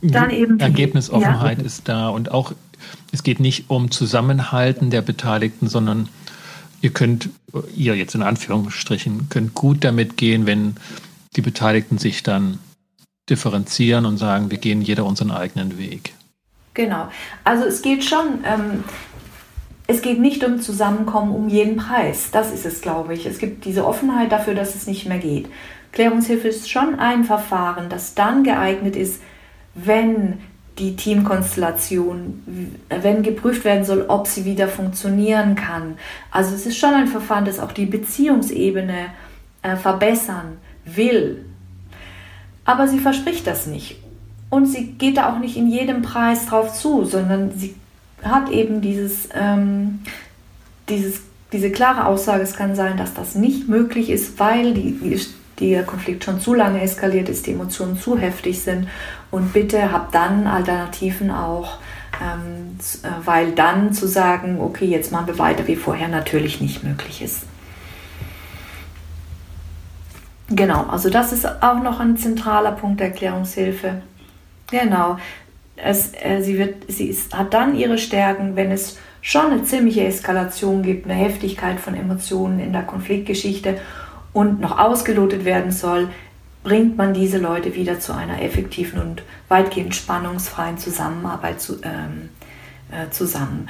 Dann 0.00 0.30
eben 0.30 0.60
Ergebnisoffenheit 0.60 1.58
ja. 1.58 1.64
ist 1.64 1.88
da 1.88 2.08
und 2.08 2.30
auch 2.30 2.52
es 3.12 3.22
geht 3.22 3.40
nicht 3.40 3.70
um 3.70 3.90
Zusammenhalten 3.90 4.90
der 4.90 5.02
Beteiligten, 5.02 5.68
sondern 5.68 6.08
ihr 6.80 6.90
könnt, 6.90 7.30
ihr 7.74 7.94
jetzt 7.96 8.14
in 8.14 8.22
Anführungsstrichen, 8.22 9.28
könnt 9.28 9.54
gut 9.54 9.84
damit 9.84 10.16
gehen, 10.16 10.46
wenn 10.46 10.76
die 11.36 11.40
Beteiligten 11.40 11.98
sich 11.98 12.22
dann 12.22 12.58
differenzieren 13.30 14.04
und 14.04 14.18
sagen, 14.18 14.50
wir 14.50 14.58
gehen 14.58 14.82
jeder 14.82 15.04
unseren 15.06 15.30
eigenen 15.30 15.78
Weg. 15.78 16.12
Genau. 16.74 17.08
Also 17.44 17.64
es 17.64 17.82
geht 17.82 18.04
schon, 18.04 18.44
ähm, 18.44 18.84
es 19.86 20.02
geht 20.02 20.20
nicht 20.20 20.44
um 20.44 20.60
Zusammenkommen 20.60 21.34
um 21.34 21.48
jeden 21.48 21.76
Preis. 21.76 22.30
Das 22.32 22.52
ist 22.52 22.66
es, 22.66 22.80
glaube 22.80 23.14
ich. 23.14 23.26
Es 23.26 23.38
gibt 23.38 23.64
diese 23.64 23.86
Offenheit 23.86 24.32
dafür, 24.32 24.54
dass 24.54 24.74
es 24.74 24.86
nicht 24.86 25.06
mehr 25.06 25.18
geht. 25.18 25.48
Klärungshilfe 25.92 26.48
ist 26.48 26.68
schon 26.68 26.98
ein 26.98 27.24
Verfahren, 27.24 27.88
das 27.88 28.14
dann 28.14 28.42
geeignet 28.42 28.96
ist, 28.96 29.22
wenn 29.74 30.40
die 30.78 30.96
Teamkonstellation, 30.96 32.42
wenn 32.88 33.22
geprüft 33.22 33.64
werden 33.64 33.84
soll, 33.84 34.06
ob 34.08 34.26
sie 34.26 34.44
wieder 34.44 34.68
funktionieren 34.68 35.54
kann. 35.54 35.96
Also 36.30 36.54
es 36.54 36.66
ist 36.66 36.78
schon 36.78 36.94
ein 36.94 37.06
Verfahren, 37.06 37.44
das 37.44 37.60
auch 37.60 37.72
die 37.72 37.86
Beziehungsebene 37.86 39.06
äh, 39.62 39.76
verbessern 39.76 40.58
will. 40.84 41.44
Aber 42.64 42.88
sie 42.88 42.98
verspricht 42.98 43.46
das 43.46 43.66
nicht. 43.66 44.00
Und 44.50 44.66
sie 44.66 44.92
geht 44.92 45.16
da 45.16 45.32
auch 45.32 45.38
nicht 45.38 45.56
in 45.56 45.68
jedem 45.68 46.02
Preis 46.02 46.46
drauf 46.46 46.74
zu, 46.74 47.04
sondern 47.04 47.52
sie 47.56 47.74
hat 48.22 48.50
eben 48.50 48.80
dieses, 48.80 49.28
ähm, 49.34 50.00
dieses, 50.88 51.20
diese 51.52 51.70
klare 51.70 52.06
Aussage, 52.06 52.42
es 52.42 52.56
kann 52.56 52.74
sein, 52.74 52.96
dass 52.96 53.14
das 53.14 53.34
nicht 53.34 53.68
möglich 53.68 54.10
ist, 54.10 54.38
weil 54.40 54.74
die, 54.74 55.18
der 55.60 55.84
Konflikt 55.84 56.24
schon 56.24 56.40
zu 56.40 56.54
lange 56.54 56.80
eskaliert 56.80 57.28
ist, 57.28 57.46
die 57.46 57.52
Emotionen 57.52 57.98
zu 57.98 58.18
heftig 58.18 58.60
sind. 58.62 58.88
Und 59.30 59.52
bitte 59.52 59.92
habt 59.92 60.14
dann 60.14 60.46
Alternativen 60.46 61.30
auch, 61.30 61.78
ähm, 62.22 62.78
äh, 63.02 63.26
weil 63.26 63.52
dann 63.52 63.92
zu 63.92 64.06
sagen, 64.06 64.60
okay, 64.60 64.86
jetzt 64.86 65.12
machen 65.12 65.28
wir 65.28 65.38
weiter 65.38 65.66
wie 65.66 65.76
vorher, 65.76 66.08
natürlich 66.08 66.60
nicht 66.60 66.84
möglich 66.84 67.22
ist. 67.22 67.42
Genau, 70.48 70.84
also 70.84 71.08
das 71.08 71.32
ist 71.32 71.46
auch 71.62 71.82
noch 71.82 72.00
ein 72.00 72.16
zentraler 72.16 72.72
Punkt 72.72 73.00
der 73.00 73.08
Erklärungshilfe. 73.08 74.02
Genau. 74.70 75.18
Es, 75.76 76.12
äh, 76.14 76.40
sie 76.42 76.58
wird, 76.58 76.84
sie 76.88 77.06
ist, 77.06 77.36
hat 77.36 77.54
dann 77.54 77.76
ihre 77.76 77.98
Stärken, 77.98 78.54
wenn 78.54 78.70
es 78.70 78.98
schon 79.22 79.46
eine 79.50 79.64
ziemliche 79.64 80.04
Eskalation 80.04 80.82
gibt, 80.82 81.06
eine 81.06 81.14
Heftigkeit 81.14 81.80
von 81.80 81.94
Emotionen 81.94 82.60
in 82.60 82.72
der 82.72 82.82
Konfliktgeschichte 82.82 83.78
und 84.34 84.60
noch 84.60 84.78
ausgelotet 84.78 85.46
werden 85.46 85.72
soll, 85.72 86.10
bringt 86.62 86.98
man 86.98 87.14
diese 87.14 87.38
Leute 87.38 87.74
wieder 87.74 88.00
zu 88.00 88.12
einer 88.14 88.42
effektiven 88.42 89.00
und 89.00 89.22
weitgehend 89.48 89.94
spannungsfreien 89.94 90.76
Zusammenarbeit 90.76 91.60
zu, 91.60 91.74
ähm, 91.82 92.30
äh, 92.90 93.10
zusammen. 93.10 93.68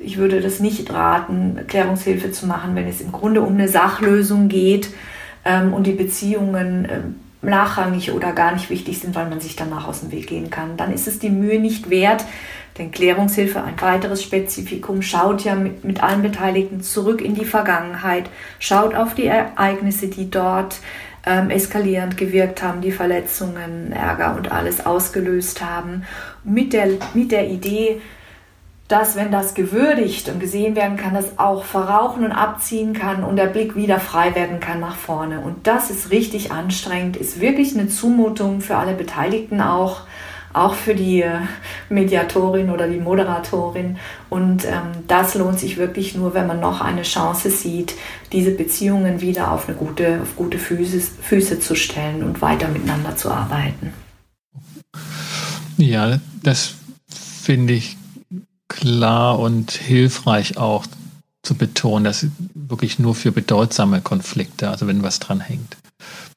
Ich 0.00 0.16
würde 0.16 0.40
das 0.40 0.60
nicht 0.60 0.90
raten, 0.92 1.56
Erklärungshilfe 1.56 2.30
zu 2.30 2.46
machen, 2.46 2.74
wenn 2.74 2.86
es 2.86 3.00
im 3.00 3.12
Grunde 3.12 3.42
um 3.42 3.54
eine 3.54 3.68
Sachlösung 3.68 4.48
geht 4.48 4.90
ähm, 5.44 5.72
und 5.72 5.86
die 5.86 5.92
Beziehungen 5.92 6.86
ähm, 6.90 7.14
nachrangig 7.40 8.12
oder 8.12 8.32
gar 8.32 8.52
nicht 8.52 8.68
wichtig 8.70 8.98
sind, 9.00 9.14
weil 9.14 9.28
man 9.28 9.40
sich 9.40 9.56
danach 9.56 9.86
aus 9.86 10.00
dem 10.00 10.12
Weg 10.12 10.26
gehen 10.26 10.50
kann. 10.50 10.76
Dann 10.76 10.92
ist 10.92 11.06
es 11.06 11.18
die 11.18 11.30
Mühe 11.30 11.60
nicht 11.60 11.88
wert, 11.88 12.24
denn 12.78 12.90
Klärungshilfe, 12.90 13.62
ein 13.62 13.80
weiteres 13.80 14.22
Spezifikum, 14.22 15.02
schaut 15.02 15.44
ja 15.44 15.54
mit, 15.54 15.84
mit 15.84 16.02
allen 16.02 16.22
Beteiligten 16.22 16.82
zurück 16.82 17.20
in 17.20 17.34
die 17.34 17.44
Vergangenheit, 17.44 18.30
schaut 18.58 18.94
auf 18.94 19.14
die 19.14 19.26
Ereignisse, 19.26 20.08
die 20.08 20.30
dort 20.30 20.76
ähm, 21.26 21.50
eskalierend 21.50 22.16
gewirkt 22.16 22.62
haben, 22.62 22.80
die 22.80 22.92
Verletzungen, 22.92 23.92
Ärger 23.92 24.36
und 24.36 24.50
alles 24.52 24.86
ausgelöst 24.86 25.62
haben, 25.62 26.04
mit 26.44 26.72
der, 26.72 26.88
mit 27.14 27.32
der 27.32 27.48
Idee, 27.48 28.00
dass 28.88 29.16
wenn 29.16 29.30
das 29.30 29.52
gewürdigt 29.52 30.30
und 30.30 30.40
gesehen 30.40 30.74
werden 30.74 30.96
kann, 30.96 31.12
das 31.12 31.38
auch 31.38 31.64
verrauchen 31.64 32.24
und 32.24 32.32
abziehen 32.32 32.94
kann 32.94 33.22
und 33.22 33.36
der 33.36 33.46
Blick 33.46 33.76
wieder 33.76 34.00
frei 34.00 34.34
werden 34.34 34.60
kann 34.60 34.80
nach 34.80 34.96
vorne. 34.96 35.40
Und 35.40 35.66
das 35.66 35.90
ist 35.90 36.10
richtig 36.10 36.52
anstrengend, 36.52 37.18
ist 37.18 37.40
wirklich 37.40 37.76
eine 37.76 37.88
Zumutung 37.88 38.62
für 38.62 38.76
alle 38.76 38.94
Beteiligten 38.94 39.60
auch, 39.60 40.02
auch 40.52 40.74
für 40.74 40.94
die 40.94 41.22
äh, 41.22 41.40
Mediatorin 41.88 42.70
oder 42.70 42.88
die 42.88 42.98
Moderatorin. 42.98 43.98
Und 44.30 44.64
ähm, 44.64 45.04
das 45.06 45.34
lohnt 45.34 45.58
sich 45.60 45.76
wirklich 45.76 46.14
nur, 46.14 46.34
wenn 46.34 46.46
man 46.46 46.60
noch 46.60 46.80
eine 46.80 47.02
Chance 47.02 47.50
sieht, 47.50 47.94
diese 48.32 48.50
Beziehungen 48.50 49.20
wieder 49.20 49.52
auf 49.52 49.68
eine 49.68 49.76
gute, 49.76 50.20
auf 50.22 50.36
gute 50.36 50.58
Füße, 50.58 51.00
Füße 51.00 51.60
zu 51.60 51.74
stellen 51.74 52.22
und 52.22 52.42
weiter 52.42 52.68
miteinander 52.68 53.16
zu 53.16 53.30
arbeiten. 53.30 53.92
Ja, 55.76 56.18
das 56.42 56.74
finde 57.10 57.74
ich 57.74 57.96
klar 58.68 59.38
und 59.38 59.70
hilfreich 59.70 60.58
auch 60.58 60.86
zu 61.42 61.54
betonen, 61.54 62.04
dass 62.04 62.26
wirklich 62.54 62.98
nur 62.98 63.14
für 63.14 63.32
bedeutsame 63.32 64.00
Konflikte, 64.00 64.70
also 64.70 64.86
wenn 64.86 65.02
was 65.02 65.18
dran 65.18 65.40
hängt. 65.40 65.76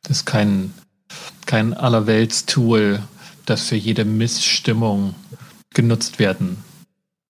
Das 0.03 0.17
ist 0.17 0.25
kein, 0.25 0.73
kein 1.45 1.73
Allerwelts-Tool, 1.73 3.01
das 3.45 3.69
für 3.69 3.75
jede 3.75 4.05
Missstimmung 4.05 5.15
genutzt 5.73 6.19
werden 6.19 6.57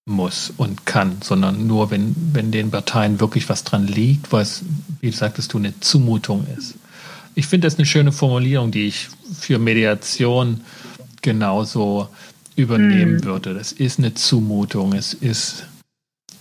muss 0.05 0.51
und 0.57 0.86
kann, 0.86 1.18
sondern 1.22 1.68
nur, 1.68 1.91
wenn, 1.91 2.16
wenn 2.34 2.51
den 2.51 2.72
Parteien 2.72 3.20
wirklich 3.20 3.49
was 3.49 3.64
dran 3.64 3.88
liegt, 3.88 4.32
was, 4.32 4.64
wie 4.99 5.12
sagtest 5.12 5.53
du, 5.53 5.57
eine 5.57 5.80
Zumutung 5.80 6.47
ist. 6.57 6.76
Ich 7.36 7.47
finde 7.47 7.68
das 7.68 7.78
eine 7.78 7.86
schöne 7.86 8.12
Formulierung, 8.12 8.72
die 8.72 8.88
ich 8.88 9.07
für 9.34 9.59
Mediation 9.59 10.62
genauso 11.22 12.09
übernehmen 12.55 13.18
mhm. 13.18 13.24
würde. 13.24 13.53
Das 13.53 13.72
ist 13.72 13.99
eine 13.99 14.14
Zumutung, 14.14 14.93
es 14.93 15.14
ist 15.14 15.66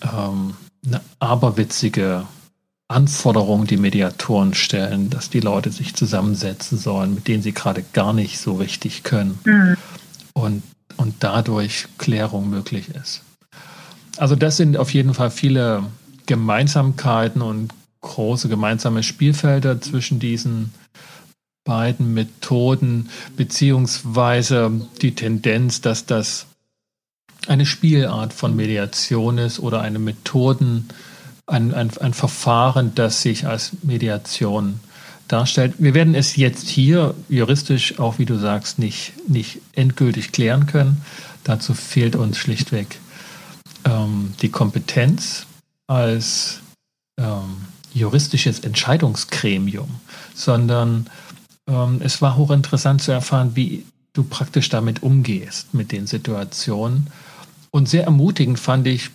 ähm, 0.02 0.54
eine 0.84 1.00
aberwitzige 1.18 2.26
Anforderung, 2.90 3.66
die 3.66 3.76
Mediatoren 3.76 4.52
stellen, 4.52 5.10
dass 5.10 5.30
die 5.30 5.40
Leute 5.40 5.70
sich 5.70 5.94
zusammensetzen 5.94 6.76
sollen, 6.76 7.14
mit 7.14 7.28
denen 7.28 7.42
sie 7.42 7.52
gerade 7.52 7.84
gar 7.92 8.12
nicht 8.12 8.38
so 8.38 8.56
richtig 8.56 9.04
können 9.04 9.38
mhm. 9.44 9.76
und, 10.32 10.62
und 10.96 11.14
dadurch 11.20 11.86
Klärung 11.98 12.50
möglich 12.50 12.88
ist. 12.88 13.22
Also 14.16 14.34
das 14.34 14.56
sind 14.56 14.76
auf 14.76 14.92
jeden 14.92 15.14
Fall 15.14 15.30
viele 15.30 15.84
Gemeinsamkeiten 16.26 17.42
und 17.42 17.72
große 18.00 18.48
gemeinsame 18.48 19.02
Spielfelder 19.02 19.80
zwischen 19.80 20.18
diesen 20.18 20.74
beiden 21.64 22.12
Methoden, 22.12 23.08
beziehungsweise 23.36 24.72
die 25.00 25.14
Tendenz, 25.14 25.80
dass 25.80 26.06
das 26.06 26.46
eine 27.46 27.66
Spielart 27.66 28.32
von 28.32 28.56
Mediation 28.56 29.38
ist 29.38 29.60
oder 29.60 29.80
eine 29.80 29.98
Methoden, 29.98 30.88
ein, 31.50 31.74
ein, 31.74 31.90
ein 31.98 32.14
Verfahren, 32.14 32.92
das 32.94 33.22
sich 33.22 33.46
als 33.46 33.72
Mediation 33.82 34.80
darstellt. 35.28 35.74
Wir 35.78 35.94
werden 35.94 36.14
es 36.14 36.36
jetzt 36.36 36.68
hier 36.68 37.14
juristisch 37.28 37.98
auch, 37.98 38.18
wie 38.18 38.24
du 38.24 38.38
sagst, 38.38 38.78
nicht, 38.78 39.12
nicht 39.28 39.60
endgültig 39.72 40.32
klären 40.32 40.66
können. 40.66 41.02
Dazu 41.44 41.74
fehlt 41.74 42.16
uns 42.16 42.38
schlichtweg 42.38 42.98
ähm, 43.84 44.34
die 44.42 44.50
Kompetenz 44.50 45.46
als 45.86 46.60
ähm, 47.18 47.62
juristisches 47.92 48.60
Entscheidungsgremium, 48.60 49.88
sondern 50.34 51.06
ähm, 51.68 52.00
es 52.02 52.22
war 52.22 52.36
hochinteressant 52.36 53.02
zu 53.02 53.12
erfahren, 53.12 53.52
wie 53.54 53.84
du 54.12 54.24
praktisch 54.24 54.68
damit 54.68 55.02
umgehst, 55.02 55.74
mit 55.74 55.92
den 55.92 56.06
Situationen. 56.06 57.08
Und 57.70 57.88
sehr 57.88 58.04
ermutigend 58.04 58.58
fand 58.58 58.86
ich, 58.86 59.10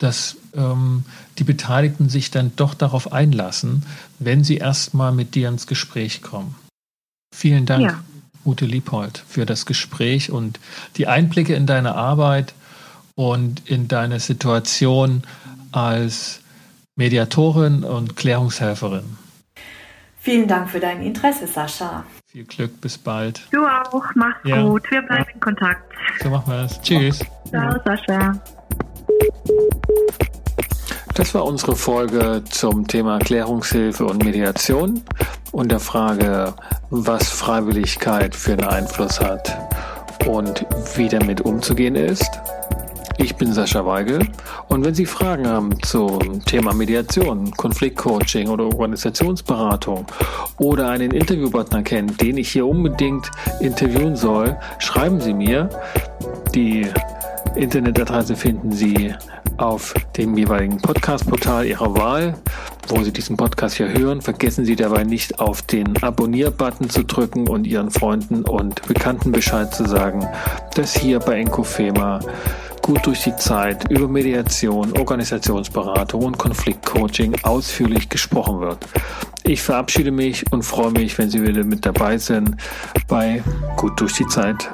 dass 0.00 0.36
ähm, 0.56 1.04
die 1.38 1.44
Beteiligten 1.44 2.08
sich 2.08 2.30
dann 2.30 2.52
doch 2.56 2.74
darauf 2.74 3.12
einlassen, 3.12 3.86
wenn 4.18 4.42
sie 4.42 4.56
erstmal 4.56 5.12
mit 5.12 5.34
dir 5.34 5.48
ins 5.48 5.66
Gespräch 5.66 6.22
kommen. 6.22 6.56
Vielen 7.32 7.66
Dank, 7.66 7.82
ja. 7.82 8.00
Ute 8.44 8.64
Liebhold, 8.64 9.22
für 9.28 9.46
das 9.46 9.66
Gespräch 9.66 10.32
und 10.32 10.58
die 10.96 11.06
Einblicke 11.06 11.54
in 11.54 11.66
deine 11.66 11.94
Arbeit 11.94 12.54
und 13.14 13.68
in 13.68 13.86
deine 13.86 14.18
Situation 14.18 15.22
als 15.72 16.40
Mediatorin 16.96 17.84
und 17.84 18.16
Klärungshelferin. 18.16 19.18
Vielen 20.18 20.48
Dank 20.48 20.70
für 20.70 20.80
dein 20.80 21.02
Interesse, 21.02 21.46
Sascha. 21.46 22.04
Viel 22.26 22.44
Glück, 22.44 22.80
bis 22.80 22.96
bald. 22.96 23.42
Du 23.50 23.66
auch, 23.66 24.04
mach's 24.14 24.40
ja. 24.44 24.62
gut. 24.62 24.82
Wir 24.90 25.02
bleiben 25.02 25.26
in 25.34 25.40
Kontakt. 25.40 25.82
So 26.22 26.30
machen 26.30 26.52
wir 26.52 26.64
es. 26.64 26.80
Tschüss. 26.80 27.20
Ciao, 27.50 27.76
Sascha. 27.84 28.40
Das 31.14 31.34
war 31.34 31.44
unsere 31.44 31.76
Folge 31.76 32.42
zum 32.50 32.86
Thema 32.86 33.18
Klärungshilfe 33.18 34.04
und 34.04 34.24
Mediation 34.24 35.02
und 35.52 35.70
der 35.70 35.80
Frage, 35.80 36.54
was 36.90 37.28
Freiwilligkeit 37.28 38.34
für 38.34 38.52
einen 38.52 38.64
Einfluss 38.64 39.20
hat 39.20 39.56
und 40.26 40.66
wie 40.96 41.08
damit 41.08 41.40
umzugehen 41.42 41.94
ist. 41.94 42.40
Ich 43.18 43.36
bin 43.36 43.52
Sascha 43.52 43.84
Weigel 43.84 44.26
und 44.68 44.82
wenn 44.84 44.94
Sie 44.94 45.04
Fragen 45.04 45.46
haben 45.46 45.82
zum 45.82 46.42
Thema 46.46 46.72
Mediation, 46.72 47.50
Konfliktcoaching 47.50 48.48
oder 48.48 48.64
Organisationsberatung 48.64 50.06
oder 50.58 50.88
einen 50.88 51.10
Interviewpartner 51.10 51.82
kennen, 51.82 52.16
den 52.16 52.38
ich 52.38 52.50
hier 52.50 52.66
unbedingt 52.66 53.30
interviewen 53.60 54.16
soll, 54.16 54.56
schreiben 54.78 55.20
Sie 55.20 55.34
mir. 55.34 55.68
Die 56.54 56.86
Internetadresse 57.56 58.36
finden 58.36 58.72
Sie 58.72 59.14
auf 59.56 59.94
dem 60.16 60.36
jeweiligen 60.36 60.78
Podcast-Portal 60.78 61.66
Ihrer 61.66 61.96
Wahl, 61.96 62.34
wo 62.88 63.02
Sie 63.02 63.12
diesen 63.12 63.36
Podcast 63.36 63.76
hier 63.76 63.92
hören. 63.92 64.22
Vergessen 64.22 64.64
Sie 64.64 64.76
dabei 64.76 65.04
nicht 65.04 65.38
auf 65.38 65.62
den 65.62 66.02
Abonnier-Button 66.02 66.88
zu 66.88 67.04
drücken 67.04 67.48
und 67.48 67.66
Ihren 67.66 67.90
Freunden 67.90 68.44
und 68.44 68.82
Bekannten 68.86 69.32
Bescheid 69.32 69.74
zu 69.74 69.84
sagen, 69.84 70.26
dass 70.74 70.96
hier 70.96 71.18
bei 71.18 71.38
Enkofema 71.38 72.20
gut 72.82 73.04
durch 73.06 73.24
die 73.24 73.36
Zeit 73.36 73.90
über 73.90 74.08
Mediation, 74.08 74.96
Organisationsberatung 74.96 76.24
und 76.24 76.38
Konfliktcoaching 76.38 77.36
ausführlich 77.42 78.08
gesprochen 78.08 78.60
wird. 78.60 78.78
Ich 79.42 79.62
verabschiede 79.62 80.10
mich 80.10 80.50
und 80.52 80.62
freue 80.62 80.92
mich, 80.92 81.18
wenn 81.18 81.30
Sie 81.30 81.42
wieder 81.42 81.64
mit 81.64 81.84
dabei 81.84 82.18
sind 82.18 82.56
bei 83.08 83.42
Gut 83.76 84.00
durch 84.00 84.14
die 84.14 84.26
Zeit. 84.26 84.70